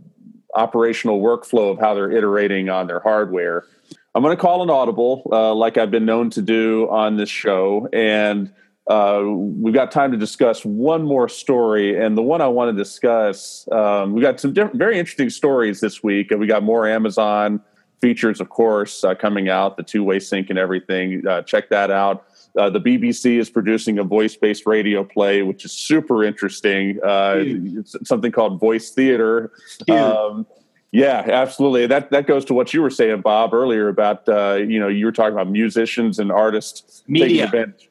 operational 0.55 1.21
workflow 1.21 1.71
of 1.71 1.79
how 1.79 1.93
they're 1.93 2.11
iterating 2.11 2.69
on 2.69 2.87
their 2.87 2.99
hardware. 2.99 3.65
I'm 4.15 4.23
going 4.23 4.35
to 4.35 4.41
call 4.41 4.63
an 4.63 4.69
audible, 4.69 5.29
uh, 5.31 5.53
like 5.53 5.77
I've 5.77 5.91
been 5.91 6.05
known 6.05 6.31
to 6.31 6.41
do 6.41 6.89
on 6.89 7.17
this 7.17 7.29
show, 7.29 7.87
and 7.93 8.51
uh, 8.87 9.21
we've 9.23 9.73
got 9.73 9.91
time 9.91 10.11
to 10.11 10.17
discuss 10.17 10.65
one 10.65 11.03
more 11.03 11.29
story. 11.29 11.99
And 11.99 12.17
the 12.17 12.23
one 12.23 12.41
I 12.41 12.47
want 12.47 12.75
to 12.75 12.83
discuss, 12.83 13.67
um, 13.71 14.13
we 14.13 14.21
got 14.21 14.39
some 14.39 14.53
very 14.53 14.97
interesting 14.97 15.29
stories 15.29 15.79
this 15.79 16.01
week, 16.01 16.31
and 16.31 16.39
we 16.39 16.47
got 16.47 16.63
more 16.63 16.87
Amazon 16.87 17.61
features, 18.01 18.39
of 18.41 18.49
course, 18.49 19.03
uh, 19.03 19.15
coming 19.15 19.49
out, 19.49 19.77
the 19.77 19.83
two 19.83 20.03
way 20.03 20.19
sync 20.19 20.49
and 20.49 20.59
everything. 20.59 21.25
Uh, 21.27 21.41
check 21.41 21.69
that 21.69 21.91
out. 21.91 22.25
Uh, 22.57 22.69
the 22.69 22.79
BBC 22.79 23.39
is 23.39 23.49
producing 23.49 23.99
a 23.99 24.03
voice 24.03 24.35
based 24.35 24.65
radio 24.65 25.03
play, 25.03 25.41
which 25.43 25.65
is 25.65 25.71
super 25.71 26.23
interesting. 26.23 26.99
Uh, 27.03 27.35
it's 27.37 27.95
something 28.05 28.31
called 28.31 28.59
Voice 28.59 28.91
Theater. 28.91 29.51
Um, 29.89 30.47
yeah, 30.91 31.23
absolutely. 31.27 31.85
That 31.85 32.09
that 32.11 32.25
goes 32.25 32.43
to 32.45 32.53
what 32.53 32.73
you 32.73 32.81
were 32.81 32.89
saying, 32.89 33.21
Bob, 33.21 33.53
earlier 33.53 33.89
about 33.89 34.27
uh, 34.27 34.55
you 34.55 34.79
know 34.79 34.87
you 34.87 35.05
were 35.05 35.11
talking 35.11 35.33
about 35.33 35.49
musicians 35.49 36.17
and 36.17 36.31
artists 36.31 37.03
media. 37.07 37.27
Taking 37.27 37.43
advantage, 37.43 37.89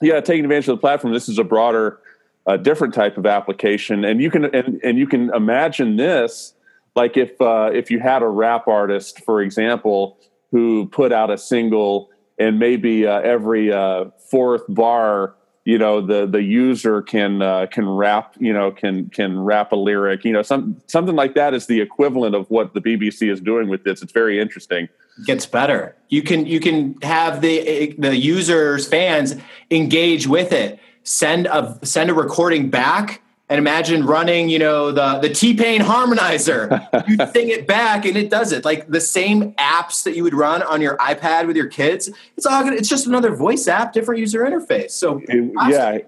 yeah, 0.00 0.20
taking 0.20 0.44
advantage 0.44 0.68
of 0.68 0.76
the 0.76 0.80
platform. 0.80 1.12
This 1.12 1.28
is 1.28 1.38
a 1.38 1.44
broader, 1.44 2.00
uh, 2.46 2.56
different 2.56 2.94
type 2.94 3.18
of 3.18 3.26
application, 3.26 4.04
and 4.04 4.22
you 4.22 4.30
can 4.30 4.46
and, 4.46 4.80
and 4.82 4.98
you 4.98 5.06
can 5.06 5.32
imagine 5.34 5.96
this 5.96 6.54
like 6.94 7.16
if 7.16 7.40
uh, 7.40 7.70
if 7.72 7.90
you 7.90 8.00
had 8.00 8.22
a 8.22 8.28
rap 8.28 8.66
artist, 8.68 9.20
for 9.24 9.42
example, 9.42 10.18
who 10.50 10.86
put 10.86 11.12
out 11.12 11.30
a 11.30 11.38
single 11.38 12.10
and 12.38 12.58
maybe 12.58 13.06
uh, 13.06 13.20
every 13.20 13.72
uh, 13.72 14.06
fourth 14.30 14.62
bar, 14.68 15.34
you 15.64 15.78
know, 15.78 16.00
the 16.00 16.26
the 16.26 16.42
user 16.42 17.02
can 17.02 17.42
uh, 17.42 17.66
can 17.70 17.88
rap, 17.88 18.34
you 18.38 18.52
know, 18.52 18.72
can 18.72 19.08
can 19.10 19.38
rap 19.38 19.72
a 19.72 19.76
lyric, 19.76 20.24
you 20.24 20.32
know, 20.32 20.42
some 20.42 20.80
something 20.86 21.14
like 21.14 21.34
that 21.34 21.54
is 21.54 21.66
the 21.66 21.80
equivalent 21.80 22.34
of 22.34 22.50
what 22.50 22.74
the 22.74 22.80
BBC 22.80 23.30
is 23.30 23.40
doing 23.40 23.68
with 23.68 23.84
this. 23.84 24.02
It's 24.02 24.12
very 24.12 24.40
interesting. 24.40 24.88
Gets 25.26 25.46
better. 25.46 25.96
You 26.08 26.22
can 26.22 26.46
you 26.46 26.60
can 26.60 26.96
have 27.02 27.40
the 27.40 27.94
the 27.98 28.16
users 28.16 28.88
fans 28.88 29.36
engage 29.70 30.26
with 30.26 30.52
it. 30.52 30.80
Send 31.04 31.46
a 31.46 31.78
send 31.84 32.10
a 32.10 32.14
recording 32.14 32.70
back 32.70 33.22
and 33.50 33.58
imagine 33.58 34.06
running, 34.06 34.48
you 34.48 34.60
know, 34.60 34.92
the 34.92 35.18
the 35.18 35.28
T 35.28 35.54
Pain 35.54 35.80
harmonizer. 35.80 36.86
you 37.08 37.16
sing 37.32 37.50
it 37.50 37.66
back, 37.66 38.06
and 38.06 38.16
it 38.16 38.30
does 38.30 38.52
it. 38.52 38.64
Like 38.64 38.88
the 38.88 39.00
same 39.00 39.52
apps 39.54 40.04
that 40.04 40.14
you 40.14 40.22
would 40.22 40.34
run 40.34 40.62
on 40.62 40.80
your 40.80 40.96
iPad 40.98 41.48
with 41.48 41.56
your 41.56 41.66
kids. 41.66 42.08
It's 42.36 42.46
all. 42.46 42.72
It's 42.72 42.88
just 42.88 43.06
another 43.06 43.34
voice 43.34 43.66
app, 43.68 43.92
different 43.92 44.20
user 44.20 44.40
interface. 44.44 44.92
So 44.92 45.20
yeah. 45.28 45.98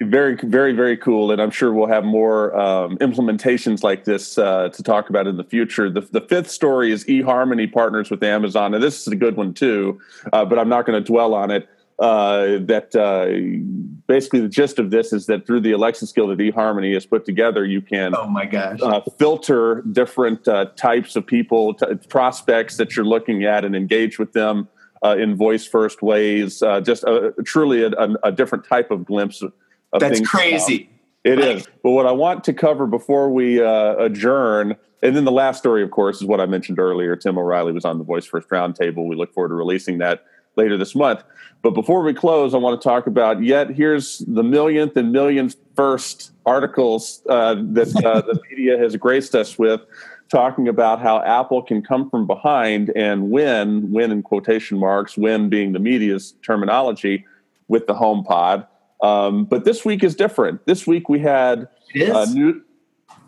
Very, 0.00 0.36
very, 0.36 0.72
very 0.72 0.96
cool, 0.96 1.30
and 1.30 1.40
I'm 1.40 1.50
sure 1.50 1.72
we'll 1.72 1.88
have 1.88 2.04
more 2.04 2.54
um, 2.58 2.98
implementations 2.98 3.82
like 3.82 4.04
this 4.04 4.36
uh, 4.38 4.68
to 4.70 4.82
talk 4.82 5.08
about 5.10 5.26
in 5.26 5.36
the 5.36 5.44
future. 5.44 5.90
The, 5.90 6.02
the 6.02 6.20
fifth 6.20 6.50
story 6.50 6.92
is 6.92 7.04
eHarmony 7.04 7.70
partners 7.70 8.10
with 8.10 8.22
Amazon, 8.22 8.74
and 8.74 8.82
this 8.82 9.00
is 9.00 9.08
a 9.08 9.16
good 9.16 9.36
one 9.36 9.54
too, 9.54 9.98
uh, 10.34 10.44
but 10.44 10.58
I'm 10.58 10.68
not 10.68 10.86
going 10.86 11.02
to 11.02 11.06
dwell 11.06 11.32
on 11.34 11.50
it 11.50 11.68
uh, 11.98 12.58
that 12.66 12.94
uh, 12.94 13.95
basically 14.06 14.40
the 14.40 14.48
gist 14.48 14.78
of 14.78 14.90
this 14.90 15.12
is 15.12 15.26
that 15.26 15.46
through 15.46 15.60
the 15.60 15.72
Alexa 15.72 16.06
skill 16.06 16.28
that 16.28 16.38
eHarmony 16.38 16.94
has 16.94 17.06
put 17.06 17.24
together, 17.24 17.64
you 17.64 17.80
can 17.80 18.14
oh 18.16 18.26
my 18.26 18.46
gosh 18.46 18.78
uh, 18.82 19.00
filter 19.18 19.82
different 19.92 20.46
uh, 20.48 20.66
types 20.76 21.16
of 21.16 21.26
people, 21.26 21.74
t- 21.74 21.86
prospects 22.08 22.76
that 22.76 22.96
you're 22.96 23.04
looking 23.04 23.44
at, 23.44 23.64
and 23.64 23.74
engage 23.74 24.18
with 24.18 24.32
them 24.32 24.68
uh, 25.04 25.16
in 25.16 25.36
voice 25.36 25.66
first 25.66 26.02
ways. 26.02 26.62
Uh, 26.62 26.80
just 26.80 27.04
a, 27.04 27.34
truly 27.44 27.82
a, 27.82 27.88
a, 27.90 28.14
a, 28.24 28.32
different 28.32 28.64
type 28.64 28.90
of 28.90 29.04
glimpse 29.04 29.42
of 29.42 29.52
That's 29.98 30.26
crazy. 30.26 30.90
It 31.24 31.38
like, 31.38 31.56
is. 31.56 31.68
But 31.82 31.90
what 31.90 32.06
I 32.06 32.12
want 32.12 32.44
to 32.44 32.52
cover 32.52 32.86
before 32.86 33.30
we 33.30 33.60
adjourn. 33.60 34.76
And 35.02 35.14
then 35.14 35.24
the 35.24 35.32
last 35.32 35.58
story, 35.58 35.82
of 35.82 35.90
course, 35.90 36.16
is 36.16 36.24
what 36.24 36.40
I 36.40 36.46
mentioned 36.46 36.78
earlier. 36.78 37.16
Tim 37.16 37.36
O'Reilly 37.36 37.72
was 37.72 37.84
on 37.84 37.98
the 37.98 38.04
Voice 38.04 38.24
First 38.24 38.48
Roundtable. 38.48 39.06
We 39.06 39.14
look 39.14 39.32
forward 39.34 39.50
to 39.50 39.54
releasing 39.54 39.98
that 39.98 40.24
later 40.56 40.76
this 40.76 40.94
month. 40.94 41.22
But 41.62 41.70
before 41.72 42.02
we 42.02 42.14
close, 42.14 42.54
I 42.54 42.58
want 42.58 42.80
to 42.80 42.88
talk 42.88 43.06
about 43.06 43.42
yet 43.42 43.70
here's 43.70 44.18
the 44.26 44.42
millionth 44.42 44.96
and 44.96 45.12
millionth 45.12 45.56
first 45.74 46.32
articles 46.44 47.22
uh, 47.28 47.54
that 47.72 48.04
uh, 48.04 48.20
the 48.20 48.40
media 48.50 48.78
has 48.78 48.96
graced 48.96 49.34
us 49.34 49.58
with, 49.58 49.80
talking 50.28 50.68
about 50.68 51.00
how 51.00 51.22
Apple 51.22 51.62
can 51.62 51.82
come 51.82 52.08
from 52.10 52.26
behind 52.26 52.92
and 52.96 53.30
win, 53.30 53.90
win 53.92 54.10
in 54.10 54.22
quotation 54.22 54.78
marks, 54.78 55.16
win 55.16 55.48
being 55.48 55.72
the 55.72 55.78
media's 55.78 56.34
terminology, 56.42 57.24
with 57.68 57.86
the 57.86 57.94
HomePod. 57.94 58.66
Um, 59.02 59.44
but 59.44 59.64
this 59.64 59.84
week 59.84 60.04
is 60.04 60.14
different. 60.14 60.64
This 60.66 60.86
week 60.86 61.08
we 61.08 61.18
had 61.18 61.68
uh, 62.00 62.26
new. 62.32 62.62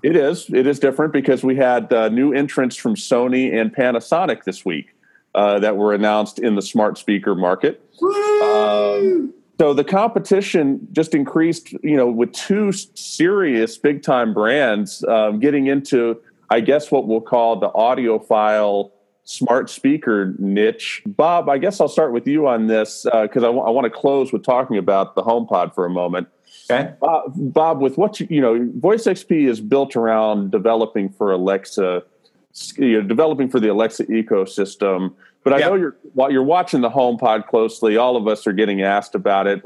It 0.03 0.15
is. 0.15 0.49
It 0.51 0.67
is 0.67 0.79
different 0.79 1.13
because 1.13 1.43
we 1.43 1.57
had 1.57 1.93
uh, 1.93 2.09
new 2.09 2.33
entrants 2.33 2.77
from 2.77 2.95
Sony 2.95 3.53
and 3.53 3.75
Panasonic 3.75 4.45
this 4.45 4.65
week 4.65 4.95
uh, 5.35 5.59
that 5.61 5.77
were 5.77 5.95
announced 5.95 6.39
in 6.39 6.55
the 6.55 6.63
smart 6.63 6.99
speaker 6.99 7.35
market. 7.35 7.83
Um, 8.03 9.33
so 9.61 9.75
the 9.75 9.85
competition 9.85 10.87
just 10.93 11.15
increased, 11.15 11.73
you 11.83 11.97
know, 11.97 12.09
with 12.09 12.33
two 12.33 12.73
serious 12.73 13.77
big 13.77 14.03
time 14.03 14.33
brands 14.33 15.05
um, 15.05 15.41
getting 15.41 15.67
into, 15.67 16.21
I 16.51 16.61
guess, 16.61 16.91
what 16.91 17.09
we'll 17.09 17.21
call 17.21 17.59
the 17.59 17.71
audiophile 17.71 18.93
smart 19.25 19.69
speaker 19.69 20.35
niche. 20.39 21.03
Bob, 21.07 21.49
I 21.49 21.59
guess 21.59 21.81
I'll 21.81 21.89
start 21.89 22.13
with 22.13 22.27
you 22.27 22.47
on 22.47 22.67
this 22.67 23.05
because 23.05 23.43
uh, 23.43 23.49
I, 23.49 23.53
w- 23.53 23.65
I 23.65 23.71
want 23.71 23.85
to 23.85 23.91
close 23.91 24.33
with 24.33 24.43
talking 24.43 24.79
about 24.79 25.17
the 25.17 25.23
HomePod 25.23 25.75
for 25.75 25.85
a 25.85 25.91
moment. 25.91 26.29
Okay. 26.71 26.95
Bob, 27.01 27.33
Bob, 27.37 27.81
with 27.81 27.99
what 27.99 28.21
you, 28.21 28.27
you 28.31 28.41
know, 28.41 28.71
Voice 28.77 29.05
XP 29.05 29.49
is 29.49 29.61
built 29.61 29.97
around 29.97 30.51
developing 30.51 31.09
for 31.09 31.33
Alexa, 31.33 32.05
you 32.77 33.01
know, 33.01 33.07
developing 33.07 33.49
for 33.49 33.61
the 33.61 33.69
Alexa 33.69 34.07
ecosystem. 34.07 35.15
But 35.45 35.55
I 35.55 35.59
know 35.61 35.75
you're 35.75 35.97
while 36.15 36.31
you're 36.31 36.43
watching 36.43 36.81
the 36.81 36.91
HomePod 36.91 37.47
closely, 37.47 37.97
all 37.97 38.17
of 38.17 38.27
us 38.27 38.47
are 38.47 38.53
getting 38.53 38.83
asked 38.83 39.15
about 39.15 39.47
it. 39.47 39.63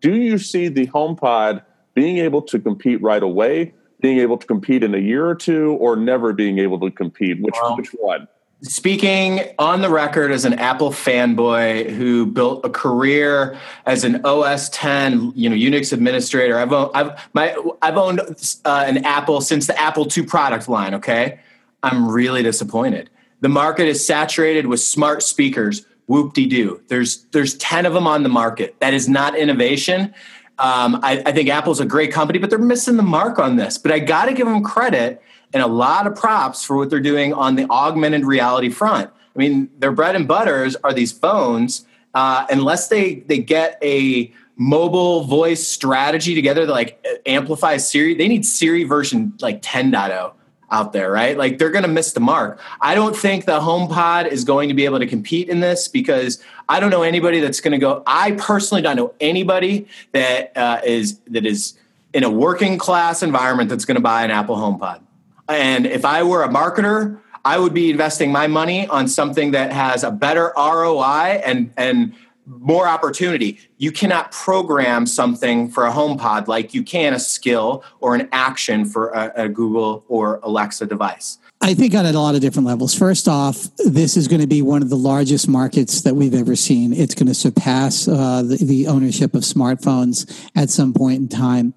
Do 0.00 0.14
you 0.14 0.38
see 0.38 0.68
the 0.68 0.86
HomePod 0.86 1.62
being 1.94 2.18
able 2.18 2.42
to 2.42 2.58
compete 2.58 3.02
right 3.02 3.22
away, 3.22 3.74
being 4.00 4.18
able 4.18 4.38
to 4.38 4.46
compete 4.46 4.82
in 4.82 4.94
a 4.94 4.98
year 4.98 5.26
or 5.26 5.34
two, 5.34 5.72
or 5.80 5.96
never 5.96 6.32
being 6.32 6.58
able 6.58 6.78
to 6.80 6.90
compete? 6.90 7.40
Which 7.40 7.56
which 7.76 7.88
one? 7.90 8.28
Speaking 8.62 9.42
on 9.58 9.82
the 9.82 9.90
record 9.90 10.32
as 10.32 10.46
an 10.46 10.54
Apple 10.54 10.90
fanboy 10.90 11.90
who 11.90 12.24
built 12.24 12.64
a 12.64 12.70
career 12.70 13.58
as 13.84 14.02
an 14.02 14.24
OS 14.24 14.70
10, 14.70 15.32
you 15.34 15.50
know, 15.50 15.56
Unix 15.56 15.92
administrator. 15.92 16.58
I've 16.58 16.72
owned, 16.72 16.90
I've 16.94 17.28
my 17.34 17.54
I've 17.82 17.98
owned 17.98 18.20
uh, 18.20 18.84
an 18.86 19.04
Apple 19.04 19.42
since 19.42 19.66
the 19.66 19.78
Apple 19.78 20.08
II 20.16 20.24
product 20.24 20.70
line. 20.70 20.94
Okay, 20.94 21.38
I'm 21.86 22.10
really 22.10 22.42
disappointed. 22.42 23.10
The 23.42 23.48
market 23.48 23.86
is 23.86 24.04
saturated 24.04 24.66
with 24.66 24.80
smart 24.80 25.22
speakers. 25.22 25.86
Whoop 26.08 26.34
de 26.34 26.46
doo. 26.46 26.80
There's 26.88 27.24
there's 27.26 27.54
ten 27.58 27.86
of 27.86 27.94
them 27.94 28.08
on 28.08 28.24
the 28.24 28.28
market. 28.28 28.74
That 28.80 28.92
is 28.92 29.08
not 29.08 29.36
innovation. 29.36 30.12
Um, 30.58 30.98
I, 31.02 31.22
I 31.24 31.32
think 31.32 31.48
Apple's 31.48 31.80
a 31.80 31.86
great 31.86 32.12
company, 32.12 32.38
but 32.40 32.50
they're 32.50 32.58
missing 32.58 32.96
the 32.96 33.02
mark 33.02 33.38
on 33.38 33.56
this. 33.56 33.78
But 33.78 33.92
I 33.92 34.00
got 34.00 34.24
to 34.24 34.32
give 34.32 34.46
them 34.46 34.64
credit 34.64 35.22
and 35.52 35.62
a 35.62 35.66
lot 35.66 36.06
of 36.06 36.16
props 36.16 36.64
for 36.64 36.76
what 36.76 36.90
they're 36.90 36.98
doing 36.98 37.32
on 37.32 37.54
the 37.54 37.66
augmented 37.70 38.24
reality 38.24 38.68
front. 38.68 39.10
I 39.34 39.38
mean, 39.38 39.68
their 39.78 39.92
bread 39.92 40.16
and 40.16 40.26
butters 40.26 40.74
are 40.82 40.92
these 40.92 41.12
phones. 41.12 41.86
Uh, 42.14 42.46
unless 42.50 42.88
they 42.88 43.16
they 43.20 43.38
get 43.38 43.78
a 43.80 44.32
mobile 44.56 45.22
voice 45.24 45.66
strategy 45.68 46.34
together 46.34 46.66
that 46.66 46.72
like 46.72 47.06
amplifies 47.26 47.88
Siri, 47.88 48.14
they 48.14 48.26
need 48.26 48.44
Siri 48.44 48.82
version 48.82 49.34
like 49.40 49.62
10.0 49.62 50.32
out 50.70 50.92
there, 50.92 51.10
right? 51.10 51.36
Like 51.36 51.58
they're 51.58 51.70
going 51.70 51.84
to 51.84 51.88
miss 51.88 52.12
the 52.12 52.20
mark. 52.20 52.58
I 52.80 52.94
don't 52.94 53.16
think 53.16 53.44
the 53.44 53.60
HomePod 53.60 54.28
is 54.28 54.44
going 54.44 54.68
to 54.68 54.74
be 54.74 54.84
able 54.84 54.98
to 54.98 55.06
compete 55.06 55.48
in 55.48 55.60
this 55.60 55.88
because 55.88 56.42
I 56.68 56.80
don't 56.80 56.90
know 56.90 57.02
anybody 57.02 57.40
that's 57.40 57.60
going 57.60 57.72
to 57.72 57.78
go. 57.78 58.02
I 58.06 58.32
personally 58.32 58.82
don't 58.82 58.96
know 58.96 59.14
anybody 59.20 59.86
that 60.12 60.56
uh, 60.56 60.80
is 60.84 61.18
that 61.28 61.46
is 61.46 61.78
in 62.12 62.24
a 62.24 62.30
working 62.30 62.78
class 62.78 63.22
environment 63.22 63.70
that's 63.70 63.84
going 63.84 63.96
to 63.96 64.02
buy 64.02 64.24
an 64.24 64.30
Apple 64.30 64.56
HomePod. 64.56 65.00
And 65.48 65.86
if 65.86 66.04
I 66.04 66.22
were 66.22 66.42
a 66.42 66.48
marketer, 66.48 67.20
I 67.44 67.58
would 67.58 67.72
be 67.72 67.90
investing 67.90 68.32
my 68.32 68.48
money 68.48 68.88
on 68.88 69.06
something 69.06 69.52
that 69.52 69.72
has 69.72 70.02
a 70.02 70.10
better 70.10 70.52
ROI 70.56 71.42
and 71.44 71.72
and 71.76 72.14
more 72.46 72.86
opportunity. 72.86 73.58
You 73.78 73.92
cannot 73.92 74.32
program 74.32 75.06
something 75.06 75.68
for 75.68 75.86
a 75.86 75.90
HomePod 75.90 76.46
like 76.46 76.74
you 76.74 76.82
can 76.82 77.12
a 77.12 77.18
skill 77.18 77.84
or 78.00 78.14
an 78.14 78.28
action 78.32 78.84
for 78.84 79.10
a, 79.10 79.32
a, 79.36 79.48
Google 79.48 80.04
or 80.08 80.40
Alexa 80.42 80.86
device. 80.86 81.38
I 81.60 81.74
think 81.74 81.94
on 81.94 82.06
a 82.06 82.12
lot 82.12 82.34
of 82.34 82.40
different 82.40 82.66
levels. 82.66 82.94
First 82.94 83.28
off, 83.28 83.68
this 83.78 84.16
is 84.16 84.28
going 84.28 84.40
to 84.40 84.46
be 84.46 84.62
one 84.62 84.82
of 84.82 84.90
the 84.90 84.96
largest 84.96 85.48
markets 85.48 86.02
that 86.02 86.14
we've 86.14 86.34
ever 86.34 86.54
seen. 86.54 86.92
It's 86.92 87.14
going 87.14 87.26
to 87.26 87.34
surpass 87.34 88.06
uh, 88.06 88.42
the, 88.42 88.56
the, 88.56 88.86
ownership 88.86 89.34
of 89.34 89.42
smartphones 89.42 90.48
at 90.54 90.70
some 90.70 90.92
point 90.92 91.18
in 91.18 91.28
time. 91.28 91.74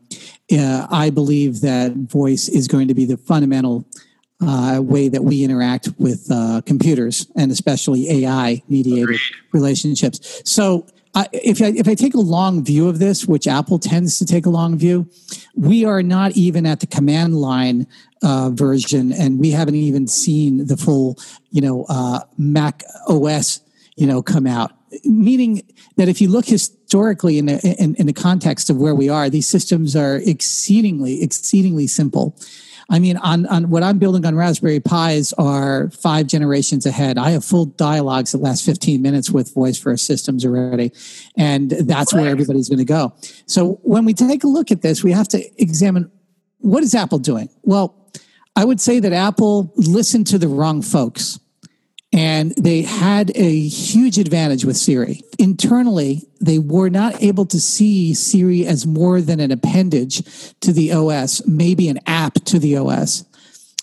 Uh, 0.52 0.86
I 0.90 1.10
believe 1.10 1.62
that 1.62 1.94
voice 1.94 2.50
is 2.50 2.68
going 2.68 2.90
to 2.90 2.94
be 2.94 3.06
the 3.06 3.18
fundamental 3.18 3.86
uh, 4.42 4.80
way 4.82 5.10
that 5.10 5.24
we 5.24 5.44
interact 5.44 5.90
with 5.98 6.28
uh, 6.32 6.62
computers 6.66 7.28
and 7.36 7.52
especially 7.52 8.10
AI 8.24 8.64
mediated 8.68 9.20
relationships. 9.52 10.42
So, 10.46 10.86
uh, 11.16 11.26
if 11.34 11.62
I, 11.62 11.68
if 11.76 11.88
I 11.88 11.96
take 11.96 12.14
a 12.14 12.20
long 12.20 12.64
view 12.64 12.88
of 12.88 13.00
this, 13.00 13.26
which 13.26 13.48
Apple 13.48 13.80
tends 13.80 14.20
to 14.20 14.26
take 14.26 14.46
a 14.46 14.50
long 14.50 14.78
view, 14.78 15.10
we 15.56 15.84
are 15.84 16.04
not 16.04 16.38
even 16.38 16.68
at 16.68 16.82
the 16.82 16.88
command 16.88 17.36
line 17.36 17.88
uh, 18.22 18.52
version, 18.52 19.12
and 19.12 19.40
we 19.40 19.50
haven't 19.50 19.76
even 19.76 20.08
seen 20.08 20.68
the 20.68 20.78
full, 20.78 21.18
you 21.50 21.62
know, 21.62 21.86
uh, 21.90 22.20
Mac 22.38 22.84
OS, 23.08 23.62
you 23.96 24.06
know, 24.06 24.22
come 24.22 24.46
out. 24.46 24.72
Meaning 25.04 25.64
that 25.98 26.10
if 26.10 26.22
you 26.22 26.30
look 26.30 26.46
historically 26.46 27.40
in 27.40 27.48
the, 27.48 27.60
in, 27.80 27.96
in 27.96 28.06
the 28.06 28.14
context 28.14 28.70
of 28.70 28.78
where 28.78 28.96
we 28.96 29.10
are, 29.10 29.30
these 29.30 29.48
systems 29.48 29.96
are 29.96 30.18
exceedingly, 30.18 31.24
exceedingly 31.24 31.88
simple. 31.88 32.36
I 32.90 33.00
mean, 33.00 33.18
on, 33.18 33.46
on 33.48 33.70
what 33.70 33.84
I'm 33.84 34.00
building 34.00 34.26
on 34.26 34.36
Raspberry 34.36 34.80
Pis 34.80 35.34
are 35.34 35.90
five 35.92 36.28
generations 36.28 36.86
ahead. 36.86 37.18
I 37.18 37.32
have 37.32 37.46
full 37.46 37.66
dialogues 37.66 38.32
that 38.32 38.40
last 38.40 38.66
15 38.66 39.02
minutes 39.02 39.30
with 39.30 39.54
voice 39.54 39.78
first 39.78 40.06
systems 40.06 40.46
already. 40.46 40.92
And 41.38 41.70
that's 41.70 42.14
where 42.14 42.28
everybody's 42.28 42.68
going 42.68 42.80
to 42.80 42.86
go. 42.86 43.14
So 43.46 43.80
when 43.84 44.06
we 44.06 44.14
take 44.14 44.44
a 44.44 44.48
look 44.48 44.72
at 44.72 44.82
this, 44.82 45.04
we 45.04 45.12
have 45.12 45.28
to 45.30 45.62
examine 45.62 46.12
what 46.60 46.84
is 46.84 46.96
Apple 46.96 47.20
doing? 47.20 47.50
Well, 47.62 47.96
I 48.56 48.66
would 48.66 48.82
say 48.82 49.00
that 49.00 49.14
Apple 49.14 49.72
listened 49.76 50.28
to 50.28 50.38
the 50.38 50.48
wrong 50.48 50.82
folks 50.82 51.40
and 52.12 52.52
they 52.58 52.82
had 52.82 53.32
a 53.36 53.68
huge 53.68 54.18
advantage 54.18 54.66
with 54.66 54.78
Siri. 54.78 55.22
Internally, 55.38 56.28
they 56.42 56.58
were 56.58 56.90
not 56.90 57.22
able 57.22 57.46
to 57.48 57.60
see 57.60 58.14
Siri 58.14 58.66
as 58.66 58.88
more 58.88 59.22
than 59.22 59.40
an 59.40 59.52
appendage 59.52 60.24
to 60.62 60.74
the 60.74 60.92
OS, 60.92 61.46
maybe 61.46 61.88
an 61.88 62.00
app 62.08 62.34
to 62.46 62.58
the 62.58 62.78
OS. 62.78 63.26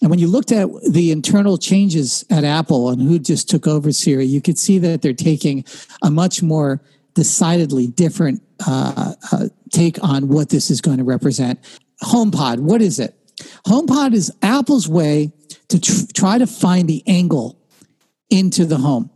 And 0.03 0.11
when 0.11 0.19
you 0.19 0.27
looked 0.27 0.53
at 0.53 0.69
the 0.91 1.13
internal 1.13 1.57
changes 1.57 2.25
at 2.29 2.45
Apple 2.45 2.91
and 2.91 3.01
who 3.01 3.19
just 3.19 3.49
took 3.49 3.67
over 3.67 3.93
Siri, 3.93 4.27
you 4.27 4.43
could 4.43 4.59
see 4.59 4.79
that 4.79 5.03
they're 5.03 5.15
taking 5.15 5.65
a 6.03 6.11
much 6.11 6.43
more 6.43 6.83
decidedly 7.15 7.87
different 7.87 8.43
uh, 8.67 9.15
uh, 9.33 9.49
take 9.71 10.03
on 10.03 10.29
what 10.29 10.51
this 10.51 10.71
is 10.71 10.81
going 10.81 10.99
to 10.99 11.05
represent. 11.05 11.61
HomePod, 12.03 12.59
what 12.59 12.83
is 12.83 12.99
it? 12.99 13.15
HomePod 13.67 14.15
is 14.15 14.33
Apple's 14.43 14.89
way 14.89 15.33
to 15.69 15.81
tr- 15.81 16.13
try 16.13 16.39
to 16.39 16.47
find 16.47 16.89
the 16.89 17.03
angle 17.07 17.59
into 18.37 18.65
the 18.65 18.77
home. 18.79 19.11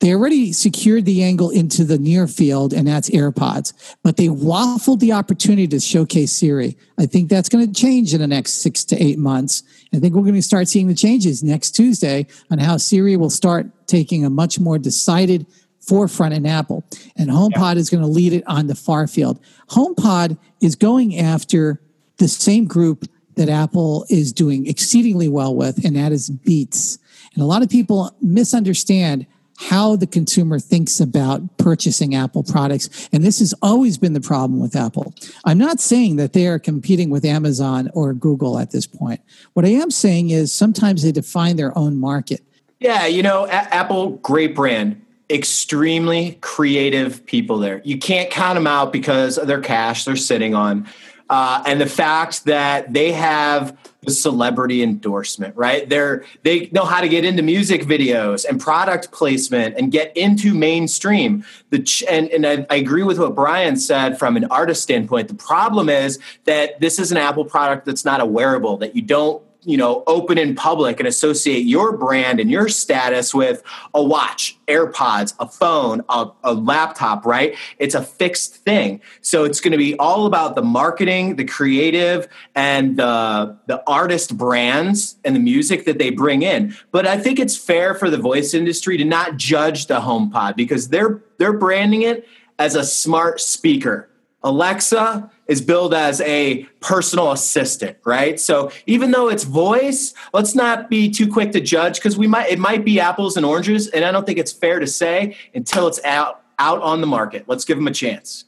They 0.00 0.14
already 0.14 0.52
secured 0.52 1.06
the 1.06 1.24
angle 1.24 1.50
into 1.50 1.82
the 1.82 1.98
near 1.98 2.28
field, 2.28 2.72
and 2.72 2.86
that's 2.86 3.10
AirPods. 3.10 3.96
But 4.04 4.16
they 4.16 4.28
waffled 4.28 5.00
the 5.00 5.12
opportunity 5.12 5.66
to 5.68 5.80
showcase 5.80 6.30
Siri. 6.30 6.76
I 6.98 7.06
think 7.06 7.28
that's 7.28 7.48
going 7.48 7.66
to 7.66 7.80
change 7.80 8.14
in 8.14 8.20
the 8.20 8.28
next 8.28 8.62
six 8.62 8.84
to 8.86 9.02
eight 9.02 9.18
months. 9.18 9.64
I 9.92 9.98
think 9.98 10.14
we're 10.14 10.22
going 10.22 10.34
to 10.34 10.42
start 10.42 10.68
seeing 10.68 10.86
the 10.86 10.94
changes 10.94 11.42
next 11.42 11.72
Tuesday 11.72 12.28
on 12.50 12.58
how 12.58 12.76
Siri 12.76 13.16
will 13.16 13.30
start 13.30 13.66
taking 13.88 14.24
a 14.24 14.30
much 14.30 14.60
more 14.60 14.78
decided 14.78 15.46
forefront 15.80 16.34
in 16.34 16.46
Apple. 16.46 16.84
And 17.16 17.30
HomePod 17.30 17.74
yeah. 17.74 17.80
is 17.80 17.90
going 17.90 18.02
to 18.02 18.08
lead 18.08 18.32
it 18.32 18.44
on 18.46 18.68
the 18.68 18.76
far 18.76 19.08
field. 19.08 19.40
HomePod 19.70 20.38
is 20.60 20.76
going 20.76 21.18
after 21.18 21.80
the 22.18 22.28
same 22.28 22.66
group 22.66 23.04
that 23.34 23.48
Apple 23.48 24.04
is 24.10 24.32
doing 24.32 24.66
exceedingly 24.66 25.28
well 25.28 25.54
with, 25.54 25.84
and 25.84 25.96
that 25.96 26.12
is 26.12 26.28
Beats. 26.28 26.98
And 27.38 27.44
a 27.44 27.46
lot 27.46 27.62
of 27.62 27.68
people 27.68 28.10
misunderstand 28.20 29.24
how 29.58 29.94
the 29.94 30.08
consumer 30.08 30.58
thinks 30.58 30.98
about 30.98 31.56
purchasing 31.56 32.16
Apple 32.16 32.42
products. 32.42 33.08
And 33.12 33.22
this 33.22 33.38
has 33.38 33.54
always 33.62 33.96
been 33.96 34.12
the 34.12 34.20
problem 34.20 34.58
with 34.58 34.74
Apple. 34.74 35.14
I'm 35.44 35.56
not 35.56 35.78
saying 35.78 36.16
that 36.16 36.32
they 36.32 36.48
are 36.48 36.58
competing 36.58 37.10
with 37.10 37.24
Amazon 37.24 37.90
or 37.94 38.12
Google 38.12 38.58
at 38.58 38.72
this 38.72 38.88
point. 38.88 39.20
What 39.52 39.64
I 39.64 39.68
am 39.68 39.92
saying 39.92 40.30
is 40.30 40.52
sometimes 40.52 41.04
they 41.04 41.12
define 41.12 41.54
their 41.54 41.76
own 41.78 41.96
market. 41.96 42.40
Yeah, 42.80 43.06
you 43.06 43.22
know, 43.22 43.44
a- 43.44 43.72
Apple, 43.72 44.16
great 44.16 44.56
brand, 44.56 45.00
extremely 45.30 46.38
creative 46.40 47.24
people 47.26 47.58
there. 47.58 47.82
You 47.84 47.98
can't 47.98 48.30
count 48.30 48.56
them 48.56 48.66
out 48.66 48.92
because 48.92 49.38
of 49.38 49.46
their 49.46 49.60
cash 49.60 50.06
they're 50.06 50.16
sitting 50.16 50.56
on 50.56 50.88
uh, 51.28 51.62
and 51.66 51.80
the 51.80 51.86
fact 51.86 52.44
that 52.46 52.92
they 52.92 53.12
have 53.12 53.76
the 54.02 54.10
celebrity 54.10 54.82
endorsement, 54.82 55.54
right? 55.56 55.88
They're 55.88 56.24
they 56.42 56.70
know 56.72 56.84
how 56.84 57.00
to 57.00 57.08
get 57.08 57.24
into 57.24 57.42
music 57.42 57.82
videos 57.82 58.46
and 58.48 58.60
product 58.60 59.12
placement 59.12 59.76
and 59.76 59.92
get 59.92 60.16
into 60.16 60.54
mainstream. 60.54 61.44
The 61.70 61.80
ch- 61.80 62.04
and 62.04 62.28
and 62.30 62.46
I, 62.46 62.66
I 62.70 62.76
agree 62.76 63.02
with 63.02 63.18
what 63.18 63.34
Brian 63.34 63.76
said 63.76 64.18
from 64.18 64.36
an 64.36 64.44
artist 64.46 64.82
standpoint. 64.82 65.28
The 65.28 65.34
problem 65.34 65.88
is 65.88 66.18
that 66.44 66.80
this 66.80 66.98
is 66.98 67.12
an 67.12 67.18
Apple 67.18 67.44
product 67.44 67.86
that's 67.86 68.04
not 68.04 68.20
a 68.20 68.26
wearable 68.26 68.78
that 68.78 68.96
you 68.96 69.02
don't 69.02 69.42
you 69.68 69.76
know 69.76 70.02
open 70.06 70.38
in 70.38 70.54
public 70.54 70.98
and 70.98 71.06
associate 71.06 71.66
your 71.66 71.96
brand 71.96 72.40
and 72.40 72.50
your 72.50 72.68
status 72.68 73.34
with 73.34 73.62
a 73.92 74.02
watch 74.02 74.58
airpods 74.66 75.34
a 75.38 75.46
phone 75.46 76.02
a, 76.08 76.26
a 76.42 76.54
laptop 76.54 77.26
right? 77.26 77.54
It's 77.78 77.94
a 77.94 78.02
fixed 78.02 78.56
thing. 78.56 79.00
So 79.20 79.44
it's 79.44 79.60
going 79.60 79.72
to 79.72 79.78
be 79.78 79.94
all 79.98 80.24
about 80.24 80.54
the 80.54 80.62
marketing 80.62 81.36
the 81.36 81.44
creative 81.44 82.28
and 82.54 82.96
the 82.96 83.58
the 83.66 83.82
artist 83.86 84.38
brands 84.38 85.16
and 85.22 85.36
the 85.36 85.40
music 85.40 85.84
that 85.84 85.98
they 85.98 86.10
bring 86.10 86.42
in. 86.42 86.74
But 86.90 87.06
i 87.06 87.18
think 87.18 87.38
it's 87.38 87.56
fair 87.56 87.94
for 87.94 88.08
the 88.08 88.16
voice 88.16 88.54
industry 88.54 88.96
to 88.96 89.04
not 89.04 89.36
judge 89.36 89.86
the 89.86 90.00
homepod 90.00 90.56
because 90.56 90.88
they're 90.88 91.22
they're 91.36 91.52
branding 91.52 92.02
it 92.02 92.26
as 92.58 92.74
a 92.74 92.84
smart 92.84 93.40
speaker. 93.40 94.08
Alexa 94.42 95.30
is 95.48 95.62
billed 95.62 95.94
as 95.94 96.20
a 96.20 96.64
personal 96.80 97.32
assistant, 97.32 97.96
right? 98.04 98.38
So 98.38 98.70
even 98.86 99.10
though 99.10 99.28
it's 99.28 99.44
voice, 99.44 100.14
let's 100.32 100.54
not 100.54 100.90
be 100.90 101.10
too 101.10 101.30
quick 101.30 101.52
to 101.52 101.60
judge 101.60 101.96
because 101.96 102.16
we 102.16 102.26
might 102.26 102.50
it 102.50 102.58
might 102.58 102.84
be 102.84 103.00
apples 103.00 103.36
and 103.36 103.44
oranges, 103.44 103.88
and 103.88 104.04
I 104.04 104.12
don't 104.12 104.26
think 104.26 104.38
it's 104.38 104.52
fair 104.52 104.78
to 104.78 104.86
say 104.86 105.36
until 105.54 105.88
it's 105.88 106.02
out 106.04 106.42
out 106.58 106.82
on 106.82 107.00
the 107.00 107.06
market. 107.06 107.44
Let's 107.46 107.64
give 107.64 107.78
them 107.78 107.88
a 107.88 107.92
chance. 107.92 108.44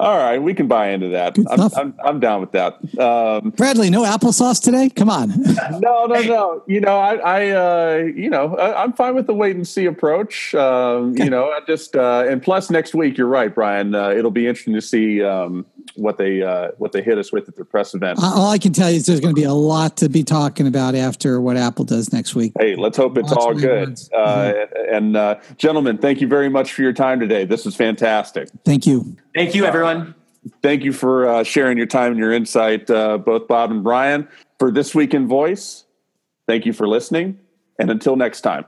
All 0.00 0.18
right, 0.18 0.42
we 0.42 0.54
can 0.54 0.66
buy 0.66 0.88
into 0.88 1.10
that. 1.10 1.38
I'm, 1.48 1.70
I'm, 1.76 1.94
I'm, 2.04 2.20
down 2.20 2.40
with 2.40 2.50
that. 2.50 2.74
Um, 2.98 3.50
Bradley, 3.50 3.90
no 3.90 4.02
applesauce 4.02 4.60
today? 4.60 4.90
Come 4.90 5.08
on. 5.08 5.28
no, 5.80 6.06
no, 6.06 6.20
no. 6.22 6.64
You 6.66 6.80
know, 6.80 6.98
I, 6.98 7.14
I 7.14 7.50
uh, 7.50 7.96
you 7.98 8.28
know, 8.28 8.56
I, 8.56 8.82
am 8.82 8.92
fine 8.94 9.14
with 9.14 9.28
the 9.28 9.34
wait 9.34 9.54
and 9.54 9.66
see 9.66 9.86
approach. 9.86 10.52
Um, 10.52 11.12
okay. 11.12 11.24
You 11.24 11.30
know, 11.30 11.44
I 11.44 11.60
just 11.64 11.94
uh, 11.94 12.24
and 12.28 12.42
plus 12.42 12.70
next 12.70 12.92
week, 12.92 13.16
you're 13.16 13.28
right, 13.28 13.54
Brian. 13.54 13.94
Uh, 13.94 14.08
it'll 14.10 14.32
be 14.32 14.48
interesting 14.48 14.74
to 14.74 14.80
see 14.80 15.22
um, 15.22 15.64
what 15.94 16.18
they 16.18 16.42
uh, 16.42 16.72
what 16.78 16.90
they 16.90 17.00
hit 17.00 17.16
us 17.16 17.32
with 17.32 17.48
at 17.48 17.54
their 17.54 17.64
press 17.64 17.94
event. 17.94 18.18
All 18.20 18.50
I 18.50 18.58
can 18.58 18.72
tell 18.72 18.90
you 18.90 18.96
is 18.96 19.06
there's 19.06 19.20
going 19.20 19.34
to 19.34 19.40
be 19.40 19.46
a 19.46 19.54
lot 19.54 19.96
to 19.98 20.08
be 20.08 20.24
talking 20.24 20.66
about 20.66 20.96
after 20.96 21.40
what 21.40 21.56
Apple 21.56 21.84
does 21.84 22.12
next 22.12 22.34
week. 22.34 22.52
Hey, 22.58 22.74
let's 22.74 22.96
hope 22.96 23.16
it's 23.16 23.30
all 23.30 23.54
good. 23.54 24.00
Uh, 24.12 24.26
mm-hmm. 24.26 24.94
And 24.94 25.16
uh, 25.16 25.36
gentlemen, 25.56 25.98
thank 25.98 26.20
you 26.20 26.26
very 26.26 26.48
much 26.48 26.72
for 26.72 26.82
your 26.82 26.92
time 26.92 27.20
today. 27.20 27.44
This 27.44 27.64
was 27.64 27.76
fantastic. 27.76 28.48
Thank 28.64 28.88
you. 28.88 29.16
Thank 29.34 29.54
you, 29.54 29.64
everyone. 29.64 30.14
Thank 30.62 30.84
you 30.84 30.92
for 30.92 31.26
uh, 31.26 31.42
sharing 31.42 31.78
your 31.78 31.86
time 31.86 32.12
and 32.12 32.18
your 32.18 32.32
insight, 32.32 32.90
uh, 32.90 33.18
both 33.18 33.48
Bob 33.48 33.70
and 33.70 33.82
Brian. 33.82 34.28
For 34.58 34.70
this 34.70 34.94
week 34.94 35.14
in 35.14 35.26
voice, 35.26 35.84
thank 36.46 36.66
you 36.66 36.72
for 36.72 36.86
listening, 36.86 37.38
and 37.78 37.90
until 37.90 38.16
next 38.16 38.42
time. 38.42 38.66